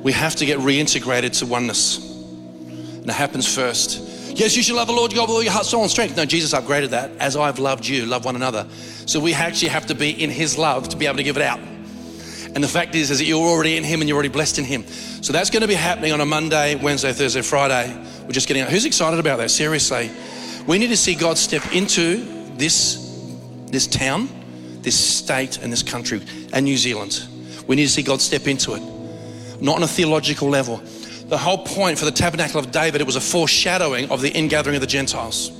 We 0.03 0.11
have 0.13 0.35
to 0.37 0.45
get 0.45 0.59
reintegrated 0.59 1.37
to 1.39 1.45
oneness. 1.45 1.97
And 1.97 3.05
it 3.09 3.13
happens 3.13 3.53
first. 3.53 3.99
Yes, 4.37 4.55
you 4.55 4.63
should 4.63 4.75
love 4.75 4.87
the 4.87 4.93
Lord 4.93 5.13
God 5.13 5.27
with 5.27 5.35
all 5.35 5.43
your 5.43 5.51
heart, 5.51 5.65
soul, 5.65 5.81
and 5.81 5.91
strength. 5.91 6.15
No, 6.15 6.25
Jesus 6.25 6.53
upgraded 6.53 6.91
that. 6.91 7.11
As 7.19 7.35
I've 7.35 7.59
loved 7.59 7.85
you, 7.85 8.05
love 8.05 8.23
one 8.23 8.35
another. 8.35 8.67
So 9.05 9.19
we 9.19 9.33
actually 9.33 9.69
have 9.69 9.87
to 9.87 9.95
be 9.95 10.11
in 10.11 10.29
His 10.29 10.57
love 10.57 10.89
to 10.89 10.97
be 10.97 11.07
able 11.07 11.17
to 11.17 11.23
give 11.23 11.35
it 11.35 11.43
out. 11.43 11.59
And 11.59 12.63
the 12.63 12.67
fact 12.67 12.95
is, 12.95 13.11
is 13.11 13.19
that 13.19 13.25
you're 13.25 13.39
already 13.39 13.75
in 13.75 13.83
Him 13.83 14.01
and 14.01 14.07
you're 14.07 14.15
already 14.15 14.29
blessed 14.29 14.59
in 14.59 14.65
Him. 14.65 14.87
So 14.87 15.33
that's 15.33 15.49
going 15.49 15.61
to 15.61 15.67
be 15.67 15.73
happening 15.73 16.13
on 16.13 16.21
a 16.21 16.25
Monday, 16.25 16.75
Wednesday, 16.75 17.11
Thursday, 17.11 17.41
Friday. 17.41 17.93
We're 18.23 18.31
just 18.31 18.47
getting 18.47 18.63
out. 18.63 18.69
Who's 18.69 18.85
excited 18.85 19.19
about 19.19 19.37
that? 19.37 19.49
Seriously. 19.49 20.09
We 20.65 20.77
need 20.77 20.87
to 20.87 20.97
see 20.97 21.15
God 21.15 21.37
step 21.37 21.73
into 21.73 22.23
this, 22.55 23.27
this 23.67 23.87
town, 23.87 24.29
this 24.81 24.97
state, 24.97 25.57
and 25.57 25.71
this 25.71 25.83
country, 25.83 26.21
and 26.53 26.63
New 26.63 26.77
Zealand. 26.77 27.27
We 27.69 27.75
need 27.75 27.83
to 27.83 27.89
see 27.89 28.01
God 28.01 28.19
step 28.19 28.47
into 28.47 28.73
it, 28.73 28.81
not 29.61 29.75
on 29.75 29.83
a 29.83 29.87
theological 29.87 30.49
level. 30.49 30.77
The 31.27 31.37
whole 31.37 31.59
point 31.59 31.99
for 31.99 32.05
the 32.05 32.11
tabernacle 32.11 32.59
of 32.59 32.71
David, 32.71 32.99
it 32.99 33.03
was 33.03 33.15
a 33.15 33.21
foreshadowing 33.21 34.09
of 34.09 34.21
the 34.21 34.31
ingathering 34.31 34.75
of 34.75 34.81
the 34.81 34.87
Gentiles 34.87 35.51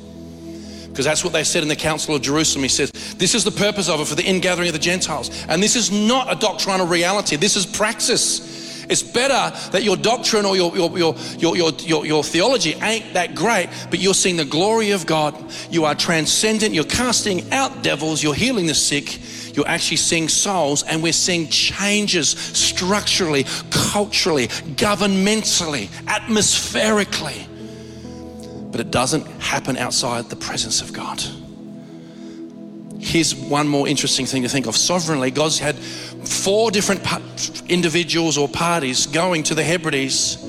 because 0.88 1.06
that's 1.06 1.24
what 1.24 1.34
they 1.34 1.44
said 1.44 1.62
in 1.62 1.70
the 1.70 1.76
Council 1.76 2.16
of 2.16 2.24
Jerusalem. 2.24 2.64
He 2.64 2.70
says, 2.70 2.92
This 3.18 3.36
is 3.36 3.44
the 3.44 3.52
purpose 3.52 3.90
of 3.90 4.02
it 4.02 4.08
for 4.08 4.16
the 4.16 4.26
ingathering 4.26 4.70
of 4.70 4.74
the 4.74 4.80
Gentiles. 4.80 5.30
And 5.48 5.62
this 5.62 5.76
is 5.76 5.92
not 5.92 6.36
a 6.36 6.36
doctrinal 6.36 6.88
reality, 6.88 7.36
this 7.36 7.56
is 7.56 7.68
praxis. 7.68 8.59
It's 8.90 9.04
better 9.04 9.56
that 9.72 9.84
your 9.84 9.96
doctrine 9.96 10.46
or 10.46 10.56
your, 10.56 10.76
your, 10.76 10.98
your, 10.98 11.16
your, 11.38 11.56
your, 11.56 11.72
your, 11.72 12.06
your 12.06 12.24
theology 12.24 12.74
ain't 12.82 13.14
that 13.14 13.36
great, 13.36 13.70
but 13.90 14.00
you're 14.00 14.14
seeing 14.14 14.38
the 14.38 14.46
glory 14.46 14.92
of 14.92 15.06
God. 15.06 15.36
You 15.70 15.86
are 15.86 15.96
transcendent. 15.96 16.74
You're 16.74 16.84
casting 16.84 17.52
out 17.52 17.84
devils. 17.84 18.24
You're 18.24 18.34
healing 18.34 18.66
the 18.66 18.74
sick. 18.74 19.20
You're 19.56 19.68
actually 19.68 19.98
seeing 19.98 20.30
souls, 20.30 20.84
and 20.84 21.04
we're 21.04 21.12
seeing 21.12 21.48
changes 21.50 22.30
structurally, 22.30 23.46
culturally, 23.70 24.48
governmentally, 24.48 25.90
atmospherically 26.08 27.46
but 28.72 28.80
it 28.80 28.92
doesn't 28.92 29.26
happen 29.42 29.78
outside 29.78 30.30
the 30.30 30.36
presence 30.36 30.82
of 30.82 30.94
God. 30.94 31.24
Here's 33.00 33.34
one 33.34 33.68
more 33.68 33.88
interesting 33.88 34.26
thing 34.26 34.44
to 34.44 34.50
think 34.50 34.68
of. 34.68 34.76
Sovereignly, 34.76 35.32
God's 35.32 35.58
had 35.58 35.78
four 35.78 36.70
different 36.70 37.02
individuals 37.70 38.38
or 38.38 38.50
parties 38.50 39.08
going 39.08 39.44
to 39.44 39.56
the 39.56 39.64
Hebrides 39.64 40.44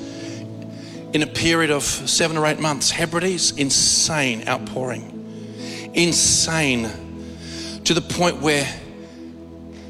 in 1.13 1.23
a 1.23 1.27
period 1.27 1.71
of 1.71 1.83
seven 1.83 2.37
or 2.37 2.45
eight 2.45 2.59
months. 2.59 2.91
Hebrides, 2.91 3.51
insane 3.57 4.47
outpouring. 4.47 5.91
Insane. 5.93 6.89
To 7.85 7.93
the 7.93 8.01
point 8.01 8.41
where 8.41 8.67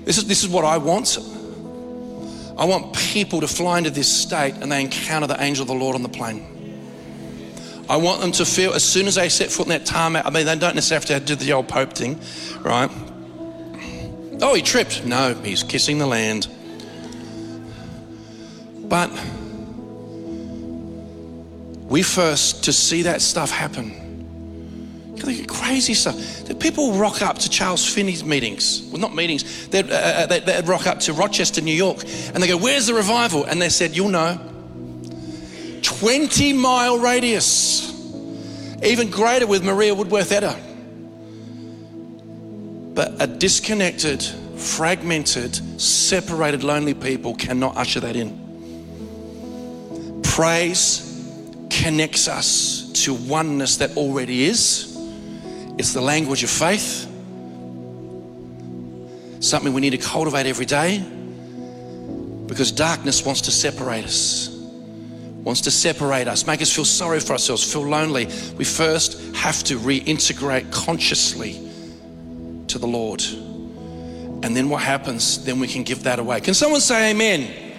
this 0.06 0.18
is, 0.18 0.26
this 0.26 0.44
is 0.44 0.50
what 0.50 0.64
I 0.64 0.78
want. 0.78 1.18
I 2.58 2.66
want 2.66 2.96
people 2.96 3.42
to 3.42 3.48
fly 3.48 3.80
into 3.80 3.90
this 3.90 4.12
state 4.12 4.56
and 4.56 4.72
they 4.72 4.82
encounter 4.82 5.28
the 5.28 5.42
angel 5.42 5.64
of 5.64 5.68
the 5.68 5.74
Lord 5.74 5.96
on 5.96 6.04
the 6.04 6.10
plane. 6.10 6.51
I 7.92 7.98
want 7.98 8.22
them 8.22 8.32
to 8.32 8.46
feel 8.46 8.72
as 8.72 8.86
soon 8.86 9.06
as 9.08 9.16
they 9.16 9.28
set 9.28 9.52
foot 9.52 9.66
in 9.66 9.72
that 9.72 9.86
tarmac. 9.86 10.26
I 10.26 10.30
mean, 10.30 10.46
they 10.46 10.56
don't 10.56 10.76
necessarily 10.76 11.14
have 11.14 11.26
to 11.26 11.36
do 11.36 11.36
the 11.36 11.52
old 11.52 11.68
Pope 11.68 11.92
thing, 11.92 12.22
right? 12.62 12.90
Oh, 14.42 14.54
he 14.56 14.62
tripped. 14.62 15.04
No, 15.04 15.34
he's 15.34 15.62
kissing 15.64 15.98
the 15.98 16.08
land. 16.08 16.48
But 18.88 19.12
we 21.90 22.02
first, 22.02 22.64
to 22.64 22.72
see 22.72 23.02
that 23.02 23.22
stuff 23.22 23.52
happen, 23.52 25.18
crazy 25.50 25.94
stuff. 25.94 26.16
People 26.62 26.94
rock 26.94 27.22
up 27.22 27.40
to 27.40 27.50
Charles 27.50 27.86
Finney's 27.86 28.24
meetings. 28.24 28.84
Well, 28.90 29.02
not 29.02 29.14
meetings. 29.14 29.68
They'd, 29.68 29.92
uh, 29.92 29.96
uh 29.96 30.26
they'd, 30.28 30.46
they'd 30.46 30.66
rock 30.66 30.88
up 30.88 31.02
to 31.02 31.14
Rochester, 31.14 31.60
New 31.60 31.76
York, 31.76 32.06
and 32.34 32.42
they 32.42 32.48
go, 32.48 32.56
Where's 32.56 32.88
the 32.88 32.94
revival? 32.94 33.44
And 33.44 33.62
they 33.62 33.68
said, 33.68 33.98
You'll 33.98 34.08
know. 34.08 34.51
20 36.00 36.54
mile 36.54 36.98
radius. 36.98 37.90
Even 38.84 39.10
greater 39.10 39.46
with 39.46 39.64
Maria 39.64 39.94
Woodworth 39.94 40.32
Etter. 40.32 40.58
But 42.96 43.22
a 43.22 43.28
disconnected, 43.28 44.24
fragmented, 44.24 45.80
separated, 45.80 46.64
lonely 46.64 46.94
people 46.94 47.36
cannot 47.36 47.78
usher 47.78 48.00
that 48.00 48.16
in. 48.16 48.40
Praise 50.24 51.08
connects 51.70 52.28
us 52.28 52.92
to 53.04 53.14
oneness 53.14 53.78
that 53.78 53.96
already 53.98 54.46
is. 54.46 54.98
It's 55.78 55.94
the 55.94 56.02
language 56.02 56.44
of 56.44 56.50
faith, 56.50 57.08
something 59.40 59.74
we 59.74 59.82
need 59.82 59.92
to 59.92 59.98
cultivate 59.98 60.46
every 60.48 60.66
day 60.66 61.04
because 62.48 62.72
darkness 62.72 63.26
wants 63.26 63.42
to 63.42 63.52
separate 63.52 64.04
us 64.04 64.51
wants 65.44 65.62
to 65.62 65.72
separate 65.72 66.28
us, 66.28 66.46
make 66.46 66.62
us 66.62 66.74
feel 66.74 66.86
sorry 66.86 67.20
for 67.20 67.34
ourselves, 67.34 67.72
feel 67.72 67.88
lonely, 67.88 68.26
we 68.58 68.64
first 68.64 69.36
have 69.36 69.64
to 69.64 69.78
reintegrate 69.80 70.72
consciously 70.72 71.54
to 72.68 72.78
the 72.78 72.88
Lord. 72.88 73.24
And 74.44 74.56
then 74.56 74.70
what 74.70 74.82
happens? 74.82 75.44
Then 75.44 75.60
we 75.60 75.68
can 75.68 75.84
give 75.84 76.04
that 76.04 76.20
away. 76.20 76.42
Can 76.42 76.54
someone 76.54 76.82
say 76.82 77.12
amen? 77.12 77.72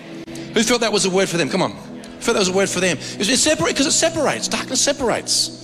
Who 0.55 0.63
felt 0.63 0.81
that 0.83 0.93
was 0.93 1.05
a 1.05 1.11
word 1.11 1.29
for 1.29 1.37
them? 1.37 1.49
Come 1.49 1.63
on. 1.63 1.73
Who 1.73 2.21
felt 2.21 2.35
that 2.35 2.41
was 2.41 2.49
a 2.49 2.53
word 2.53 2.69
for 2.69 2.81
them? 2.81 2.99
It's 3.01 3.41
separate 3.41 3.69
because 3.69 3.87
it 3.87 3.93
separates. 3.93 4.49
Darkness 4.49 4.81
separates. 4.81 5.61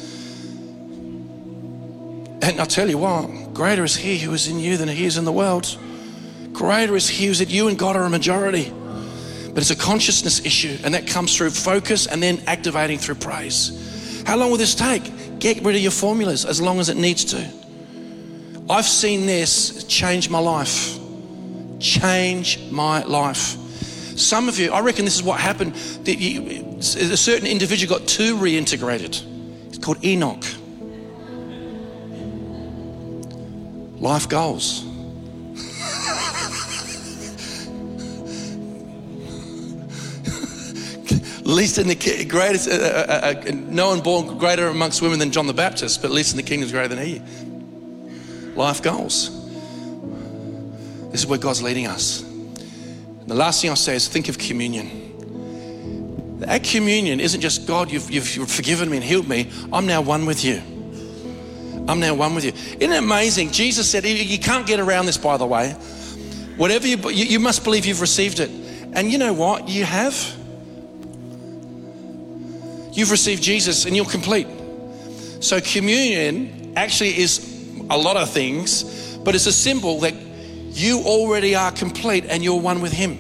And 2.43 2.61
I'll 2.61 2.67
tell 2.67 2.89
you 2.89 2.99
what, 2.99 3.53
greater 3.53 3.85
is 3.85 3.97
he 3.97 4.19
who 4.19 4.33
is 4.33 4.49
in 4.49 4.59
you 4.59 4.77
than 4.77 4.89
he 4.89 5.05
is 5.05 5.19
in 5.19 5.25
the 5.25 5.33
world. 5.33 5.77
Greater 6.53 6.97
is 6.97 7.09
he 7.09 7.27
who 7.27 7.33
is 7.33 7.41
at 7.41 7.51
you 7.51 7.69
and 7.69 7.79
God 7.79 7.95
are 7.97 8.05
a 8.05 8.11
majority. 8.11 8.73
But 9.49 9.59
it's 9.59 9.71
a 9.71 9.77
consciousness 9.77 10.45
issue, 10.45 10.79
and 10.85 10.95
that 10.95 11.07
comes 11.07 11.37
through 11.37 11.51
focus 11.51 12.07
and 12.07 12.23
then 12.23 12.43
activating 12.47 12.99
through 12.99 13.17
praise. 13.17 14.23
How 14.27 14.37
long 14.37 14.51
will 14.51 14.59
this 14.59 14.75
take? 14.75 15.39
Get 15.39 15.63
rid 15.65 15.77
of 15.77 15.83
your 15.83 15.91
formulas 15.91 16.45
as 16.45 16.61
long 16.61 16.81
as 16.81 16.89
it 16.89 16.97
needs 16.97 17.25
to. 17.27 17.49
I've 18.71 18.85
seen 18.85 19.27
this 19.27 19.85
change 19.85 20.29
my 20.29 20.39
life. 20.39 20.99
Change 21.81 22.71
my 22.71 23.03
life. 23.05 23.57
Some 24.19 24.49
of 24.49 24.59
you, 24.59 24.73
I 24.73 24.81
reckon 24.81 25.05
this 25.05 25.15
is 25.15 25.23
what 25.23 25.41
happened. 25.41 25.75
a 25.77 27.17
certain 27.17 27.47
individual 27.47 27.99
got 27.99 28.07
too 28.09 28.37
reintegrated. 28.37 29.25
It's 29.69 29.79
called 29.79 30.05
Enoch. 30.05 30.45
Life 34.01 34.29
goals. 34.29 34.88
Least 41.49 41.79
in 41.79 41.89
the 41.89 42.25
greatest, 42.27 42.69
uh, 42.69 42.73
uh, 42.73 43.43
uh, 43.47 43.51
no 43.55 43.89
one 43.89 44.01
born 44.01 44.39
greater 44.39 44.69
amongst 44.69 45.03
women 45.03 45.19
than 45.19 45.33
John 45.33 45.47
the 45.47 45.55
Baptist, 45.55 46.03
but 46.03 46.11
least 46.11 46.33
in 46.33 46.37
the 46.37 46.43
kingdom 46.43 46.67
is 46.67 46.73
greater 46.73 46.95
than 46.95 47.05
he. 47.05 47.23
Life 48.55 48.83
goals. 48.83 49.35
This 51.11 51.21
is 51.21 51.27
where 51.27 51.39
God's 51.39 51.63
leading 51.63 51.87
us. 51.87 52.23
The 53.27 53.35
last 53.35 53.63
thing 53.63 53.71
I'll 53.71 53.77
say 53.77 53.95
is 53.95 54.09
think 54.09 54.29
of 54.29 54.39
communion. 54.39 56.41
That 56.41 56.65
communion 56.65 57.19
isn't 57.19 57.41
just 57.41 57.67
God, 57.67 57.91
you've, 57.91 58.11
you've, 58.11 58.37
you've 58.37 58.51
forgiven 58.51 58.91
me 58.91 58.99
and 58.99 59.05
healed 59.05 59.29
me. 59.29 59.51
I'm 59.73 59.87
now 59.87 60.03
one 60.03 60.27
with 60.27 60.45
you. 60.45 60.63
I'm 61.89 62.01
now 62.01 62.15
one 62.15 62.35
with 62.35 62.45
you. 62.45 62.53
Isn't 62.79 62.93
it 62.93 62.99
amazing? 62.99 63.51
Jesus 63.51 63.91
said, 63.91 64.05
You 64.05 64.39
can't 64.39 64.67
get 64.67 64.81
around 64.81 65.07
this, 65.07 65.17
by 65.17 65.39
the 65.39 65.47
way. 65.47 65.71
Whatever 66.57 66.87
you, 66.87 66.99
you, 67.11 67.25
you 67.25 67.41
must 67.41 67.65
believe 67.65 67.87
you've 67.87 68.03
received 68.03 68.41
it. 68.41 68.51
And 68.93 69.11
you 69.11 69.19
know 69.19 69.33
what? 69.33 69.69
You 69.69 69.85
have. 69.85 70.38
You've 72.99 73.13
received 73.13 73.45
Jesus 73.45 73.85
and 73.85 73.95
you're 73.95 74.05
complete. 74.05 74.49
So, 75.39 75.61
communion 75.61 76.73
actually 76.75 77.17
is 77.17 77.39
a 77.89 77.97
lot 77.97 78.17
of 78.17 78.29
things, 78.29 79.17
but 79.19 79.37
it's 79.37 79.47
a 79.47 79.53
symbol 79.53 80.01
that 80.01 80.15
you 80.73 81.03
already 81.03 81.55
are 81.55 81.71
complete 81.71 82.25
and 82.25 82.43
you're 82.43 82.61
one 82.61 82.81
with 82.81 82.91
Him. 82.91 83.17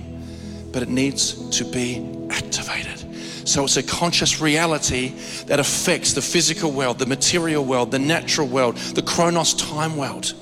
But 0.72 0.82
it 0.82 0.88
needs 0.88 1.48
to 1.58 1.64
be 1.64 2.04
activated. 2.28 2.98
So 3.46 3.62
it's 3.62 3.76
a 3.76 3.84
conscious 3.84 4.40
reality 4.40 5.10
that 5.46 5.60
affects 5.60 6.12
the 6.12 6.22
physical 6.22 6.72
world, 6.72 6.98
the 6.98 7.06
material 7.06 7.64
world, 7.64 7.92
the 7.92 8.00
natural 8.00 8.48
world, 8.48 8.78
the 8.78 9.02
chronos 9.02 9.54
time 9.54 9.96
world. 9.96 10.34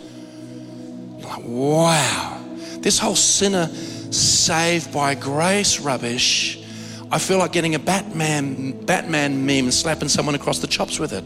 Like, 1.22 1.42
wow, 1.44 2.42
this 2.78 2.98
whole 2.98 3.14
sinner 3.14 3.66
saved 3.66 4.94
by 4.94 5.14
grace 5.14 5.78
rubbish 5.78 6.62
I 7.10 7.18
feel 7.18 7.38
like 7.38 7.52
getting 7.52 7.74
a 7.74 7.78
Batman, 7.78 8.84
Batman 8.84 9.46
meme 9.46 9.64
and 9.64 9.74
slapping 9.74 10.08
someone 10.08 10.34
across 10.34 10.58
the 10.58 10.66
chops 10.66 10.98
with 10.98 11.12
it. 11.12 11.22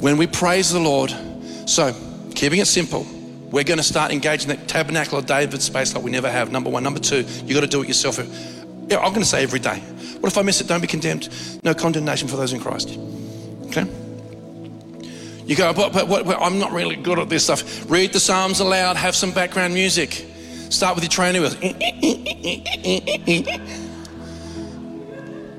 When 0.00 0.16
we 0.16 0.26
praise 0.26 0.70
the 0.70 0.80
Lord, 0.80 1.12
so 1.66 1.94
keeping 2.34 2.60
it 2.60 2.66
simple, 2.66 3.06
we're 3.50 3.64
going 3.64 3.78
to 3.78 3.84
start 3.84 4.12
engaging 4.12 4.48
that 4.48 4.68
tabernacle 4.68 5.18
of 5.18 5.26
David 5.26 5.62
space 5.62 5.94
like 5.94 6.04
we 6.04 6.10
never 6.10 6.30
have. 6.30 6.52
Number 6.52 6.70
one. 6.70 6.82
Number 6.82 7.00
two, 7.00 7.24
you 7.44 7.54
got 7.54 7.60
to 7.60 7.66
do 7.66 7.82
it 7.82 7.88
yourself. 7.88 8.18
Yeah, 8.88 8.98
I'm 8.98 9.10
going 9.10 9.22
to 9.22 9.24
say 9.24 9.42
every 9.42 9.60
day. 9.60 9.78
What 10.20 10.30
if 10.32 10.38
I 10.38 10.42
miss 10.42 10.60
it? 10.60 10.66
Don't 10.66 10.80
be 10.80 10.86
condemned. 10.86 11.28
No 11.64 11.74
condemnation 11.74 12.28
for 12.28 12.36
those 12.36 12.52
in 12.52 12.60
Christ. 12.60 12.98
Okay? 13.66 13.86
You 15.46 15.56
go, 15.56 15.72
but, 15.72 15.92
but, 15.92 16.08
but, 16.08 16.26
but 16.26 16.42
I'm 16.42 16.58
not 16.58 16.72
really 16.72 16.96
good 16.96 17.18
at 17.18 17.28
this 17.28 17.44
stuff. 17.44 17.90
Read 17.90 18.12
the 18.12 18.20
Psalms 18.20 18.60
aloud, 18.60 18.96
have 18.96 19.14
some 19.14 19.30
background 19.30 19.72
music. 19.72 20.26
Start 20.70 20.94
with 20.94 21.04
your 21.04 21.10
training 21.10 21.42
wheels. 21.42 21.56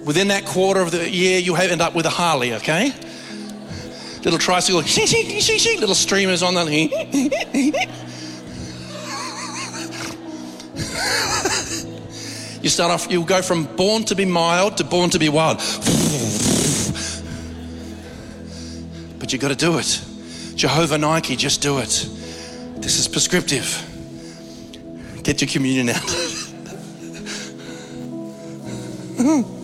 Within 0.05 0.29
that 0.29 0.45
quarter 0.45 0.79
of 0.81 0.91
the 0.91 1.09
year, 1.09 1.39
you'll 1.39 1.57
end 1.57 1.81
up 1.81 1.95
with 1.95 2.05
a 2.05 2.09
Harley, 2.09 2.53
okay? 2.53 2.93
Little 4.23 4.39
tricycle, 4.39 4.81
little 4.81 5.95
streamers 5.95 6.43
on 6.43 6.53
the. 6.55 6.69
you 12.61 12.69
start 12.69 12.91
off, 12.91 13.09
you'll 13.09 13.23
go 13.23 13.41
from 13.41 13.63
born 13.75 14.03
to 14.05 14.15
be 14.15 14.25
mild 14.25 14.77
to 14.77 14.83
born 14.83 15.09
to 15.11 15.19
be 15.19 15.29
wild. 15.29 15.57
But 19.19 19.33
you've 19.33 19.41
got 19.41 19.49
to 19.49 19.55
do 19.55 19.79
it. 19.79 20.01
Jehovah 20.55 20.97
Nike, 20.97 21.35
just 21.35 21.61
do 21.61 21.77
it. 21.79 22.07
This 22.81 22.99
is 22.99 23.07
prescriptive. 23.07 23.88
Get 25.29 25.41
your 25.41 25.49
communion 25.51 25.89
out. 25.89 26.01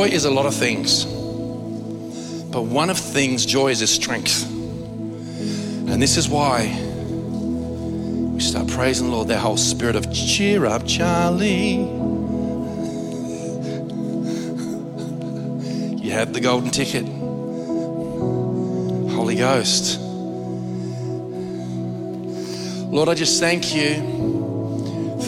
Joy 0.00 0.06
is 0.06 0.24
a 0.24 0.30
lot 0.30 0.46
of 0.46 0.54
things. 0.54 1.04
But 1.04 2.62
one 2.62 2.88
of 2.88 2.96
things 2.96 3.44
joy 3.44 3.68
is 3.68 3.82
is 3.82 3.92
strength. 3.92 4.50
And 4.50 6.00
this 6.00 6.16
is 6.16 6.26
why 6.26 6.74
we 8.32 8.40
start 8.40 8.68
praising 8.68 9.08
the 9.08 9.12
Lord, 9.12 9.28
that 9.28 9.40
whole 9.40 9.58
spirit 9.58 9.96
of 9.96 10.10
cheer 10.10 10.64
up, 10.64 10.86
Charlie. 10.86 11.80
You 16.02 16.12
have 16.12 16.32
the 16.32 16.40
golden 16.40 16.70
ticket. 16.70 17.04
Holy 19.14 19.36
Ghost. 19.36 20.00
Lord, 22.90 23.10
I 23.10 23.14
just 23.14 23.38
thank 23.38 23.74
you. 23.74 24.39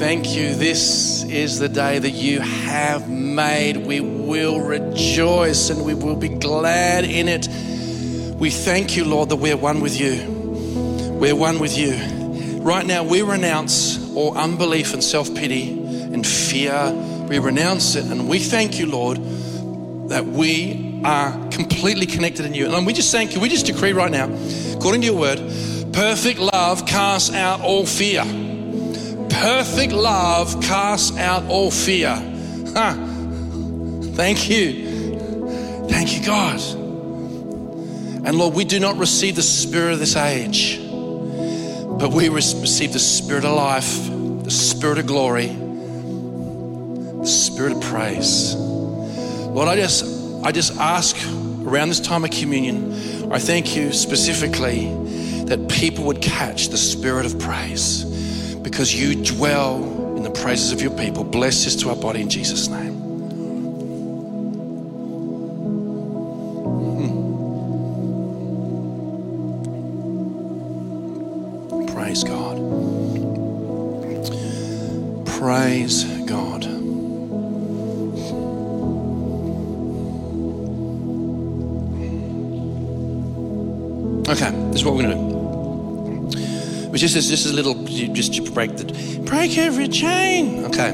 Thank 0.02 0.34
you. 0.34 0.56
This 0.56 1.22
is 1.22 1.60
the 1.60 1.68
day 1.68 2.00
that 2.00 2.10
you 2.10 2.40
have 2.40 3.08
made. 3.08 3.76
We 3.76 4.00
will 4.00 4.58
rejoice 4.60 5.70
and 5.70 5.84
we 5.84 5.94
will 5.94 6.16
be 6.16 6.28
glad 6.28 7.04
in 7.04 7.28
it. 7.28 7.46
We 8.36 8.50
thank 8.50 8.96
you, 8.96 9.04
Lord, 9.04 9.28
that 9.28 9.36
we're 9.36 9.56
one 9.56 9.80
with 9.80 9.98
you. 10.00 10.28
We're 11.20 11.36
one 11.36 11.60
with 11.60 11.78
you. 11.78 11.94
Right 12.60 12.84
now, 12.84 13.04
we 13.04 13.22
renounce 13.22 14.12
all 14.16 14.36
unbelief 14.36 14.92
and 14.92 15.04
self 15.04 15.32
pity 15.36 15.70
and 15.70 16.26
fear. 16.26 16.90
We 17.28 17.38
renounce 17.38 17.94
it 17.94 18.04
and 18.04 18.28
we 18.28 18.40
thank 18.40 18.80
you, 18.80 18.86
Lord, 18.86 19.18
that 20.08 20.26
we 20.26 21.00
are 21.04 21.30
completely 21.50 22.06
connected 22.06 22.44
in 22.44 22.54
you. 22.54 22.74
And 22.74 22.84
we 22.84 22.92
just 22.92 23.12
thank 23.12 23.36
you. 23.36 23.40
We 23.40 23.48
just 23.48 23.66
decree 23.66 23.92
right 23.92 24.10
now, 24.10 24.24
according 24.76 25.02
to 25.02 25.06
your 25.06 25.16
word, 25.16 25.38
perfect 25.92 26.40
love 26.40 26.86
casts 26.86 27.32
out 27.32 27.60
all 27.60 27.86
fear 27.86 28.24
perfect 29.42 29.92
love 29.92 30.62
casts 30.62 31.18
out 31.18 31.44
all 31.46 31.68
fear. 31.68 32.14
Huh. 32.74 32.94
Thank 34.14 34.48
you. 34.48 35.18
Thank 35.88 36.16
you, 36.16 36.24
God. 36.24 36.60
And 38.24 38.38
Lord, 38.38 38.54
we 38.54 38.64
do 38.64 38.78
not 38.78 38.96
receive 38.98 39.34
the 39.34 39.42
spirit 39.42 39.94
of 39.94 39.98
this 39.98 40.14
age, 40.14 40.78
but 40.80 42.12
we 42.12 42.28
receive 42.28 42.92
the 42.92 43.00
spirit 43.00 43.44
of 43.44 43.56
life, 43.56 44.06
the 44.44 44.50
spirit 44.50 44.98
of 44.98 45.06
glory, 45.08 45.48
the 45.48 47.26
spirit 47.26 47.72
of 47.72 47.80
praise. 47.80 48.54
Lord, 48.54 49.66
I 49.66 49.74
just 49.74 50.44
I 50.44 50.52
just 50.52 50.76
ask 50.78 51.16
around 51.64 51.88
this 51.88 51.98
time 51.98 52.24
of 52.24 52.30
communion, 52.30 53.32
I 53.32 53.40
thank 53.40 53.74
you 53.74 53.92
specifically 53.92 54.86
that 55.46 55.68
people 55.68 56.04
would 56.04 56.22
catch 56.22 56.68
the 56.68 56.78
spirit 56.78 57.26
of 57.26 57.40
praise 57.40 58.11
because 58.62 58.94
you 58.94 59.22
dwell 59.24 59.82
in 60.16 60.22
the 60.22 60.30
praises 60.30 60.72
of 60.72 60.80
your 60.80 60.92
people. 60.92 61.24
Bless 61.24 61.64
this 61.64 61.76
to 61.76 61.90
our 61.90 61.96
body 61.96 62.20
in 62.20 62.30
Jesus' 62.30 62.68
name. 62.68 62.92
Hmm. 71.72 71.86
Praise 71.92 72.24
God. 72.24 72.56
Praise 75.26 76.04
God. 76.26 76.64
Okay, 84.28 84.50
this 84.70 84.76
is 84.76 84.84
what 84.84 84.94
we're 84.94 85.02
going 85.02 85.18
to 85.18 85.24
do. 85.26 85.31
Just 87.02 87.16
as 87.16 87.28
just 87.28 87.46
a 87.46 87.52
little, 87.52 87.74
just 88.14 88.32
to 88.34 88.42
break 88.52 88.76
the, 88.76 88.84
break 89.24 89.58
every 89.58 89.88
chain. 89.88 90.64
Okay. 90.66 90.90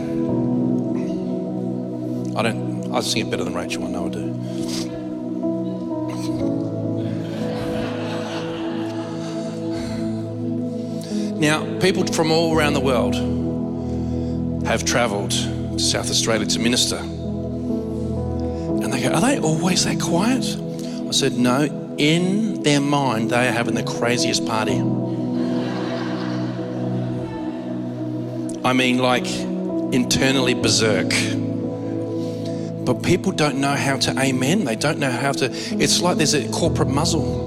I 2.35 2.43
don't, 2.43 2.91
I 2.95 3.01
sing 3.01 3.27
it 3.27 3.31
better 3.31 3.45
than 3.45 3.53
Rachel, 3.55 3.85
I 3.85 3.91
know 3.91 4.07
I 4.07 4.09
do. 4.09 4.25
Now, 11.39 11.79
people 11.79 12.07
from 12.07 12.31
all 12.31 12.57
around 12.57 12.73
the 12.73 12.81
world 12.81 13.15
have 14.67 14.87
travelled 14.87 15.33
to 15.33 15.79
South 15.79 16.09
Australia 16.09 16.47
to 16.47 16.59
minister. 16.59 16.97
And 16.97 18.91
they 18.91 19.03
go, 19.03 19.11
Are 19.11 19.21
they 19.21 19.39
always 19.41 19.85
that 19.85 20.01
quiet? 20.01 20.59
I 21.07 21.11
said, 21.11 21.35
No, 21.35 21.65
in 21.99 22.63
their 22.63 22.81
mind, 22.81 23.29
they 23.29 23.47
are 23.47 23.53
having 23.53 23.75
the 23.75 23.83
craziest 23.83 24.47
party. 24.47 24.83
I 28.69 28.75
mean, 28.75 28.99
like 28.99 29.27
internally 29.95 30.53
berserk. 30.53 31.09
But 32.85 33.03
people 33.03 33.33
don't 33.33 33.63
know 33.63 33.75
how 33.75 33.97
to 33.97 34.11
amen. 34.21 34.67
They 34.67 34.77
don't 34.77 34.99
know 34.99 35.11
how 35.11 35.33
to. 35.33 35.47
It's 35.51 36.03
like 36.03 36.19
there's 36.19 36.35
a 36.35 36.47
corporate 36.51 36.91
muzzle. 36.91 37.47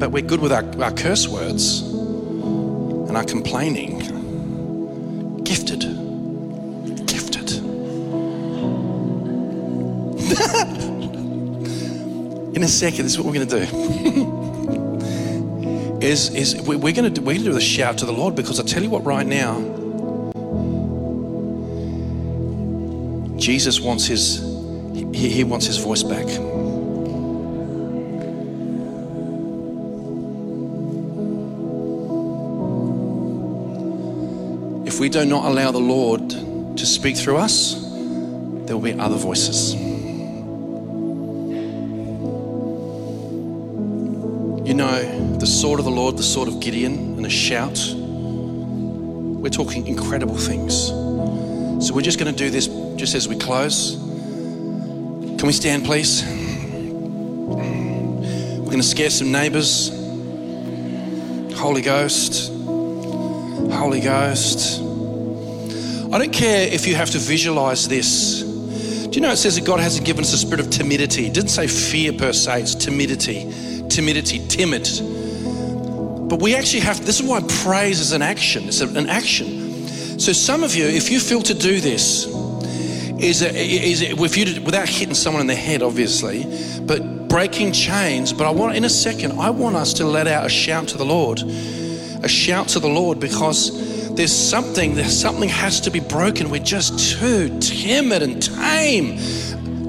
But 0.00 0.10
we're 0.10 0.22
good 0.22 0.40
with 0.40 0.52
our, 0.52 0.64
our 0.82 0.90
curse 0.90 1.28
words 1.28 1.82
and 1.82 3.14
our 3.14 3.24
complaining. 3.24 3.98
Gifted. 5.44 5.80
Gifted. 7.06 7.52
In 12.56 12.62
a 12.62 12.68
second, 12.68 13.04
this 13.04 13.12
is 13.12 13.18
what 13.18 13.26
we're 13.26 13.34
going 13.34 13.48
to 13.48 13.66
do. 13.66 14.32
is, 16.06 16.30
is 16.30 16.62
we're 16.62 16.92
going 16.92 17.12
to 17.12 17.20
we're 17.20 17.34
going 17.34 17.44
to 17.44 17.50
do 17.50 17.56
a 17.56 17.60
shout 17.60 17.98
to 17.98 18.06
the 18.06 18.12
Lord 18.12 18.36
because 18.36 18.60
I 18.60 18.62
tell 18.62 18.82
you 18.82 18.90
what, 18.90 19.04
right 19.04 19.26
now, 19.26 19.60
Jesus 23.36 23.80
wants 23.80 24.06
his 24.06 24.38
he, 24.94 25.28
he 25.28 25.44
wants 25.44 25.66
his 25.66 25.78
voice 25.78 26.02
back. 26.02 26.26
If 34.86 35.00
we 35.00 35.08
do 35.08 35.24
not 35.26 35.44
allow 35.44 35.72
the 35.72 35.78
Lord 35.78 36.30
to 36.30 36.86
speak 36.86 37.16
through 37.16 37.38
us, 37.38 37.74
there 37.74 38.76
will 38.76 38.80
be 38.80 38.92
other 38.92 39.16
voices. 39.16 39.85
You 44.66 44.74
know, 44.74 45.38
the 45.38 45.46
sword 45.46 45.78
of 45.78 45.84
the 45.84 45.92
Lord, 45.92 46.16
the 46.16 46.24
sword 46.24 46.48
of 46.48 46.58
Gideon, 46.58 47.16
and 47.16 47.24
a 47.24 47.30
shout. 47.30 47.78
We're 47.94 49.48
talking 49.48 49.86
incredible 49.86 50.36
things. 50.36 50.88
So 51.86 51.94
we're 51.94 52.02
just 52.02 52.18
going 52.18 52.34
to 52.34 52.36
do 52.36 52.50
this 52.50 52.66
just 52.96 53.14
as 53.14 53.28
we 53.28 53.36
close. 53.38 53.94
Can 53.94 55.46
we 55.46 55.52
stand, 55.52 55.84
please? 55.84 56.24
We're 57.48 58.64
going 58.64 58.78
to 58.78 58.82
scare 58.82 59.08
some 59.08 59.30
neighbors. 59.30 59.90
Holy 61.56 61.82
Ghost. 61.82 62.52
Holy 63.72 64.00
Ghost. 64.00 64.80
I 66.12 66.18
don't 66.18 66.32
care 66.32 66.66
if 66.66 66.88
you 66.88 66.96
have 66.96 67.10
to 67.10 67.18
visualize 67.18 67.86
this. 67.86 68.42
Do 68.42 69.10
you 69.12 69.20
know 69.20 69.30
it 69.30 69.36
says 69.36 69.54
that 69.54 69.64
God 69.64 69.78
hasn't 69.78 70.04
given 70.04 70.24
us 70.24 70.32
a 70.32 70.38
spirit 70.38 70.58
of 70.58 70.70
timidity? 70.70 71.26
It 71.26 71.34
didn't 71.34 71.50
say 71.50 71.68
fear 71.68 72.12
per 72.12 72.32
se, 72.32 72.62
it's 72.62 72.74
timidity 72.74 73.74
timidity, 73.96 74.46
timid. 74.46 74.86
But 76.28 76.42
we 76.42 76.54
actually 76.54 76.80
have, 76.80 77.04
this 77.06 77.18
is 77.18 77.26
why 77.26 77.40
praise 77.64 77.98
is 77.98 78.12
an 78.12 78.20
action. 78.20 78.64
It's 78.64 78.82
an 78.82 79.08
action. 79.08 79.88
So 80.20 80.34
some 80.34 80.62
of 80.62 80.74
you, 80.74 80.84
if 80.84 81.10
you 81.10 81.18
feel 81.18 81.40
to 81.40 81.54
do 81.54 81.80
this, 81.80 82.26
is, 83.18 83.40
a, 83.40 83.48
is 83.56 84.02
a, 84.02 84.10
if 84.22 84.36
you 84.36 84.60
without 84.60 84.86
hitting 84.86 85.14
someone 85.14 85.40
in 85.40 85.46
the 85.46 85.54
head, 85.54 85.82
obviously, 85.82 86.44
but 86.82 87.28
breaking 87.28 87.72
chains. 87.72 88.34
But 88.34 88.46
I 88.46 88.50
want, 88.50 88.76
in 88.76 88.84
a 88.84 88.90
second, 88.90 89.40
I 89.40 89.48
want 89.48 89.76
us 89.76 89.94
to 89.94 90.04
let 90.04 90.26
out 90.26 90.44
a 90.44 90.50
shout 90.50 90.88
to 90.88 90.98
the 90.98 91.06
Lord, 91.06 91.40
a 91.40 92.28
shout 92.28 92.68
to 92.68 92.78
the 92.78 92.88
Lord, 92.88 93.18
because 93.18 94.14
there's 94.14 94.36
something, 94.36 94.94
there's 94.94 95.18
something 95.18 95.48
has 95.48 95.80
to 95.82 95.90
be 95.90 96.00
broken. 96.00 96.50
We're 96.50 96.62
just 96.62 97.18
too 97.18 97.58
timid 97.60 98.22
and 98.22 98.42
tame. 98.42 99.18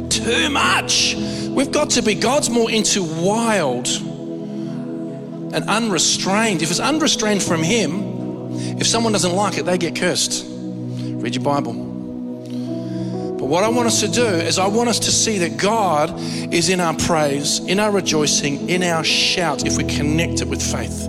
Too 0.08 0.50
much. 0.50 1.16
We've 1.58 1.72
got 1.72 1.90
to 1.92 2.04
be, 2.04 2.14
God's 2.14 2.52
more 2.52 2.70
into 2.70 3.02
wild 3.02 3.88
and 3.88 5.68
unrestrained. 5.68 6.62
If 6.62 6.70
it's 6.70 6.80
unrestrained 6.80 7.42
from 7.42 7.64
Him, 7.64 8.52
if 8.80 8.86
someone 8.86 9.12
doesn't 9.12 9.34
like 9.34 9.58
it, 9.58 9.66
they 9.66 9.80
get 9.80 9.96
cursed. 9.96 10.46
Read 10.48 11.34
your 11.34 11.44
Bible. 11.44 11.74
But 11.74 13.46
what 13.46 13.64
I 13.64 13.70
want 13.70 13.88
us 13.88 14.02
to 14.02 14.08
do 14.08 14.24
is, 14.24 14.60
I 14.60 14.68
want 14.68 14.88
us 14.88 15.00
to 15.00 15.12
see 15.12 15.40
that 15.40 15.58
God 15.58 16.14
is 16.54 16.70
in 16.70 16.80
our 16.80 16.94
praise, 16.94 17.58
in 17.58 17.80
our 17.80 17.90
rejoicing, 17.90 18.70
in 18.70 18.84
our 18.84 19.04
shout 19.04 19.66
if 19.66 19.78
we 19.78 19.84
connect 19.84 20.42
it 20.42 20.48
with 20.48 20.62
faith. 20.62 21.08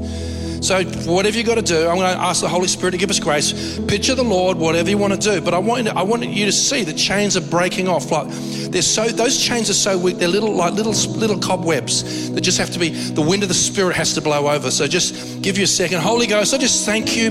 So, 0.68 0.84
whatever 1.10 1.34
you've 1.34 1.46
got 1.46 1.54
to 1.54 1.62
do, 1.62 1.88
I'm 1.88 1.96
going 1.96 2.14
to 2.14 2.22
ask 2.22 2.42
the 2.42 2.48
Holy 2.50 2.68
Spirit 2.68 2.90
to 2.90 2.98
give 2.98 3.08
us 3.08 3.18
grace. 3.18 3.78
Picture 3.86 4.14
the 4.14 4.22
Lord, 4.22 4.58
whatever 4.58 4.90
you 4.90 4.98
want 4.98 5.14
to 5.14 5.18
do. 5.18 5.40
But 5.40 5.54
I 5.54 5.58
want, 5.58 5.88
I 5.88 6.02
want 6.02 6.26
you 6.26 6.44
to 6.44 6.52
see 6.52 6.84
the 6.84 6.92
chains 6.92 7.38
are 7.38 7.40
breaking 7.40 7.88
off. 7.88 8.10
Like 8.10 8.28
they're 8.70 8.82
so, 8.82 9.08
those 9.08 9.42
chains 9.42 9.70
are 9.70 9.74
so 9.74 9.96
weak. 9.96 10.18
They're 10.18 10.28
little, 10.28 10.52
like 10.52 10.74
little, 10.74 10.92
little 10.92 11.38
cobwebs 11.38 12.30
that 12.32 12.42
just 12.42 12.58
have 12.58 12.70
to 12.72 12.78
be. 12.78 12.90
The 12.90 13.22
wind 13.22 13.42
of 13.42 13.48
the 13.48 13.54
Spirit 13.54 13.96
has 13.96 14.12
to 14.12 14.20
blow 14.20 14.46
over. 14.46 14.70
So, 14.70 14.86
just 14.86 15.40
give 15.40 15.56
you 15.56 15.64
a 15.64 15.66
second. 15.66 16.02
Holy 16.02 16.26
Ghost, 16.26 16.52
I 16.52 16.58
just 16.58 16.84
thank 16.84 17.16
you. 17.16 17.28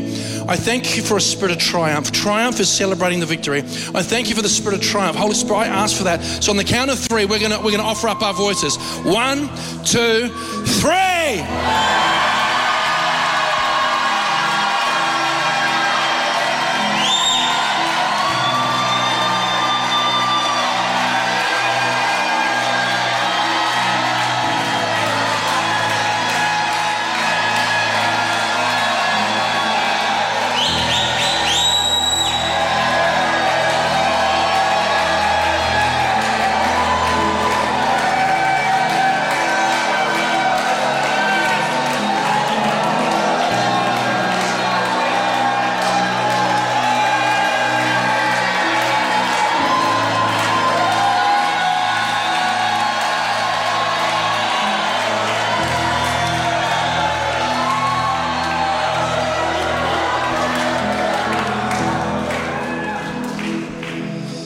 I 0.47 0.55
thank 0.55 0.97
you 0.97 1.03
for 1.03 1.17
a 1.17 1.21
spirit 1.21 1.51
of 1.51 1.59
triumph. 1.59 2.11
Triumph 2.11 2.59
is 2.59 2.71
celebrating 2.71 3.19
the 3.19 3.27
victory. 3.27 3.59
I 3.59 4.01
thank 4.01 4.29
you 4.29 4.35
for 4.35 4.41
the 4.41 4.49
spirit 4.49 4.79
of 4.79 4.81
triumph. 4.81 5.15
Holy 5.15 5.35
Spirit, 5.35 5.59
I 5.59 5.67
ask 5.67 5.95
for 5.95 6.05
that. 6.05 6.23
So, 6.23 6.49
on 6.49 6.57
the 6.57 6.63
count 6.63 6.89
of 6.89 6.97
three, 6.97 7.25
we're 7.25 7.39
gonna 7.39 7.61
we're 7.61 7.69
gonna 7.69 7.83
offer 7.83 8.07
up 8.07 8.23
our 8.23 8.33
voices. 8.33 8.77
One, 9.05 9.47
two, 9.85 10.29
three. 10.81 12.36